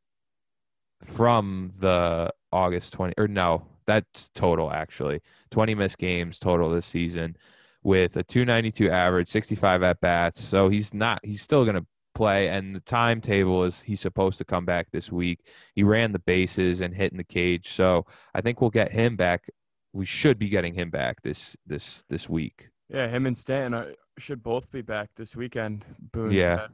from 1.05 1.71
the 1.79 2.31
August 2.51 2.93
20 2.93 3.13
or 3.17 3.27
no, 3.27 3.65
that's 3.85 4.29
total 4.29 4.71
actually. 4.71 5.21
20 5.51 5.75
missed 5.75 5.97
games 5.97 6.39
total 6.39 6.69
this 6.69 6.85
season 6.85 7.35
with 7.83 8.15
a 8.15 8.23
292 8.23 8.89
average, 8.89 9.27
65 9.27 9.83
at 9.83 9.99
bats. 9.99 10.41
So 10.43 10.69
he's 10.69 10.93
not 10.93 11.19
he's 11.23 11.41
still 11.41 11.63
going 11.63 11.75
to 11.75 11.85
play 12.15 12.47
and 12.47 12.75
the 12.75 12.79
timetable 12.79 13.63
is 13.63 13.81
he's 13.81 13.99
supposed 13.99 14.37
to 14.37 14.45
come 14.45 14.65
back 14.65 14.87
this 14.91 15.11
week. 15.11 15.39
He 15.75 15.83
ran 15.83 16.11
the 16.11 16.19
bases 16.19 16.81
and 16.81 16.93
hit 16.93 17.11
in 17.11 17.17
the 17.17 17.23
cage. 17.23 17.69
So 17.69 18.05
I 18.33 18.41
think 18.41 18.61
we'll 18.61 18.69
get 18.69 18.91
him 18.91 19.15
back. 19.15 19.49
We 19.93 20.05
should 20.05 20.39
be 20.39 20.49
getting 20.49 20.73
him 20.73 20.89
back 20.89 21.21
this 21.23 21.55
this 21.65 22.03
this 22.09 22.29
week. 22.29 22.69
Yeah, 22.89 23.07
him 23.07 23.25
and 23.25 23.35
Stanton 23.37 23.73
are, 23.73 23.89
uh, 23.89 23.93
should 24.19 24.43
both 24.43 24.69
be 24.71 24.81
back 24.81 25.09
this 25.15 25.35
weekend. 25.35 25.85
Boone 26.11 26.31
Yeah. 26.31 26.57
said. 26.57 26.69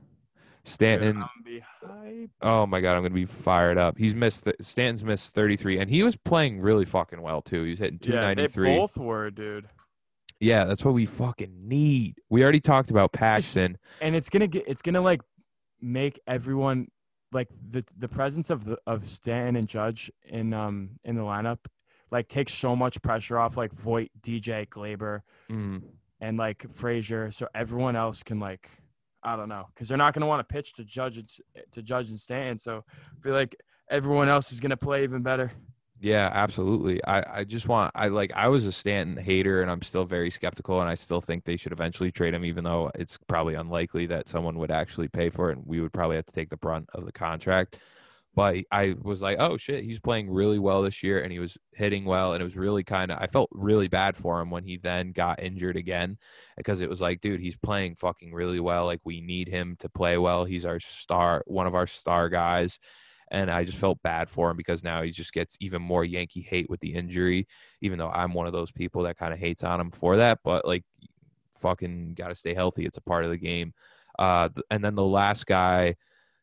Stanton 0.69 1.09
I'm 1.09 1.13
gonna 1.19 1.29
be 1.43 1.63
hyped. 1.83 2.29
Oh 2.41 2.65
my 2.65 2.79
god, 2.81 2.95
I'm 2.95 3.03
gonna 3.03 3.13
be 3.15 3.25
fired 3.25 3.77
up. 3.77 3.97
He's 3.97 4.15
missed 4.15 4.45
th- 4.45 4.55
Stanton's 4.61 5.03
missed 5.03 5.33
33, 5.35 5.79
and 5.79 5.89
he 5.89 6.03
was 6.03 6.15
playing 6.15 6.61
really 6.61 6.85
fucking 6.85 7.21
well 7.21 7.41
too. 7.41 7.63
He's 7.63 7.79
hitting 7.79 7.99
293. 7.99 8.13
yeah, 8.13 8.33
they 8.35 8.53
293. 8.53 8.77
both 8.77 8.97
were, 8.97 9.31
dude. 9.31 9.67
Yeah, 10.39 10.63
that's 10.65 10.85
what 10.85 10.93
we 10.93 11.05
fucking 11.05 11.67
need. 11.67 12.15
We 12.29 12.43
already 12.43 12.61
talked 12.61 12.89
about 12.91 13.11
Paxton. 13.11 13.77
And 13.99 14.15
it's 14.15 14.29
gonna 14.29 14.47
get, 14.47 14.65
it's 14.67 14.81
gonna 14.81 15.01
like 15.01 15.21
make 15.81 16.19
everyone 16.27 16.87
like 17.31 17.47
the 17.69 17.83
the 17.97 18.07
presence 18.07 18.49
of 18.49 18.65
the 18.65 18.77
of 18.87 19.05
Stanton 19.05 19.55
and 19.55 19.67
Judge 19.67 20.11
in 20.25 20.53
um 20.53 20.91
in 21.03 21.15
the 21.15 21.21
lineup 21.21 21.59
like 22.11 22.27
takes 22.27 22.53
so 22.53 22.75
much 22.75 22.99
pressure 23.03 23.37
off 23.37 23.55
like 23.55 23.71
Voit, 23.71 24.09
DJ, 24.21 24.67
Gleyber, 24.67 25.21
Mm, 25.49 25.83
and 26.19 26.37
like 26.37 26.65
Frazier, 26.73 27.29
so 27.31 27.47
everyone 27.53 27.95
else 27.95 28.23
can 28.23 28.39
like 28.39 28.69
I 29.23 29.35
don't 29.35 29.49
know 29.49 29.65
because 29.73 29.89
they're 29.89 29.97
not 29.97 30.13
gonna 30.13 30.27
want 30.27 30.47
to 30.47 30.53
pitch 30.53 30.73
to 30.73 30.83
Judge 30.83 31.17
and, 31.17 31.29
eh, 31.55 31.61
to 31.71 31.81
Judge 31.81 32.09
and 32.09 32.19
Stanton. 32.19 32.57
So 32.57 32.83
I 32.87 33.21
feel 33.21 33.33
like 33.33 33.55
everyone 33.89 34.29
else 34.29 34.51
is 34.51 34.59
gonna 34.59 34.77
play 34.77 35.03
even 35.03 35.21
better. 35.21 35.51
Yeah, 36.01 36.29
absolutely. 36.31 37.03
I, 37.03 37.39
I 37.39 37.43
just 37.43 37.67
want 37.67 37.91
I 37.93 38.07
like 38.07 38.31
I 38.33 38.47
was 38.47 38.65
a 38.65 38.71
Stanton 38.71 39.21
hater 39.21 39.61
and 39.61 39.69
I'm 39.69 39.81
still 39.81 40.05
very 40.05 40.31
skeptical 40.31 40.79
and 40.79 40.89
I 40.89 40.95
still 40.95 41.19
think 41.19 41.43
they 41.43 41.57
should 41.57 41.73
eventually 41.73 42.09
trade 42.09 42.33
him 42.33 42.45
even 42.45 42.63
though 42.63 42.89
it's 42.95 43.17
probably 43.27 43.55
unlikely 43.55 44.05
that 44.07 44.29
someone 44.29 44.57
would 44.59 44.71
actually 44.71 45.09
pay 45.09 45.29
for 45.29 45.49
it 45.49 45.57
and 45.57 45.67
we 45.67 45.81
would 45.81 45.91
probably 45.91 46.15
have 46.15 46.25
to 46.27 46.33
take 46.33 46.49
the 46.49 46.57
brunt 46.57 46.89
of 46.93 47.05
the 47.05 47.11
contract. 47.11 47.79
But 48.35 48.57
I 48.71 48.95
was 49.01 49.21
like, 49.21 49.37
oh 49.39 49.57
shit, 49.57 49.83
he's 49.83 49.99
playing 49.99 50.29
really 50.29 50.59
well 50.59 50.81
this 50.81 51.03
year 51.03 51.21
and 51.21 51.31
he 51.31 51.39
was 51.39 51.57
hitting 51.73 52.05
well 52.05 52.33
and 52.33 52.41
it 52.41 52.45
was 52.45 52.55
really 52.55 52.83
kind 52.83 53.11
of 53.11 53.17
I 53.19 53.27
felt 53.27 53.49
really 53.51 53.87
bad 53.87 54.15
for 54.15 54.39
him 54.39 54.49
when 54.49 54.63
he 54.63 54.77
then 54.77 55.11
got 55.11 55.41
injured 55.41 55.75
again 55.75 56.17
because 56.55 56.79
it 56.79 56.89
was 56.89 57.01
like, 57.01 57.21
dude, 57.21 57.41
he's 57.41 57.57
playing 57.57 57.95
fucking 57.95 58.33
really 58.33 58.59
well. 58.59 58.85
Like 58.85 59.01
we 59.03 59.19
need 59.19 59.49
him 59.49 59.75
to 59.79 59.89
play 59.89 60.17
well. 60.17 60.45
He's 60.45 60.65
our 60.65 60.79
star, 60.79 61.43
one 61.47 61.67
of 61.67 61.75
our 61.75 61.87
star 61.87 62.29
guys 62.29 62.79
and 63.31 63.51
I 63.51 63.63
just 63.63 63.77
felt 63.77 64.01
bad 64.01 64.29
for 64.29 64.49
him 64.49 64.57
because 64.57 64.83
now 64.83 65.01
he 65.01 65.11
just 65.11 65.33
gets 65.33 65.57
even 65.59 65.81
more 65.81 66.03
Yankee 66.03 66.41
hate 66.41 66.69
with 66.69 66.79
the 66.79 66.93
injury, 66.93 67.47
even 67.81 67.99
though 67.99 68.09
I'm 68.09 68.33
one 68.33 68.47
of 68.47 68.53
those 68.53 68.71
people 68.71 69.03
that 69.03 69.17
kind 69.17 69.33
of 69.33 69.39
hates 69.39 69.63
on 69.63 69.79
him 69.79 69.91
for 69.91 70.17
that. 70.17 70.39
But 70.43 70.65
like, 70.65 70.83
fucking 71.51 72.15
got 72.15 72.29
to 72.29 72.35
stay 72.35 72.53
healthy. 72.53 72.85
It's 72.85 72.97
a 72.97 73.01
part 73.01 73.25
of 73.25 73.31
the 73.31 73.37
game. 73.37 73.73
Uh, 74.17 74.49
and 74.71 74.83
then 74.83 74.95
the 74.95 75.05
last 75.05 75.45
guy 75.45 75.95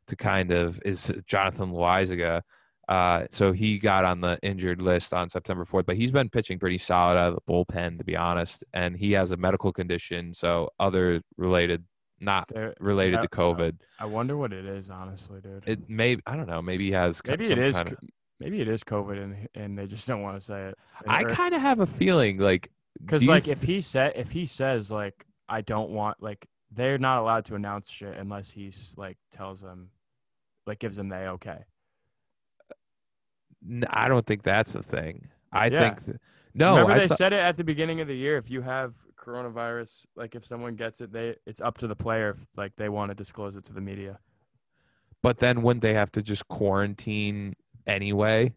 to 0.08 0.16
kind 0.16 0.50
of 0.50 0.80
is 0.84 1.12
Jonathan 1.26 1.70
Loaisiga. 1.70 2.42
Uh, 2.88 3.26
so 3.30 3.52
he 3.52 3.78
got 3.78 4.04
on 4.04 4.20
the 4.20 4.38
injured 4.42 4.80
list 4.80 5.12
on 5.12 5.28
September 5.28 5.64
4th, 5.64 5.86
but 5.86 5.96
he's 5.96 6.12
been 6.12 6.28
pitching 6.28 6.58
pretty 6.58 6.78
solid 6.78 7.18
out 7.18 7.28
of 7.28 7.34
the 7.34 7.40
bullpen, 7.52 7.98
to 7.98 8.04
be 8.04 8.16
honest. 8.16 8.62
And 8.72 8.96
he 8.96 9.12
has 9.12 9.32
a 9.32 9.36
medical 9.36 9.72
condition, 9.72 10.32
so 10.32 10.70
other 10.78 11.20
related 11.36 11.84
not 12.20 12.50
related 12.80 13.18
I- 13.18 13.20
to 13.22 13.28
COVID. 13.28 13.76
I 13.98 14.06
wonder 14.06 14.36
what 14.36 14.52
it 14.52 14.64
is, 14.64 14.88
honestly, 14.88 15.40
dude. 15.40 15.64
It 15.66 15.90
may 15.90 16.16
I 16.26 16.36
don't 16.36 16.46
know. 16.46 16.62
Maybe 16.62 16.86
he 16.86 16.92
has 16.92 17.20
maybe 17.26 17.50
it 17.50 17.58
is. 17.58 17.76
kind 17.76 17.88
of. 17.92 17.98
Maybe 18.38 18.60
it 18.60 18.68
is 18.68 18.84
COVID, 18.84 19.22
and 19.22 19.48
and 19.54 19.78
they 19.78 19.86
just 19.86 20.06
don't 20.06 20.22
want 20.22 20.38
to 20.38 20.44
say 20.44 20.68
it. 20.68 20.78
I 21.08 21.24
kind 21.24 21.54
of 21.54 21.60
have 21.60 21.80
a 21.80 21.86
feeling 21.86 22.38
like 22.38 22.70
because 23.00 23.26
like 23.26 23.44
th- 23.44 23.56
if 23.56 23.62
he 23.62 23.80
said 23.80 24.12
if 24.16 24.30
he 24.30 24.46
says 24.46 24.90
like 24.90 25.24
I 25.48 25.62
don't 25.62 25.90
want 25.90 26.22
like 26.22 26.46
they're 26.70 26.98
not 26.98 27.20
allowed 27.20 27.46
to 27.46 27.54
announce 27.54 27.88
shit 27.88 28.16
unless 28.16 28.50
he's 28.50 28.94
like 28.96 29.16
tells 29.30 29.60
them 29.60 29.90
like 30.66 30.78
gives 30.78 30.96
them 30.96 31.08
the 31.08 31.26
okay. 31.28 31.64
I 33.90 34.08
don't 34.08 34.26
think 34.26 34.42
that's 34.42 34.72
the 34.72 34.82
thing. 34.82 35.28
I 35.52 35.66
Yeah. 35.66 35.80
think 35.80 36.04
th- 36.04 36.16
no. 36.54 36.72
Remember 36.74 36.92
I 36.92 36.98
they 37.00 37.08
thought- 37.08 37.18
said 37.18 37.32
it 37.32 37.40
at 37.40 37.56
the 37.56 37.64
beginning 37.64 38.00
of 38.00 38.08
the 38.08 38.14
year. 38.16 38.36
If 38.36 38.50
you 38.50 38.62
have 38.62 38.96
coronavirus, 39.16 40.06
like 40.14 40.34
if 40.34 40.44
someone 40.44 40.76
gets 40.76 41.00
it, 41.00 41.12
they 41.12 41.36
it's 41.46 41.60
up 41.60 41.78
to 41.78 41.86
the 41.86 41.96
player 41.96 42.30
if 42.30 42.46
like 42.56 42.76
they 42.76 42.88
want 42.88 43.10
to 43.10 43.14
disclose 43.14 43.56
it 43.56 43.64
to 43.66 43.72
the 43.72 43.80
media. 43.80 44.18
but 45.22 45.38
then 45.38 45.62
wouldn't 45.62 45.82
they 45.82 45.94
have 45.94 46.12
to 46.12 46.22
just 46.22 46.46
quarantine 46.46 47.54
anyway? 47.86 48.52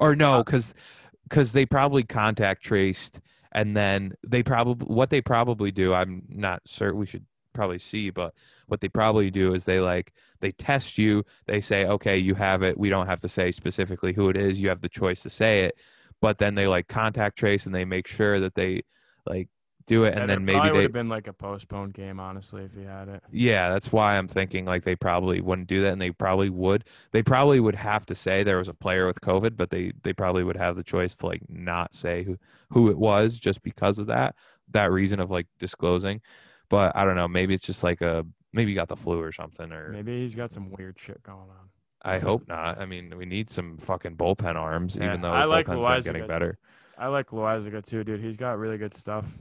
Or 0.00 0.16
no, 0.16 0.40
Uh, 0.40 0.42
because 0.42 0.74
because 1.28 1.52
they 1.52 1.64
probably 1.64 2.02
contact 2.02 2.62
traced 2.64 3.20
and 3.52 3.76
then 3.76 4.14
they 4.26 4.42
probably 4.42 4.86
what 4.86 5.10
they 5.10 5.20
probably 5.20 5.70
do. 5.70 5.94
I'm 5.94 6.24
not 6.28 6.62
certain. 6.66 6.98
We 6.98 7.06
should 7.06 7.26
probably 7.52 7.78
see, 7.78 8.10
but 8.10 8.34
what 8.66 8.80
they 8.80 8.88
probably 8.88 9.30
do 9.30 9.54
is 9.54 9.64
they 9.64 9.80
like 9.80 10.12
they 10.40 10.52
test 10.52 10.98
you. 10.98 11.24
They 11.46 11.60
say, 11.60 11.86
okay, 11.86 12.18
you 12.18 12.34
have 12.34 12.62
it. 12.62 12.78
We 12.78 12.88
don't 12.88 13.06
have 13.06 13.20
to 13.20 13.28
say 13.28 13.52
specifically 13.52 14.12
who 14.12 14.28
it 14.28 14.36
is. 14.36 14.60
You 14.60 14.68
have 14.68 14.80
the 14.80 14.88
choice 14.88 15.22
to 15.22 15.30
say 15.30 15.64
it, 15.64 15.78
but 16.20 16.38
then 16.38 16.54
they 16.54 16.66
like 16.66 16.88
contact 16.88 17.38
trace 17.38 17.66
and 17.66 17.74
they 17.74 17.84
make 17.84 18.06
sure 18.06 18.40
that 18.40 18.54
they 18.54 18.82
like 19.26 19.48
do 19.86 20.04
it, 20.04 20.16
and 20.16 20.28
then 20.28 20.44
maybe 20.44 20.70
would 20.70 20.74
they 20.74 20.82
have 20.82 20.92
been 20.92 21.08
like 21.08 21.26
a 21.26 21.32
postponed 21.32 21.94
game, 21.94 22.20
honestly, 22.20 22.62
if 22.62 22.72
he 22.74 22.84
had 22.84 23.08
it. 23.08 23.22
yeah, 23.30 23.70
that's 23.70 23.90
why 23.90 24.16
I'm 24.16 24.28
thinking 24.28 24.64
like 24.64 24.84
they 24.84 24.96
probably 24.96 25.40
wouldn't 25.40 25.68
do 25.68 25.82
that, 25.82 25.92
and 25.92 26.00
they 26.00 26.10
probably 26.10 26.50
would. 26.50 26.84
They 27.10 27.22
probably 27.22 27.60
would 27.60 27.74
have 27.74 28.06
to 28.06 28.14
say 28.14 28.42
there 28.42 28.58
was 28.58 28.68
a 28.68 28.74
player 28.74 29.06
with 29.06 29.20
COVID, 29.20 29.56
but 29.56 29.70
they 29.70 29.92
they 30.02 30.12
probably 30.12 30.44
would 30.44 30.56
have 30.56 30.76
the 30.76 30.84
choice 30.84 31.16
to 31.16 31.26
like 31.26 31.42
not 31.48 31.94
say 31.94 32.22
who 32.22 32.38
who 32.70 32.90
it 32.90 32.98
was 32.98 33.38
just 33.38 33.62
because 33.62 33.98
of 33.98 34.06
that 34.06 34.34
that 34.70 34.90
reason 34.90 35.20
of 35.20 35.30
like 35.30 35.46
disclosing. 35.58 36.20
But 36.72 36.96
I 36.96 37.04
don't 37.04 37.16
know. 37.16 37.28
Maybe 37.28 37.52
it's 37.52 37.66
just 37.66 37.84
like 37.84 38.00
a 38.00 38.24
maybe 38.54 38.70
you 38.70 38.74
got 38.74 38.88
the 38.88 38.96
flu 38.96 39.20
or 39.20 39.30
something, 39.30 39.70
or 39.70 39.90
Maybe 39.92 40.22
he's 40.22 40.34
got 40.34 40.50
some 40.50 40.70
weird 40.70 40.98
shit 40.98 41.22
going 41.22 41.38
on. 41.38 41.68
I 42.00 42.18
hope 42.18 42.48
not. 42.48 42.80
I 42.80 42.86
mean, 42.86 43.14
we 43.18 43.26
need 43.26 43.50
some 43.50 43.76
fucking 43.76 44.16
bullpen 44.16 44.56
arms, 44.56 44.96
Yeah, 44.96 45.08
even 45.08 45.20
though 45.20 45.32
I 45.32 45.44
like 45.44 45.66
bullpen's 45.66 46.06
getting 46.06 46.26
better. 46.26 46.56
I 46.96 47.08
like 47.08 47.26
Loaisiga 47.26 47.84
too, 47.84 48.04
dude. 48.04 48.20
He's 48.20 48.38
got 48.38 48.58
really 48.58 48.78
good 48.78 48.94
stuff. 48.94 49.36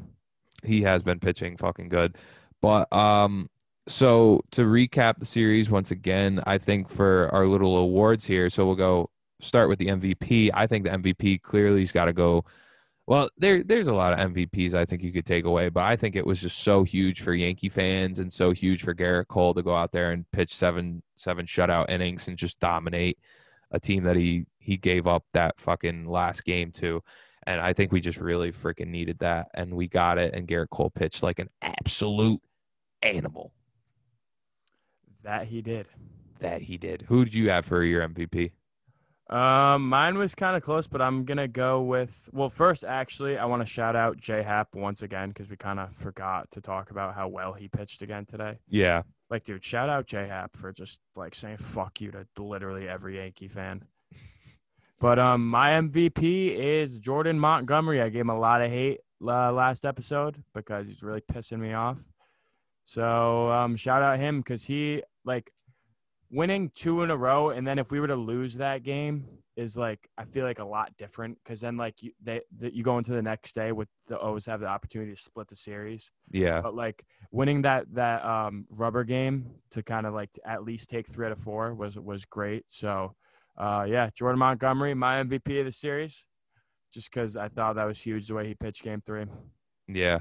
he 0.66 0.82
has 0.82 1.04
been 1.04 1.20
pitching 1.22 1.56
fucking 1.56 1.88
good. 1.88 2.18
But 2.62 2.92
um 2.92 3.50
so 3.88 4.42
to 4.52 4.64
recap 4.64 5.20
the 5.20 5.26
series 5.26 5.72
once 5.72 5.92
again, 5.92 6.44
I 6.46 6.58
think 6.58 6.90
for 6.90 7.30
our 7.34 7.48
little 7.48 7.78
awards 7.78 8.26
here, 8.26 8.50
so 8.50 8.66
we'll 8.66 8.76
go 8.76 9.10
start 9.40 9.70
with 9.70 9.80
the 9.80 9.88
MVP. 9.88 10.50
I 10.54 10.68
think 10.68 10.84
the 10.84 10.92
MVP 10.92 11.42
clearly's 11.44 11.94
got 11.94 12.06
to 12.06 12.14
go 12.14 12.44
well, 13.12 13.30
there 13.38 13.62
there's 13.62 13.88
a 13.88 13.94
lot 13.94 14.14
of 14.18 14.32
MVPs 14.32 14.74
I 14.74 14.86
think 14.86 15.04
you 15.04 15.12
could 15.12 15.26
take 15.26 15.44
away, 15.44 15.68
but 15.68 15.84
I 15.84 15.98
think 15.98 16.16
it 16.16 16.26
was 16.26 16.40
just 16.40 16.60
so 16.60 16.86
huge 16.86 17.20
for 17.20 17.34
Yankee 17.34 17.68
fans 17.68 18.20
and 18.20 18.32
so 18.32 18.52
huge 18.52 18.84
for 18.84 18.96
Gerrit 18.96 19.28
Cole 19.28 19.54
to 19.54 19.62
go 19.62 19.76
out 19.76 19.92
there 19.92 20.12
and 20.14 20.32
pitch 20.32 20.56
seven 20.56 21.04
seven 21.18 21.46
shutout 21.46 21.90
innings 21.90 22.30
and 22.30 22.38
just 22.38 22.58
dominate 22.62 23.20
a 23.72 23.82
team 23.82 24.06
that 24.06 24.16
he 24.16 24.46
he 24.60 24.78
gave 24.78 25.08
up 25.08 25.26
that 25.34 25.60
fucking 25.60 26.08
last 26.08 26.46
game 26.46 26.72
to. 26.72 27.04
And 27.46 27.60
I 27.60 27.74
think 27.74 27.92
we 27.92 28.00
just 28.00 28.18
really 28.18 28.54
freaking 28.54 28.88
needed 28.88 29.20
that. 29.20 29.50
And 29.54 29.74
we 29.76 29.90
got 29.90 30.18
it. 30.18 30.34
And 30.34 30.48
Gerrit 30.48 30.70
Cole 30.70 30.90
pitched 30.92 31.22
like 31.22 31.40
an 31.40 31.50
absolute 31.62 32.42
animal 33.02 33.52
That 35.24 35.48
he 35.48 35.62
did. 35.62 35.88
that 36.40 36.62
he 36.62 36.78
did. 36.78 37.04
Who 37.10 37.26
did 37.26 37.34
you 37.34 37.50
have 37.50 37.66
for 37.66 37.84
your 37.84 38.08
MVP? 38.08 38.52
Um, 39.32 39.88
mine 39.88 40.18
was 40.18 40.36
kind 40.36 40.58
of 40.58 40.64
close, 40.64 40.88
but 40.88 41.02
I'm 41.02 41.24
gonna 41.24 41.48
go 41.48 41.82
with. 41.82 42.30
Well, 42.34 42.50
first, 42.50 42.84
actually, 42.84 43.38
I 43.38 43.46
want 43.46 43.62
to 43.62 43.66
shout 43.66 43.96
out 43.96 44.18
J 44.18 44.44
Hap 44.44 44.76
once 44.76 45.02
again 45.04 45.30
because 45.30 45.50
we 45.50 45.56
kind 45.56 45.80
of 45.80 45.94
forgot 45.96 46.52
to 46.52 46.62
talk 46.62 46.92
about 46.92 47.16
how 47.16 47.30
well 47.30 47.54
he 47.54 47.70
pitched 47.70 48.02
again 48.02 48.26
today. 48.26 48.60
Yeah. 48.68 49.04
Like, 49.30 49.46
dude, 49.46 49.64
shout 49.64 49.88
out 49.88 50.06
J 50.06 50.28
Hap 50.28 50.58
for 50.58 50.74
just 50.74 51.00
like 51.16 51.34
saying 51.34 51.58
"fuck 51.58 52.02
you" 52.02 52.12
to 52.12 52.26
literally 52.38 52.90
every 52.90 53.18
Yankee 53.18 53.48
fan. 53.48 53.86
But 55.00 55.18
um, 55.18 55.48
my 55.48 55.72
MVP 55.72 56.56
is 56.56 56.98
Jordan 56.98 57.40
Montgomery. 57.40 58.02
I 58.02 58.10
gave 58.10 58.22
him 58.22 58.30
a 58.30 58.40
lot 58.40 58.62
of 58.62 58.70
hate 58.70 59.00
uh, 59.26 59.52
last 59.54 59.86
episode 59.86 60.44
because 60.54 60.88
he's 60.88 61.02
really 61.02 61.22
pissing 61.22 61.60
me 61.60 61.74
off. 61.74 62.00
So 62.84 63.50
um, 63.50 63.78
shout 63.78 64.04
out 64.04 64.20
him 64.20 64.42
because 64.42 64.66
he 64.66 65.04
like 65.24 65.52
winning 66.32 66.72
two 66.74 67.04
in 67.04 67.12
a 67.12 67.18
row, 67.18 67.50
and 67.50 67.66
then 67.68 67.78
if 67.78 67.92
we 67.92 68.00
were 68.00 68.08
to 68.08 68.16
lose 68.16 68.56
that 68.56 68.84
game, 68.84 69.28
is 69.58 69.78
like 69.78 70.00
I 70.18 70.24
feel 70.24 70.46
like 70.46 70.60
a 70.60 70.66
lot 70.66 70.96
different 70.98 71.38
because 71.44 71.60
then 71.60 71.76
like 71.76 72.02
you 72.02 72.12
they 72.24 72.40
the, 72.58 72.74
you 72.74 72.84
go 72.84 72.98
into 72.98 73.12
the 73.12 73.22
next 73.22 73.54
day 73.54 73.74
with 73.74 73.90
the 74.08 74.18
O's 74.18 74.46
have 74.46 74.62
the 74.62 74.66
opportunity 74.66 75.14
to 75.14 75.22
split 75.22 75.50
the 75.50 75.58
series, 75.58 76.10
Yeah. 76.32 76.62
but 76.62 76.74
like 76.74 77.04
winning 77.32 77.62
that 77.64 77.86
that 77.94 78.24
um 78.24 78.66
rubber 78.72 79.04
game 79.04 79.52
to 79.72 79.84
kind 79.84 80.08
of 80.08 80.14
like 80.14 80.30
at 80.46 80.64
least 80.64 80.90
take 80.90 81.06
three 81.06 81.26
out 81.26 81.34
of 81.34 81.40
four 81.40 81.74
was 81.76 82.00
was 82.00 82.24
great. 82.24 82.64
So 82.68 83.14
uh 83.58 83.86
yeah, 83.90 84.10
Jordan 84.16 84.40
Montgomery, 84.40 84.94
my 84.94 85.22
MVP 85.22 85.60
of 85.60 85.66
the 85.66 85.72
series, 85.74 86.24
just 86.94 87.12
because 87.12 87.36
I 87.36 87.50
thought 87.50 87.76
that 87.76 87.86
was 87.86 88.00
huge 88.00 88.28
the 88.28 88.36
way 88.36 88.48
he 88.48 88.56
pitched 88.56 88.84
game 88.84 89.02
three. 89.06 89.26
Yeah. 89.90 90.20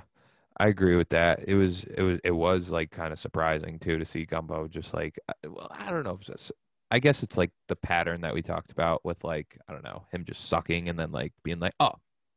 I 0.60 0.66
agree 0.66 0.94
with 0.94 1.08
that. 1.08 1.44
It 1.48 1.54
was 1.54 1.84
it 1.84 2.02
was 2.02 2.20
it 2.22 2.32
was 2.32 2.70
like 2.70 2.90
kind 2.90 3.14
of 3.14 3.18
surprising 3.18 3.78
too 3.78 3.96
to 3.96 4.04
see 4.04 4.26
Gumbo 4.26 4.68
just 4.68 4.92
like 4.92 5.18
well 5.42 5.68
I 5.70 5.90
don't 5.90 6.04
know 6.04 6.18
if 6.20 6.28
it's 6.28 6.52
I 6.90 6.98
guess 6.98 7.22
it's 7.22 7.38
like 7.38 7.50
the 7.68 7.76
pattern 7.76 8.20
that 8.20 8.34
we 8.34 8.42
talked 8.42 8.70
about 8.70 9.02
with 9.02 9.24
like 9.24 9.56
I 9.66 9.72
don't 9.72 9.82
know 9.82 10.04
him 10.12 10.22
just 10.22 10.50
sucking 10.50 10.90
and 10.90 10.98
then 10.98 11.12
like 11.12 11.32
being 11.44 11.60
like 11.60 11.72
oh 11.80 11.92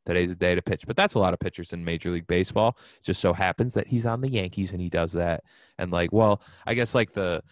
today's 0.06 0.30
the 0.30 0.36
day 0.36 0.54
to 0.54 0.62
pitch 0.62 0.86
but 0.86 0.96
that's 0.96 1.12
a 1.12 1.18
lot 1.18 1.34
of 1.34 1.38
pitchers 1.38 1.74
in 1.74 1.84
Major 1.84 2.10
League 2.10 2.26
Baseball 2.26 2.78
It 2.96 3.04
just 3.04 3.20
so 3.20 3.34
happens 3.34 3.74
that 3.74 3.88
he's 3.88 4.06
on 4.06 4.22
the 4.22 4.30
Yankees 4.30 4.72
and 4.72 4.80
he 4.80 4.88
does 4.88 5.12
that 5.12 5.44
and 5.78 5.92
like 5.92 6.10
well 6.10 6.40
I 6.66 6.72
guess 6.72 6.94
like 6.94 7.12
the 7.12 7.42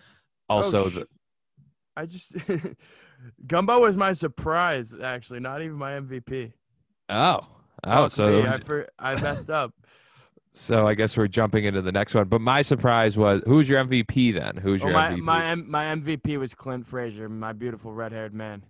oh, 0.49 0.57
also 0.57 0.85
Oh, 0.87 0.89
the, 0.89 1.07
I 1.99 2.07
just 2.07 2.35
Gumbo 3.47 3.79
was 3.81 3.99
my 3.99 4.15
surprise 4.15 4.95
actually, 4.99 5.41
not 5.41 5.61
even 5.61 5.77
my 5.77 6.01
MVP. 6.01 6.55
oh 7.11 7.47
oh 7.85 8.09
so 8.09 8.41
me. 8.41 8.49
I, 8.49 8.59
for, 8.59 8.89
I 8.99 9.21
messed 9.21 9.51
up. 9.51 9.75
so 10.55 10.87
I 10.87 10.95
guess 10.95 11.17
we're 11.17 11.29
jumping 11.29 11.65
into 11.65 11.81
the 11.83 11.93
next 11.93 12.15
one 12.15 12.29
but 12.29 12.41
my 12.41 12.63
surprise 12.63 13.17
was 13.17 13.43
who's 13.47 13.69
your 13.69 13.85
MVP 13.85 14.35
then 14.35 14.57
who's 14.57 14.83
Oh, 14.83 14.89
your 14.89 14.95
my 14.95 15.11
MVP 15.11 15.21
my 15.23 15.55
my 15.55 15.85
MVP 15.97 16.39
was 16.39 16.55
Clint 16.55 16.87
Frazier, 16.87 17.29
my 17.29 17.53
beautiful 17.53 17.93
red-haired 17.93 18.35
man. 18.35 18.65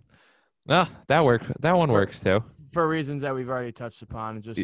Ah, 0.69 0.89
that 1.07 1.25
works 1.25 1.51
that 1.59 1.75
one 1.75 1.91
works 1.91 2.21
too. 2.21 2.43
for 2.71 2.87
reasons 2.87 3.21
that 3.23 3.35
we've 3.35 3.49
already 3.49 3.71
touched 3.73 4.01
upon. 4.01 4.41
Just 4.41 4.59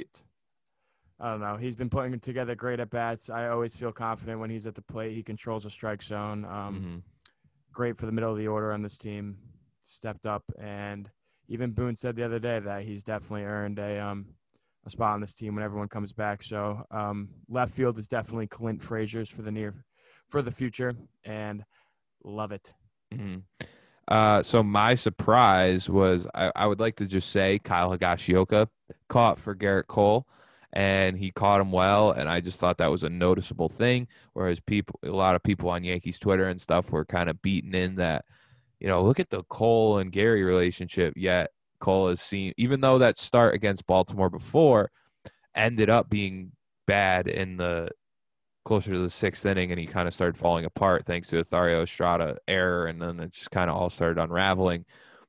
I 1.20 1.32
don't 1.32 1.42
know. 1.42 1.58
He's 1.58 1.76
been 1.76 1.90
putting 1.90 2.18
together 2.22 2.56
great 2.56 2.80
at 2.80 2.90
bats. 2.90 3.30
I 3.30 3.50
always 3.50 3.76
feel 3.76 3.92
confident 3.92 4.40
when 4.40 4.50
he's 4.50 4.66
at 4.66 4.76
the 4.76 4.82
plate. 4.82 5.14
He 5.14 5.22
controls 5.22 5.66
the 5.66 5.70
strike 5.70 6.02
zone. 6.02 6.46
Um, 6.46 6.76
Mhm. 6.82 7.02
Great 7.74 7.98
for 7.98 8.06
the 8.06 8.14
middle 8.14 8.32
of 8.32 8.38
the 8.38 8.48
order 8.48 8.72
on 8.72 8.82
this 8.82 8.98
team. 8.98 9.38
Stepped 9.84 10.26
up, 10.26 10.44
and 10.58 11.10
even 11.50 11.72
Boone 11.72 11.96
said 11.98 12.16
the 12.16 12.24
other 12.24 12.40
day 12.40 12.60
that 12.60 12.84
he's 12.84 13.04
definitely 13.04 13.44
earned 13.44 13.80
a 13.80 14.00
um 14.00 14.28
a 14.90 14.92
spot 14.92 15.14
on 15.14 15.22
this 15.22 15.34
team 15.34 15.56
when 15.56 15.64
everyone 15.64 15.88
comes 15.88 16.14
back. 16.14 16.44
So 16.44 16.84
um, 16.92 17.30
left 17.48 17.74
field 17.74 17.98
is 18.00 18.08
definitely 18.08 18.48
Clint 18.48 18.82
Frazier's 18.82 19.30
for 19.30 19.42
the 19.42 19.52
near 19.52 19.86
for 20.28 20.42
the 20.42 20.52
future, 20.52 20.94
and 21.24 21.64
love 22.24 22.52
it. 22.52 22.74
Mhm. 23.14 23.44
Uh, 24.08 24.44
so 24.44 24.62
my 24.64 24.96
surprise 24.96 25.90
was 25.90 26.28
I, 26.34 26.52
I 26.56 26.68
would 26.68 26.80
like 26.80 26.96
to 26.98 27.06
just 27.06 27.32
say 27.32 27.60
Kyle 27.60 27.96
Higashioka 27.96 28.68
caught 29.08 29.38
for 29.38 29.56
Gerrit 29.56 29.88
Cole, 29.88 30.28
and 30.74 31.18
he 31.18 31.32
caught 31.32 31.62
him 31.62 31.72
well, 31.72 32.12
and 32.12 32.30
I 32.30 32.42
just 32.42 32.60
thought 32.60 32.78
that 32.78 32.92
was 32.92 33.04
a 33.04 33.10
noticeable 33.10 33.70
thing. 33.70 34.08
Whereas 34.34 34.60
people, 34.60 35.00
a 35.04 35.10
lot 35.10 35.36
of 35.36 35.44
people 35.44 35.70
on 35.70 35.84
Yankees 35.84 36.20
Twitter 36.20 36.48
and 36.48 36.60
stuff 36.60 36.92
were 36.92 37.06
kind 37.06 37.30
of 37.30 37.42
beating 37.42 37.74
in 37.74 37.96
that, 37.96 38.26
you 38.80 38.88
know, 38.88 39.04
look 39.04 39.20
at 39.20 39.30
the 39.30 39.44
Cole 39.44 39.98
and 40.00 40.12
Gary 40.12 40.44
relationship. 40.44 41.14
Yet 41.16 41.52
Cole 41.80 42.10
has 42.10 42.22
seen, 42.22 42.54
even 42.58 42.82
though 42.82 43.00
that 43.00 43.18
start 43.18 43.56
against 43.56 43.88
Baltimore 43.88 44.30
before 44.30 44.92
ended 45.56 45.90
up 45.90 46.10
being 46.10 46.52
bad 46.88 47.28
in 47.28 47.58
the 47.58 47.90
closer 48.66 48.92
to 48.92 49.00
the 49.00 49.10
sixth 49.10 49.46
inning 49.46 49.72
and 49.72 49.80
he 49.80 49.88
kind 49.88 50.08
of 50.08 50.14
started 50.14 50.38
falling 50.38 50.66
apart 50.66 51.06
thanks 51.06 51.30
to 51.30 51.40
a 51.40 51.44
Thairo 51.44 51.84
Estrada 51.84 52.38
error 52.48 52.86
and 52.86 53.02
then 53.02 53.20
it 53.20 53.32
just 53.32 53.52
kind 53.52 53.70
of 53.70 53.76
all 53.76 53.90
started 53.90 54.22
unraveling. 54.22 54.86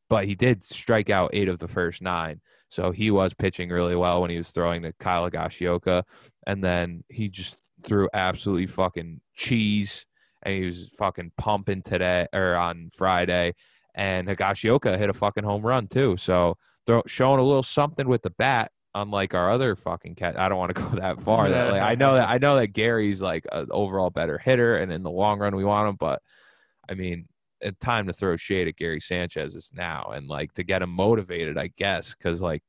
But 0.09 0.27
he 0.27 0.35
did 0.35 0.65
strike 0.65 1.09
out 1.09 1.31
eight 1.33 1.49
of 1.49 1.59
the 1.59 1.69
first 1.69 2.03
nine. 2.03 2.41
So 2.69 2.91
he 2.91 3.11
was 3.11 3.35
pitching 3.35 3.71
really 3.71 3.97
well 3.97 4.21
when 4.21 4.31
he 4.31 4.37
was 4.37 4.51
throwing 4.51 4.83
to 4.83 4.93
Kyle 4.93 5.31
Gashioka, 5.31 6.05
And 6.47 6.63
then 6.63 7.03
he 7.09 7.29
just 7.29 7.57
threw 7.83 8.09
absolutely 8.13 8.67
fucking 8.67 9.21
cheese 9.35 10.07
and 10.43 10.55
he 10.55 10.67
was 10.67 10.89
fucking 10.99 11.33
pumping 11.37 11.83
today 11.83 12.27
or 12.33 12.57
on 12.57 12.91
Friday. 12.93 13.55
And 13.95 14.29
Higashioka 14.29 14.99
hit 14.99 15.11
a 15.11 15.15
fucking 15.15 15.45
home 15.45 15.63
run 15.63 15.87
too. 15.87 16.17
So 16.17 16.57
throw, 16.87 17.03
showing 17.07 17.41
a 17.41 17.45
little 17.45 17.63
something 17.63 18.09
with 18.09 18.23
the 18.23 18.31
bat 18.31 18.73
unlike 18.95 19.35
our 19.35 19.51
other 19.51 19.77
fucking 19.77 20.17
cat. 20.17 20.39
I 20.39 20.49
don't 20.49 20.59
want 20.59 20.75
to 20.75 20.83
go 20.83 20.89
that 21.01 21.21
far. 21.21 21.49
That 21.49 21.73
like, 21.73 21.83
I 21.83 21.95
know 21.95 22.15
that 22.15 22.29
I 22.29 22.39
know 22.39 22.57
that 22.57 22.69
Gary's 22.69 23.23
like 23.23 23.47
an 23.53 23.69
overall 23.71 24.11
better 24.11 24.39
hitter, 24.39 24.77
and 24.77 24.93
in 24.93 25.03
the 25.03 25.11
long 25.11 25.39
run 25.39 25.57
we 25.57 25.65
want 25.65 25.89
him. 25.89 25.97
But 25.99 26.23
I 26.89 26.95
mean, 26.95 27.29
time 27.81 28.07
to 28.07 28.13
throw 28.13 28.37
shade 28.37 28.69
at 28.69 28.77
Gary 28.77 29.01
Sanchez 29.01 29.55
is 29.55 29.71
now, 29.75 30.11
and 30.15 30.29
like 30.29 30.53
to 30.55 30.65
get 30.65 30.83
him 30.83 30.91
motivated, 30.91 31.59
I 31.59 31.71
guess, 31.77 32.15
because 32.15 32.41
like 32.41 32.63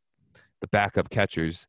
the 0.59 0.67
backup 0.67 1.09
catchers 1.09 1.67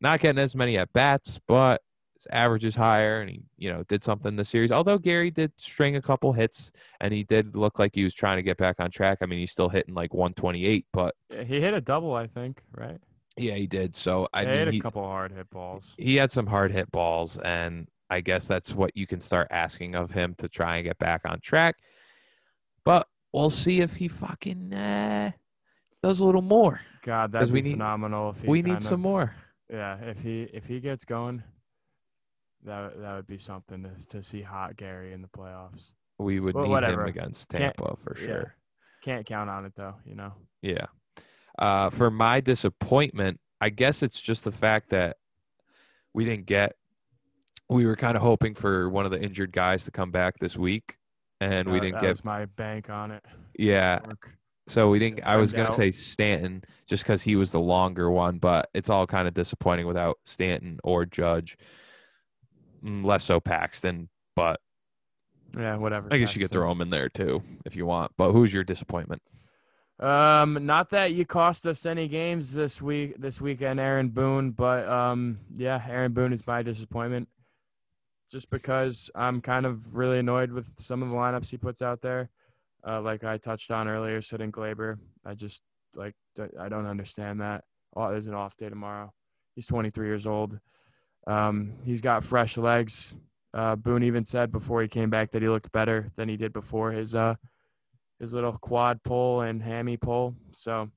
not 0.00 0.20
getting 0.20 0.40
as 0.40 0.54
many 0.54 0.76
at 0.76 0.92
bats, 0.92 1.40
but 1.46 1.80
his 2.24 2.30
average 2.32 2.64
is 2.64 2.74
higher, 2.74 3.20
and 3.20 3.30
he 3.30 3.40
you 3.58 3.72
know 3.72 3.82
did 3.84 4.02
something 4.04 4.30
in 4.30 4.36
the 4.36 4.44
series. 4.44 4.72
Although 4.72 4.98
Gary 4.98 5.30
did 5.30 5.52
string 5.56 5.96
a 5.96 6.02
couple 6.02 6.32
hits, 6.32 6.72
and 7.00 7.12
he 7.12 7.22
did 7.24 7.56
look 7.56 7.78
like 7.78 7.94
he 7.94 8.04
was 8.04 8.14
trying 8.14 8.36
to 8.36 8.42
get 8.42 8.56
back 8.56 8.76
on 8.80 8.90
track. 8.90 9.18
I 9.20 9.26
mean, 9.26 9.38
he's 9.38 9.50
still 9.52 9.68
hitting 9.68 9.94
like 9.94 10.12
128, 10.14 10.86
but 10.92 11.14
he 11.30 11.60
hit 11.60 11.74
a 11.74 11.80
double, 11.80 12.14
I 12.14 12.26
think, 12.26 12.62
right? 12.76 12.98
Yeah, 13.36 13.54
he 13.54 13.66
did. 13.66 13.94
So 13.96 14.28
I 14.32 14.42
he 14.42 14.46
mean, 14.46 14.58
had 14.58 14.68
a 14.68 14.72
he, 14.72 14.80
couple 14.80 15.02
hard 15.02 15.32
hit 15.32 15.50
balls. 15.50 15.94
he 15.98 16.16
had 16.16 16.30
some 16.32 16.46
hard 16.46 16.70
hit 16.72 16.90
balls, 16.90 17.38
and 17.38 17.88
I 18.10 18.20
guess 18.20 18.46
that's 18.46 18.74
what 18.74 18.96
you 18.96 19.06
can 19.06 19.20
start 19.20 19.48
asking 19.50 19.94
of 19.96 20.10
him 20.12 20.34
to 20.38 20.48
try 20.48 20.76
and 20.76 20.84
get 20.84 20.98
back 20.98 21.22
on 21.24 21.40
track. 21.40 21.76
But 22.84 23.06
we'll 23.32 23.50
see 23.50 23.80
if 23.80 23.96
he 23.96 24.08
fucking 24.08 24.72
uh, 24.74 25.32
does 26.02 26.20
a 26.20 26.24
little 26.26 26.42
more. 26.42 26.80
God, 27.02 27.32
that'd 27.32 27.50
we 27.50 27.60
need- 27.62 27.72
phenomenal. 27.72 28.30
If 28.30 28.42
he 28.42 28.48
We 28.48 28.62
need 28.62 28.80
some 28.82 29.00
more. 29.00 29.34
Yeah, 29.70 29.96
if 30.04 30.20
he 30.22 30.42
if 30.52 30.66
he 30.66 30.78
gets 30.80 31.04
going, 31.04 31.42
that 32.64 33.00
that 33.00 33.14
would 33.16 33.26
be 33.26 33.38
something 33.38 33.82
to 33.82 34.08
to 34.08 34.22
see 34.22 34.42
hot 34.42 34.76
Gary 34.76 35.12
in 35.12 35.22
the 35.22 35.28
playoffs. 35.28 35.92
We 36.18 36.40
would 36.40 36.54
Well, 36.54 36.64
need 36.64 36.70
whatever. 36.70 37.02
him 37.02 37.08
against 37.08 37.48
Can't- 37.50 37.76
Tampa 37.76 37.96
for 37.96 38.16
yeah. 38.18 38.26
sure. 38.26 38.54
Can't 39.02 39.26
count 39.26 39.50
on 39.50 39.64
it 39.66 39.72
though, 39.76 39.94
you 40.04 40.14
know. 40.14 40.32
Yeah. 40.62 40.86
Uh, 41.58 41.90
for 41.90 42.10
my 42.10 42.40
disappointment, 42.40 43.38
I 43.60 43.68
guess 43.70 44.02
it's 44.02 44.20
just 44.20 44.44
the 44.44 44.50
fact 44.52 44.90
that 44.90 45.18
we 46.12 46.24
didn't 46.24 46.46
get. 46.46 46.76
We 47.68 47.86
were 47.86 47.96
kind 47.96 48.16
of 48.16 48.22
hoping 48.22 48.54
for 48.54 48.88
one 48.90 49.04
of 49.04 49.10
the 49.10 49.20
injured 49.20 49.52
guys 49.52 49.84
to 49.86 49.90
come 49.90 50.10
back 50.10 50.38
this 50.38 50.56
week, 50.56 50.96
and 51.40 51.68
we 51.70 51.80
didn't 51.80 51.94
that 51.94 52.02
get. 52.02 52.08
was 52.10 52.24
my 52.24 52.44
bank 52.46 52.90
on 52.90 53.10
it. 53.10 53.24
yeah, 53.58 54.00
So 54.68 54.90
we 54.90 54.98
didn't. 54.98 55.22
I 55.24 55.36
was 55.36 55.52
gonna 55.52 55.68
out. 55.68 55.74
say 55.74 55.90
Stanton 55.90 56.62
just 56.86 57.04
because 57.04 57.22
he 57.22 57.36
was 57.36 57.52
the 57.52 57.60
longer 57.60 58.10
one, 58.10 58.38
but 58.38 58.68
it's 58.74 58.90
all 58.90 59.06
kind 59.06 59.26
of 59.28 59.34
disappointing 59.34 59.86
without 59.86 60.18
Stanton 60.26 60.78
or 60.84 61.04
Judge. 61.06 61.56
Mm, 62.84 63.04
Less 63.04 63.24
so 63.24 63.40
Paxton, 63.40 64.08
but 64.36 64.60
Yeah, 65.56 65.76
whatever. 65.76 66.08
I 66.10 66.18
guess 66.18 66.34
you 66.34 66.42
could 66.42 66.50
throw 66.50 66.70
him 66.70 66.80
in 66.80 66.90
there 66.90 67.08
too 67.08 67.42
if 67.64 67.76
you 67.76 67.86
want. 67.86 68.12
But 68.16 68.32
who's 68.32 68.52
your 68.52 68.64
disappointment? 68.64 69.22
Um, 70.00 70.66
not 70.66 70.90
that 70.90 71.14
you 71.14 71.24
cost 71.24 71.66
us 71.66 71.86
any 71.86 72.08
games 72.08 72.52
this 72.52 72.82
week, 72.82 73.14
this 73.16 73.40
weekend, 73.40 73.78
Aaron 73.78 74.08
Boone, 74.08 74.50
but 74.50 74.88
um, 74.88 75.38
yeah, 75.56 75.80
Aaron 75.88 76.12
Boone 76.12 76.32
is 76.32 76.46
my 76.46 76.62
disappointment. 76.62 77.28
Just 78.30 78.50
because 78.50 79.10
I'm 79.14 79.40
kind 79.40 79.64
of 79.64 79.94
really 79.94 80.18
annoyed 80.18 80.50
with 80.50 80.72
some 80.80 81.02
of 81.02 81.08
the 81.08 81.14
lineups 81.14 81.50
he 81.50 81.56
puts 81.56 81.80
out 81.80 82.00
there, 82.02 82.30
uh, 82.86 83.00
like 83.00 83.22
I 83.22 83.38
touched 83.38 83.70
on 83.70 83.86
earlier, 83.86 84.20
sitting 84.20 84.50
Gleyber. 84.50 84.98
I 85.24 85.34
just 85.34 85.62
like 85.94 86.14
I 86.58 86.68
don't 86.68 86.86
understand 86.86 87.40
that. 87.40 87.62
Oh, 87.94 88.10
there's 88.10 88.26
an 88.26 88.34
off 88.34 88.56
day 88.56 88.68
tomorrow. 88.68 89.12
He's 89.54 89.66
23 89.66 90.08
years 90.08 90.26
old. 90.26 90.58
Um, 91.26 91.74
he's 91.84 92.00
got 92.00 92.24
fresh 92.24 92.56
legs. 92.56 93.14
Uh, 93.52 93.76
Boone 93.76 94.02
even 94.02 94.24
said 94.24 94.50
before 94.50 94.82
he 94.82 94.88
came 94.88 95.10
back 95.10 95.30
that 95.30 95.42
he 95.42 95.48
looked 95.48 95.70
better 95.72 96.10
than 96.16 96.28
he 96.28 96.36
did 96.36 96.52
before 96.52 96.90
his 96.90 97.14
uh 97.14 97.36
his 98.18 98.32
little 98.34 98.52
quad 98.52 99.02
pull 99.02 99.42
and 99.42 99.62
hammy 99.62 99.96
pull. 99.96 100.34
So, 100.52 100.90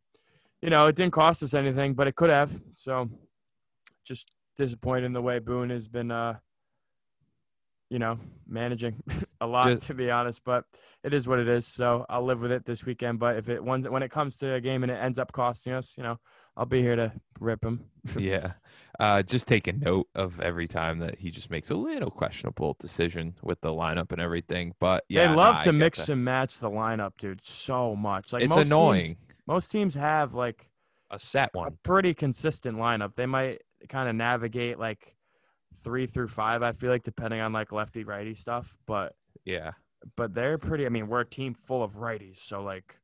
you 0.61 0.69
know, 0.69 0.87
it 0.87 0.95
didn't 0.95 1.13
cost 1.13 1.43
us 1.43 1.53
anything, 1.53 1.93
but 1.93 2.07
it 2.07 2.15
could 2.15 2.29
have. 2.29 2.51
So, 2.75 3.09
just 4.05 4.31
disappointed 4.55 5.05
in 5.05 5.13
the 5.13 5.21
way 5.21 5.39
Boone 5.39 5.69
has 5.69 5.87
been, 5.87 6.11
uh, 6.11 6.37
you 7.89 7.99
know, 7.99 8.19
managing 8.47 9.01
a 9.41 9.47
lot 9.47 9.65
Just- 9.65 9.87
to 9.87 9.93
be 9.93 10.11
honest. 10.11 10.41
But 10.43 10.63
it 11.03 11.13
is 11.13 11.27
what 11.27 11.39
it 11.39 11.47
is. 11.47 11.65
So 11.65 12.05
I'll 12.09 12.23
live 12.25 12.41
with 12.41 12.51
it 12.51 12.65
this 12.65 12.85
weekend. 12.85 13.19
But 13.19 13.37
if 13.37 13.49
it 13.49 13.63
when 13.63 13.83
when 13.83 14.03
it 14.03 14.11
comes 14.11 14.35
to 14.37 14.53
a 14.53 14.61
game 14.61 14.83
and 14.83 14.91
it 14.91 14.95
ends 14.95 15.19
up 15.19 15.31
costing 15.31 15.73
us, 15.73 15.93
you 15.97 16.03
know, 16.03 16.17
I'll 16.55 16.65
be 16.65 16.81
here 16.81 16.95
to 16.95 17.11
rip 17.39 17.63
him. 17.63 17.85
yeah, 18.17 18.53
uh, 18.99 19.21
just 19.21 19.47
take 19.47 19.67
a 19.67 19.73
note 19.73 20.07
of 20.15 20.39
every 20.41 20.67
time 20.67 20.99
that 20.99 21.19
he 21.19 21.29
just 21.29 21.49
makes 21.51 21.69
a 21.69 21.75
little 21.75 22.09
questionable 22.09 22.75
decision 22.79 23.35
with 23.43 23.61
the 23.61 23.69
lineup 23.69 24.11
and 24.11 24.19
everything. 24.21 24.73
But 24.79 25.03
yeah, 25.09 25.27
they 25.27 25.35
love 25.35 25.55
nah, 25.55 25.61
to 25.61 25.73
mix 25.73 26.05
that. 26.05 26.13
and 26.13 26.25
match 26.25 26.59
the 26.59 26.69
lineup, 26.69 27.13
dude, 27.17 27.45
so 27.45 27.95
much. 27.95 28.33
Like 28.33 28.43
it's 28.43 28.49
most 28.55 28.67
annoying. 28.67 29.03
Teams, 29.03 29.17
most 29.47 29.71
teams 29.71 29.95
have 29.95 30.33
like 30.33 30.69
a 31.11 31.19
set 31.19 31.53
one, 31.53 31.67
a 31.67 31.71
pretty 31.83 32.13
consistent 32.13 32.77
lineup. 32.77 33.15
They 33.15 33.25
might 33.27 33.61
kind 33.87 34.09
of 34.09 34.15
navigate 34.15 34.79
like 34.79 35.15
three 35.75 36.07
through 36.07 36.29
five. 36.29 36.63
I 36.63 36.71
feel 36.71 36.89
like 36.89 37.03
depending 37.03 37.39
on 37.39 37.53
like 37.53 37.71
lefty 37.71 38.03
righty 38.03 38.33
stuff, 38.35 38.77
but 38.87 39.13
Yeah, 39.45 39.71
but 40.15 40.33
they're 40.33 40.57
pretty. 40.57 40.85
I 40.85 40.89
mean, 40.89 41.07
we're 41.07 41.21
a 41.21 41.25
team 41.25 41.53
full 41.53 41.83
of 41.83 41.93
righties, 41.95 42.39
so 42.39 42.63
like 42.63 42.99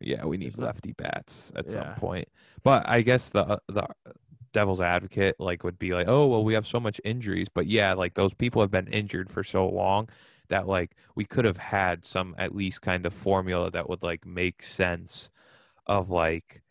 yeah, 0.00 0.24
we 0.24 0.36
need 0.36 0.58
lefty 0.58 0.92
bats 0.92 1.52
at 1.56 1.66
Yeah. 1.66 1.72
some 1.72 1.94
point. 1.96 2.28
But 2.62 2.88
I 2.88 3.02
guess 3.02 3.28
the 3.28 3.60
the 3.68 3.86
devil's 4.52 4.80
advocate 4.80 5.36
like 5.38 5.64
would 5.64 5.78
be 5.78 5.92
like, 5.94 6.08
oh 6.08 6.26
well, 6.26 6.44
we 6.44 6.54
have 6.54 6.66
so 6.66 6.80
much 6.80 7.00
injuries, 7.04 7.48
but 7.52 7.66
yeah, 7.66 7.94
like 7.94 8.14
those 8.14 8.34
people 8.34 8.62
have 8.62 8.70
been 8.70 8.88
injured 8.88 9.30
for 9.30 9.44
so 9.44 9.68
long 9.68 10.08
that 10.48 10.68
like 10.68 10.92
we 11.14 11.24
could 11.24 11.44
have 11.44 11.56
had 11.56 12.04
some 12.04 12.34
at 12.38 12.54
least 12.54 12.82
kind 12.82 13.06
of 13.06 13.14
formula 13.14 13.70
that 13.70 13.88
would 13.88 14.02
like 14.02 14.26
make 14.26 14.62
sense 14.62 15.30
of 15.86 16.10
like, 16.10 16.62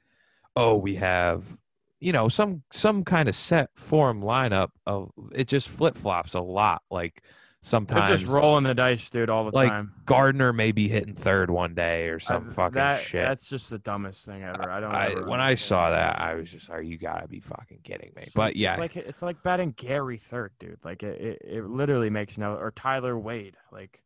oh, 0.55 0.77
we 0.77 0.95
have 0.95 1.57
you 1.99 2.11
know 2.11 2.27
some 2.27 2.63
some 2.71 3.03
kind 3.03 3.29
of 3.29 3.35
set 3.35 3.69
form 3.75 4.21
lineup 4.21 4.69
of 4.87 5.11
it 5.33 5.47
just 5.47 5.69
flip 5.69 5.95
flops 5.95 6.33
a 6.33 6.41
lot 6.41 6.81
like 6.89 7.23
they're 7.63 8.05
just 8.05 8.25
rolling 8.25 8.63
the 8.63 8.73
dice, 8.73 9.07
dude, 9.09 9.29
all 9.29 9.45
the 9.45 9.55
like, 9.55 9.69
time. 9.69 9.93
Gardner 10.05 10.51
may 10.51 10.71
be 10.71 10.87
hitting 10.87 11.13
third 11.13 11.51
one 11.51 11.75
day 11.75 12.07
or 12.07 12.17
some 12.17 12.45
I- 12.49 12.53
fucking 12.53 12.75
that- 12.75 13.01
shit. 13.01 13.23
That's 13.23 13.45
just 13.45 13.69
the 13.69 13.77
dumbest 13.77 14.25
thing 14.25 14.43
ever. 14.43 14.69
I 14.69 14.79
don't. 14.79 14.91
I, 14.91 15.05
ever 15.11 15.25
when 15.27 15.39
I 15.39 15.55
saw 15.55 15.91
that, 15.91 16.19
I 16.19 16.33
was 16.33 16.51
just, 16.51 16.69
"Are 16.71 16.81
you 16.81 16.97
gotta 16.97 17.27
be 17.27 17.39
fucking 17.39 17.79
kidding 17.83 18.13
me?" 18.15 18.23
It's 18.23 18.33
But 18.33 18.55
yeah, 18.55 18.71
it's 18.71 18.79
like 18.79 18.97
it's 18.97 19.21
like 19.21 19.43
batting 19.43 19.73
Gary 19.77 20.17
third, 20.17 20.53
dude. 20.59 20.79
Like 20.83 21.03
it, 21.03 21.21
it, 21.21 21.41
it 21.57 21.65
literally 21.65 22.09
makes 22.09 22.37
no 22.37 22.55
or 22.55 22.71
Tyler 22.71 23.17
Wade. 23.17 23.57
Like, 23.71 24.01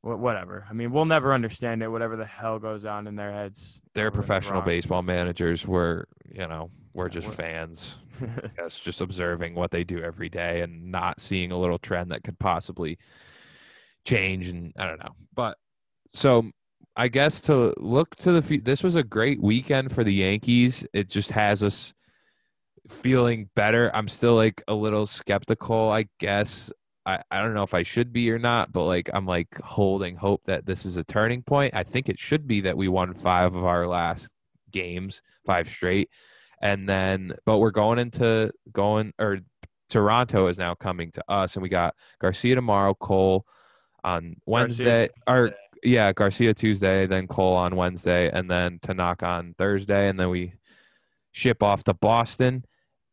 whatever. 0.00 0.66
I 0.68 0.72
mean, 0.72 0.90
we'll 0.90 1.04
never 1.04 1.34
understand 1.34 1.82
it. 1.82 1.88
Whatever 1.88 2.16
the 2.16 2.26
hell 2.26 2.58
goes 2.58 2.86
on 2.86 3.06
in 3.06 3.16
their 3.16 3.32
heads. 3.32 3.80
they're 3.92 4.06
over 4.06 4.16
in 4.16 4.20
the 4.20 4.26
professional 4.26 4.62
baseball 4.62 5.02
managers. 5.02 5.66
We're, 5.66 6.04
you 6.30 6.46
know, 6.46 6.70
we're 6.94 7.08
just 7.08 7.28
we're- 7.28 7.36
fans. 7.36 7.96
Yes, 8.56 8.80
just 8.84 9.00
observing 9.00 9.54
what 9.54 9.70
they 9.72 9.84
do 9.84 10.00
every 10.02 10.28
day 10.28 10.60
and 10.60 10.90
not 10.90 11.20
seeing 11.20 11.50
a 11.50 11.58
little 11.58 11.78
trend 11.78 12.12
that 12.12 12.22
could 12.22 12.38
possibly 12.38 12.98
change. 14.06 14.48
And 14.48 14.72
I 14.78 14.86
don't 14.86 15.00
know, 15.00 15.14
but 15.34 15.58
so 16.08 16.50
I 16.96 17.08
guess 17.08 17.40
to 17.42 17.74
look 17.76 18.14
to 18.16 18.40
the 18.40 18.58
this 18.58 18.82
was 18.84 18.94
a 18.94 19.02
great 19.02 19.42
weekend 19.42 19.92
for 19.92 20.04
the 20.04 20.14
Yankees. 20.14 20.86
It 20.92 21.10
just 21.10 21.32
has 21.32 21.64
us 21.64 21.92
feeling 22.88 23.50
better. 23.56 23.90
I'm 23.94 24.08
still 24.08 24.36
like 24.36 24.62
a 24.68 24.74
little 24.74 25.06
skeptical, 25.06 25.90
I 25.90 26.06
guess. 26.20 26.72
I, 27.06 27.20
I 27.30 27.42
don't 27.42 27.54
know 27.54 27.64
if 27.64 27.74
I 27.74 27.82
should 27.82 28.12
be 28.12 28.30
or 28.30 28.38
not, 28.38 28.72
but 28.72 28.84
like 28.84 29.10
I'm 29.12 29.26
like 29.26 29.48
holding 29.60 30.16
hope 30.16 30.42
that 30.44 30.66
this 30.66 30.86
is 30.86 30.96
a 30.96 31.04
turning 31.04 31.42
point. 31.42 31.74
I 31.74 31.82
think 31.82 32.08
it 32.08 32.18
should 32.18 32.46
be 32.46 32.60
that 32.62 32.76
we 32.76 32.88
won 32.88 33.12
five 33.12 33.54
of 33.54 33.64
our 33.64 33.86
last 33.86 34.30
games, 34.70 35.20
five 35.44 35.68
straight. 35.68 36.10
And 36.60 36.88
then 36.88 37.34
but 37.44 37.58
we're 37.58 37.70
going 37.70 37.98
into 37.98 38.52
going 38.72 39.12
or 39.18 39.40
Toronto 39.90 40.46
is 40.48 40.58
now 40.58 40.74
coming 40.74 41.10
to 41.12 41.22
us 41.28 41.56
and 41.56 41.62
we 41.62 41.68
got 41.68 41.94
Garcia 42.20 42.54
tomorrow, 42.54 42.94
Cole 42.94 43.46
on 44.02 44.36
Wednesday 44.46 45.08
or 45.26 45.52
yeah, 45.84 46.12
Garcia 46.12 46.54
Tuesday, 46.54 47.06
then 47.06 47.26
Cole 47.26 47.54
on 47.54 47.76
Wednesday, 47.76 48.30
and 48.30 48.50
then 48.50 48.78
Tanaka 48.80 49.26
on 49.26 49.54
Thursday, 49.58 50.08
and 50.08 50.18
then 50.18 50.30
we 50.30 50.54
ship 51.32 51.62
off 51.62 51.84
to 51.84 51.94
Boston, 51.94 52.64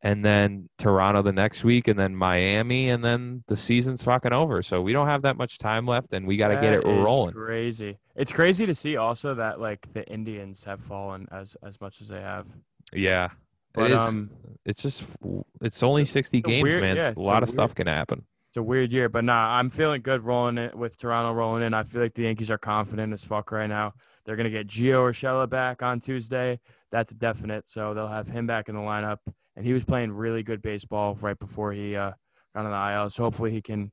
and 0.02 0.24
then 0.24 0.70
Toronto 0.78 1.22
the 1.22 1.34
next 1.34 1.64
week, 1.64 1.88
and 1.88 2.00
then 2.00 2.16
Miami, 2.16 2.90
and 2.90 3.04
then 3.04 3.44
the 3.48 3.58
season's 3.58 4.04
fucking 4.04 4.34
over. 4.34 4.62
So 4.62 4.82
we 4.82 4.94
don't 4.94 5.08
have 5.08 5.24
that 5.24 5.38
much 5.38 5.60
time 5.60 5.86
left, 5.86 6.14
and 6.14 6.26
we 6.26 6.38
got 6.38 6.48
to 6.48 6.56
get 6.56 6.74
it 6.74 6.86
rolling. 6.86 7.34
Crazy. 7.34 8.00
It's 8.16 8.32
crazy 8.32 8.66
to 8.66 8.74
see 8.74 8.96
also 8.96 9.36
that 9.36 9.60
like 9.60 9.86
the 9.94 10.08
Indians 10.08 10.64
have 10.64 10.80
fallen 10.80 11.28
as 11.32 11.58
as 11.64 11.80
much 11.82 12.02
as 12.02 12.08
they 12.08 12.22
have. 12.22 12.48
Yeah, 12.94 13.30
But 13.74 13.92
it 13.92 13.94
is. 13.94 13.98
um, 14.00 14.30
it's 14.66 14.82
just 14.82 15.16
it's 15.62 15.82
only 15.84 16.06
sixty 16.06 16.40
it's 16.40 16.48
games, 16.48 16.64
weird- 16.64 16.82
man. 16.82 16.96
yeah, 16.98 17.08
a 17.08 17.10
it's 17.10 17.18
a 17.18 17.24
lot 17.24 17.44
of 17.44 17.50
stuff 17.50 17.74
can 17.76 17.88
happen. 17.88 18.26
it's 18.50 18.58
a 18.58 18.64
weird 18.64 18.92
year, 18.92 19.08
but 19.10 19.24
nah, 19.24 19.58
I'm 19.58 19.70
feeling 19.70 20.02
good 20.02 20.24
rolling 20.24 20.58
it 20.58 20.76
with 20.76 20.98
Toronto 20.98 21.32
rolling 21.34 21.64
in. 21.64 21.74
I 21.74 21.84
feel 21.84 22.02
like 22.02 22.14
the 22.14 22.24
Yankees 22.24 22.52
are 22.52 22.58
confident 22.58 23.14
as 23.14 23.24
fuck 23.24 23.52
right 23.52 23.68
now. 23.68 23.94
They're 24.26 24.36
gonna 24.36 24.50
get 24.50 24.68
Gio 24.68 25.10
Urshela 25.10 25.50
back 25.50 25.82
on 25.82 26.00
Tuesday. 26.00 26.60
That's 26.92 27.12
a 27.12 27.16
definite. 27.16 27.68
So 27.68 27.94
they'll 27.94 28.08
have 28.08 28.28
him 28.28 28.46
back 28.46 28.68
in 28.70 28.76
the 28.76 28.82
lineup, 28.82 29.18
and 29.56 29.66
he 29.66 29.74
was 29.74 29.84
playing 29.84 30.12
really 30.12 30.44
good 30.44 30.62
baseball 30.62 31.16
right 31.22 31.40
before 31.40 31.72
he 31.72 31.96
uh, 31.96 32.12
got 32.54 32.66
on 32.66 32.72
the 32.72 32.94
IL. 33.02 33.10
So 33.10 33.24
hopefully 33.24 33.52
he 33.52 33.62
can 33.62 33.92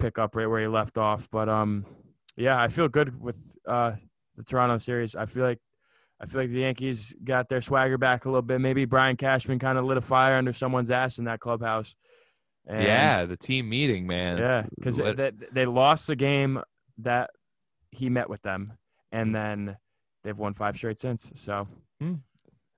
pick 0.00 0.18
up 0.18 0.34
right 0.34 0.46
where 0.50 0.60
he 0.60 0.66
left 0.66 0.98
off. 0.98 1.28
But 1.30 1.48
um, 1.48 1.86
yeah, 2.36 2.60
I 2.60 2.66
feel 2.68 2.88
good 2.88 3.20
with 3.22 3.56
uh 3.66 3.92
the 4.36 4.42
Toronto 4.42 4.78
series. 4.78 5.14
I 5.14 5.26
feel 5.26 5.44
like 5.44 5.60
I 6.22 6.26
feel 6.26 6.42
like 6.42 6.50
the 6.52 6.60
Yankees 6.60 7.14
got 7.24 7.48
their 7.48 7.60
swagger 7.60 7.98
back 7.98 8.24
a 8.26 8.28
little 8.28 8.42
bit. 8.42 8.60
Maybe 8.60 8.84
Brian 8.84 9.16
Cashman 9.16 9.58
kind 9.58 9.76
of 9.76 9.84
lit 9.84 9.96
a 9.96 10.00
fire 10.00 10.36
under 10.36 10.52
someone's 10.52 10.90
ass 10.92 11.18
in 11.18 11.24
that 11.24 11.40
clubhouse. 11.40 11.96
And- 12.66 12.84
yeah, 12.84 13.24
the 13.24 13.36
team 13.36 13.68
meeting, 13.68 14.06
man. 14.06 14.38
yeah, 14.38 14.66
because 14.78 15.00
Let- 15.00 15.16
they, 15.16 15.32
they 15.52 15.66
lost 15.66 16.06
the 16.06 16.14
game 16.14 16.62
that 16.98 17.30
he 17.90 18.08
met 18.08 18.30
with 18.30 18.40
them, 18.42 18.74
and 19.10 19.34
then 19.34 19.76
they've 20.22 20.38
won 20.38 20.54
five 20.54 20.76
straight 20.76 21.00
since. 21.00 21.28
So, 21.34 21.66
Hmm. 22.00 22.14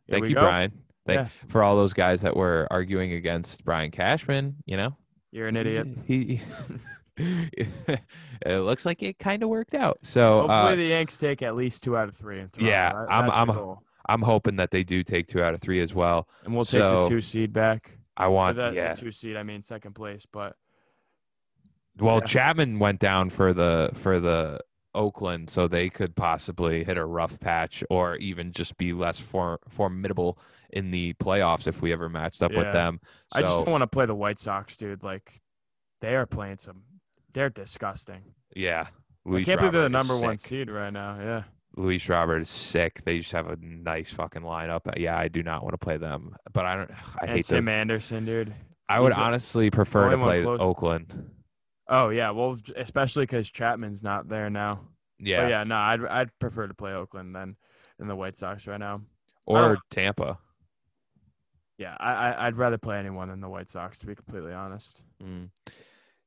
Thank 0.09 0.29
you, 0.29 0.35
go. 0.35 0.41
Brian. 0.41 0.73
Thank 1.07 1.19
Yeah. 1.21 1.29
for 1.49 1.63
all 1.63 1.77
those 1.77 1.93
guys 1.93 2.23
that 2.23 2.35
were 2.37 2.67
arguing 2.71 3.13
against 3.13 3.63
Brian 3.65 3.91
Cashman. 3.91 4.57
You 4.65 4.79
know, 4.79 4.97
You're 5.33 5.49
an 5.49 5.57
idiot. 5.57 5.87
He. 6.07 6.41
it 7.17 7.99
looks 8.61 8.85
like 8.87 9.03
it 9.03 9.19
kind 9.19 9.43
of 9.43 9.49
worked 9.49 9.75
out. 9.75 9.99
So 10.03 10.41
Hopefully, 10.41 10.73
uh, 10.73 10.77
the 10.77 10.85
Yanks 10.87 11.17
take 11.17 11.43
at 11.43 11.55
least 11.55 11.83
two 11.83 11.97
out 11.97 12.09
of 12.09 12.15
three. 12.17 12.41
In 12.41 12.49
Toronto. 12.49 12.71
Yeah, 12.71 12.93
That- 12.93 13.11
I'm- 13.11 13.31
I'm- 13.31 13.47
goal. 13.49 13.83
I'm 14.07 14.21
hoping 14.21 14.57
that 14.57 14.71
they 14.71 14.85
do 14.85 15.03
take 15.03 15.27
two 15.29 15.43
out 15.43 15.55
of 15.55 15.61
three 15.63 15.81
as 15.81 15.95
well. 15.95 16.29
and 16.45 16.55
we'll 16.55 16.67
take 16.67 16.83
the 16.83 17.09
two 17.09 17.23
seed 17.23 17.53
back. 17.55 17.97
I 18.17 18.29
want, 18.29 18.57
the, 18.57 18.71
the 18.71 18.95
two 19.01 19.11
seed. 19.11 19.37
I 19.37 19.43
mean, 19.43 19.63
second 19.63 19.95
place. 19.95 20.27
But 20.31 20.57
Well, 21.99 22.17
Yeah. 22.17 22.27
Chapman 22.27 22.79
went 22.79 23.01
down 23.01 23.31
for 23.31 23.55
the 23.55 23.91
for 23.95 24.21
the 24.21 24.61
Oakland, 24.95 25.49
so 25.49 25.67
they 25.69 25.89
could 25.89 26.15
possibly 26.15 26.85
hit 26.85 26.99
a 26.99 27.05
rough 27.05 27.41
patch 27.41 27.83
or 27.89 28.17
even 28.17 28.53
just 28.53 28.77
be 28.77 28.93
less 28.93 29.19
for, 29.19 29.59
formidable 29.69 30.39
in 30.71 30.91
the 30.91 31.15
playoffs 31.15 31.67
if 31.67 31.81
we 31.83 31.93
ever 31.93 32.09
matched 32.09 32.43
up 32.43 32.53
with 32.53 32.73
them. 32.73 33.01
So 33.33 33.39
I 33.39 33.41
just 33.43 33.65
don't 33.65 33.71
want 33.71 33.83
to 33.83 33.87
play 33.89 34.07
the 34.07 34.15
White 34.15 34.39
Sox, 34.39 34.77
dude. 34.77 35.03
Like, 35.03 35.41
they 36.01 36.15
are 36.15 36.27
playing 36.27 36.59
some. 36.59 36.83
They're 37.35 37.51
disgusting. 37.51 38.23
yeah, 38.57 38.87
I 39.27 39.43
can't 39.43 39.59
believe 39.59 39.73
they're 39.73 39.83
the 39.83 39.89
number 39.89 40.19
one 40.19 40.39
seed 40.39 40.71
right 40.71 40.93
now. 40.93 41.19
Yeah. 41.21 41.43
Luis 41.77 42.09
Robert 42.09 42.39
is 42.43 42.49
sick. 42.49 43.03
They 43.05 43.19
just 43.19 43.33
have 43.33 43.49
a 43.49 43.57
nice 43.61 44.11
fucking 44.13 44.43
lineup. 44.43 44.83
Yeah, 44.97 45.19
I 45.19 45.27
do 45.29 45.43
not 45.43 45.63
want 45.65 45.75
to 45.75 45.79
play 45.79 45.97
them, 45.97 46.37
but 46.53 46.65
I 46.65 46.77
don't. 46.77 46.91
I 47.21 47.23
and 47.23 47.31
hate 47.31 47.47
Tim 47.47 47.65
those. 47.65 47.73
Anderson, 47.73 48.25
dude. 48.25 48.55
I 48.89 49.01
would 49.01 49.13
he's 49.13 49.21
honestly 49.21 49.71
prefer 49.71 50.11
to 50.11 50.19
play 50.19 50.43
close. 50.43 50.61
Oakland. 50.61 51.31
Oh 51.89 52.11
yeah, 52.11 52.31
well, 52.31 52.57
especially 52.77 53.25
because 53.25 53.51
Chapman's 53.51 54.03
not 54.03 54.29
there 54.29 54.49
now. 54.51 54.81
Yeah, 55.19 55.43
But 55.43 55.51
yeah, 55.51 55.65
no, 55.65 55.77
I'd 55.77 56.05
I'd 56.07 56.39
prefer 56.39 56.67
to 56.67 56.75
play 56.75 56.93
Oakland 56.93 57.35
than 57.35 57.57
than 57.99 58.09
the 58.09 58.17
White 58.17 58.37
Sox 58.37 58.67
right 58.67 58.79
now. 58.81 59.01
or. 59.47 59.79
Tampa. 59.91 60.39
Yeah, 61.77 61.97
I, 61.99 62.13
I 62.13 62.47
I'd 62.47 62.57
rather 62.57 62.79
play 62.79 62.99
anyone 62.99 63.29
than 63.31 63.41
the 63.41 63.49
White 63.49 63.69
Sox 63.69 63.99
to 63.99 64.07
be 64.07 64.15
completely 64.15 64.53
honest. 64.53 65.03
Mm. 65.23 65.49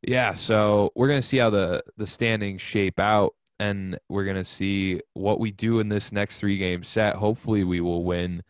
Yeah, 0.02 0.34
so 0.36 0.92
we're 0.96 1.08
gonna 1.08 1.22
see 1.22 1.38
how 1.38 1.50
the 1.50 1.84
the 1.98 2.08
standings 2.08 2.62
shape 2.62 3.00
out, 3.00 3.34
and 3.60 3.98
we're 4.10 4.26
gonna 4.26 4.44
see 4.44 5.02
what 5.14 5.40
we 5.40 5.52
do 5.52 5.80
in 5.80 5.90
this 5.90 6.12
next 6.12 6.40
three 6.40 6.58
game 6.58 6.84
set. 6.84 7.16
Hopefully, 7.16 7.64
we 7.64 7.82
will 7.82 8.04
win 8.04 8.44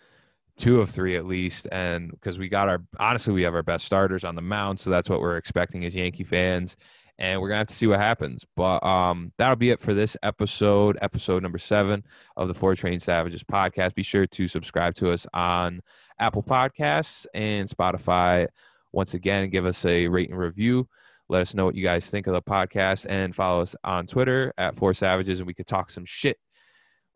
two 0.58 0.82
of 0.82 0.89
three 0.89 1.16
at 1.16 1.26
least, 1.26 1.68
and 1.72 2.12
because 2.12 2.38
we 2.38 2.50
got 2.50 2.68
our 2.70 2.84
honestly, 3.00 3.34
we 3.34 3.43
have 3.43 3.56
our 3.56 3.64
best 3.64 3.86
starters 3.86 4.24
on 4.26 4.36
the 4.36 4.41
mound, 4.41 4.80
so 4.80 4.89
that's 4.89 5.10
what 5.10 5.22
we're 5.22 5.38
expecting 5.38 5.86
as 5.86 5.95
Yankee 5.95 6.26
fans, 6.26 6.76
and 7.18 7.39
we're 7.41 7.48
gonna 7.50 7.60
have 7.60 7.68
to 7.68 7.76
see 7.76 7.88
what 7.88 8.00
happens. 8.00 8.45
But 8.58 8.84
um, 8.84 9.32
that'll 9.38 9.56
be 9.56 9.70
it 9.70 9.80
for 9.80 9.93
this 9.93 10.18
episode, 10.24 10.98
episode 11.02 11.43
number 11.43 11.60
seven 11.60 12.04
of 12.36 12.50
the 12.50 12.54
Four 12.54 12.76
Train 12.76 13.00
Savages 13.00 13.43
podcast. 13.43 13.95
Be 13.95 14.04
sure 14.04 14.28
to 14.28 14.48
subscribe 14.48 14.95
to 14.95 15.12
us 15.12 15.26
on 15.34 15.82
Apple 16.20 16.43
Podcasts 16.43 17.26
and 17.34 17.70
Spotify. 17.70 18.48
Once 18.91 19.14
again, 19.14 19.50
give 19.50 19.66
us 19.66 19.86
a 19.86 20.08
rate 20.08 20.30
and 20.30 20.38
review. 20.39 20.88
Let 21.30 21.42
us 21.42 21.54
know 21.54 21.66
what 21.66 21.76
you 21.76 21.84
guys 21.84 22.10
think 22.10 22.28
of 22.28 22.34
the 22.34 22.42
podcast 22.42 23.06
and 23.10 23.36
follow 23.36 23.62
us 23.62 23.76
on 23.84 24.08
Twitter 24.08 24.54
at 24.58 24.76
Four 24.76 24.94
Savages, 24.94 25.40
and 25.40 25.48
we 25.48 25.54
could 25.54 25.68
talk 25.68 25.90
some 25.90 26.06
shit 26.06 26.38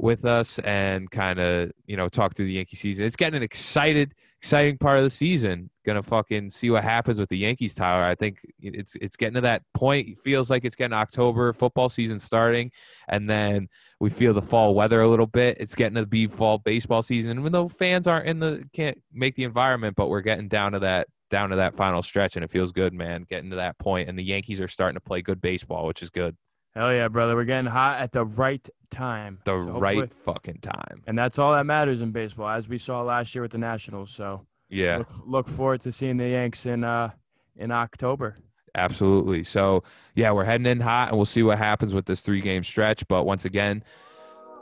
with 0.02 0.26
us 0.26 0.58
and 0.60 1.10
kind 1.12 1.40
of 1.40 1.72
you 1.86 1.96
know 1.96 2.10
talk 2.10 2.36
through 2.36 2.48
the 2.48 2.54
Yankee 2.54 2.76
season. 2.76 3.06
It's 3.06 3.16
getting 3.16 3.38
an 3.38 3.44
excited, 3.44 4.14
exciting 4.42 4.78
part 4.80 4.98
of 4.98 5.04
the 5.04 5.10
season. 5.10 5.70
Gonna 5.86 6.04
fucking 6.04 6.50
see 6.50 6.70
what 6.72 6.84
happens 6.84 7.20
with 7.20 7.30
the 7.30 7.38
Yankees, 7.38 7.76
Tyler. 7.76 8.04
I 8.04 8.16
think 8.16 8.40
it's 8.60 8.96
it's 8.96 9.16
getting 9.16 9.36
to 9.36 9.42
that 9.42 9.62
point. 9.74 10.10
It 10.10 10.18
feels 10.24 10.50
like 10.50 10.66
it's 10.66 10.76
getting 10.76 10.94
October, 10.94 11.54
football 11.54 11.88
season 11.88 12.20
starting, 12.20 12.72
and 13.08 13.30
then 13.30 13.70
we 14.00 14.10
feel 14.10 14.34
the 14.34 14.42
fall 14.42 14.74
weather 14.74 15.02
a 15.02 15.08
little 15.08 15.28
bit. 15.28 15.58
It's 15.60 15.76
getting 15.76 15.96
to 15.96 16.06
be 16.06 16.28
fall 16.28 16.58
baseball 16.58 17.04
season. 17.04 17.40
Even 17.40 17.52
though 17.52 17.70
fans 17.70 18.08
aren't 18.08 18.28
in 18.28 18.40
the 18.40 18.64
can't 18.74 19.00
make 19.14 19.36
the 19.36 19.44
environment, 19.44 19.96
but 19.96 20.10
we're 20.10 20.22
getting 20.22 20.48
down 20.48 20.74
to 20.74 20.80
that 20.80 21.08
down 21.32 21.50
to 21.50 21.56
that 21.56 21.74
final 21.74 22.04
stretch, 22.04 22.36
and 22.36 22.46
it 22.46 22.52
feels 22.52 22.72
good, 22.72 22.94
man. 22.94 23.26
Getting 23.28 23.50
to 23.50 23.56
that 23.56 23.80
point, 23.80 24.08
and 24.08 24.20
the 24.20 24.24
Yankees 24.24 24.62
are 24.62 24.68
starting 24.68 24.94
to 24.96 25.02
play 25.02 25.24
good 25.24 25.42
baseball, 25.42 25.88
which 25.88 26.04
is 26.04 26.12
good. 26.12 26.38
Hell 26.76 26.94
yeah, 26.94 27.08
brother, 27.08 27.36
we're 27.36 27.44
getting 27.46 27.70
hot 27.72 28.00
at 28.00 28.12
the 28.12 28.24
right 28.26 28.70
time. 28.92 29.40
The 29.46 29.64
So 29.64 29.80
right 29.80 30.12
fucking 30.24 30.60
time. 30.62 31.02
and 31.08 31.18
that's 31.18 31.40
all 31.40 31.54
that 31.54 31.66
matters 31.66 32.02
in 32.02 32.12
baseball, 32.12 32.48
as 32.50 32.70
we 32.70 32.78
saw 32.78 33.02
last 33.02 33.34
year 33.34 33.42
with 33.42 33.52
the 33.52 33.58
Nationals. 33.58 34.12
So 34.12 34.46
Yeah. 34.70 35.00
look, 35.00 35.10
look 35.26 35.48
forward 35.50 35.82
to 35.82 35.92
seeing 35.92 36.18
the 36.18 36.30
Yanks 36.30 36.66
in 36.66 36.84
uh 36.84 37.10
in 37.58 37.72
October. 37.72 38.38
Absolutely. 38.74 39.44
So, 39.44 39.84
yeah, 40.16 40.32
we're 40.32 40.46
heading 40.46 40.66
in 40.66 40.80
hot 40.80 41.10
and 41.10 41.18
we'll 41.18 41.26
see 41.26 41.44
what 41.44 41.58
happens 41.58 41.94
with 41.94 42.06
this 42.06 42.22
three 42.22 42.40
game 42.40 42.64
stretch. 42.64 43.06
But 43.10 43.26
once 43.26 43.44
again, 43.44 43.84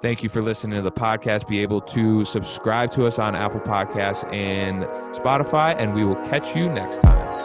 thank 0.02 0.24
you 0.24 0.30
for 0.30 0.42
listening 0.42 0.78
to 0.78 0.82
the 0.82 0.92
podcast. 0.92 1.48
Be 1.48 1.60
able 1.60 1.82
to 1.82 2.26
subscribe 2.26 2.92
to 2.92 3.06
us 3.06 3.20
on 3.20 3.36
Apple 3.36 3.62
Podcasts 3.62 4.32
and 4.34 4.84
Spotify, 5.16 5.76
and 5.78 5.94
we 5.94 6.04
will 6.04 6.16
catch 6.26 6.56
you 6.56 6.70
next 6.70 7.00
time. 7.00 7.39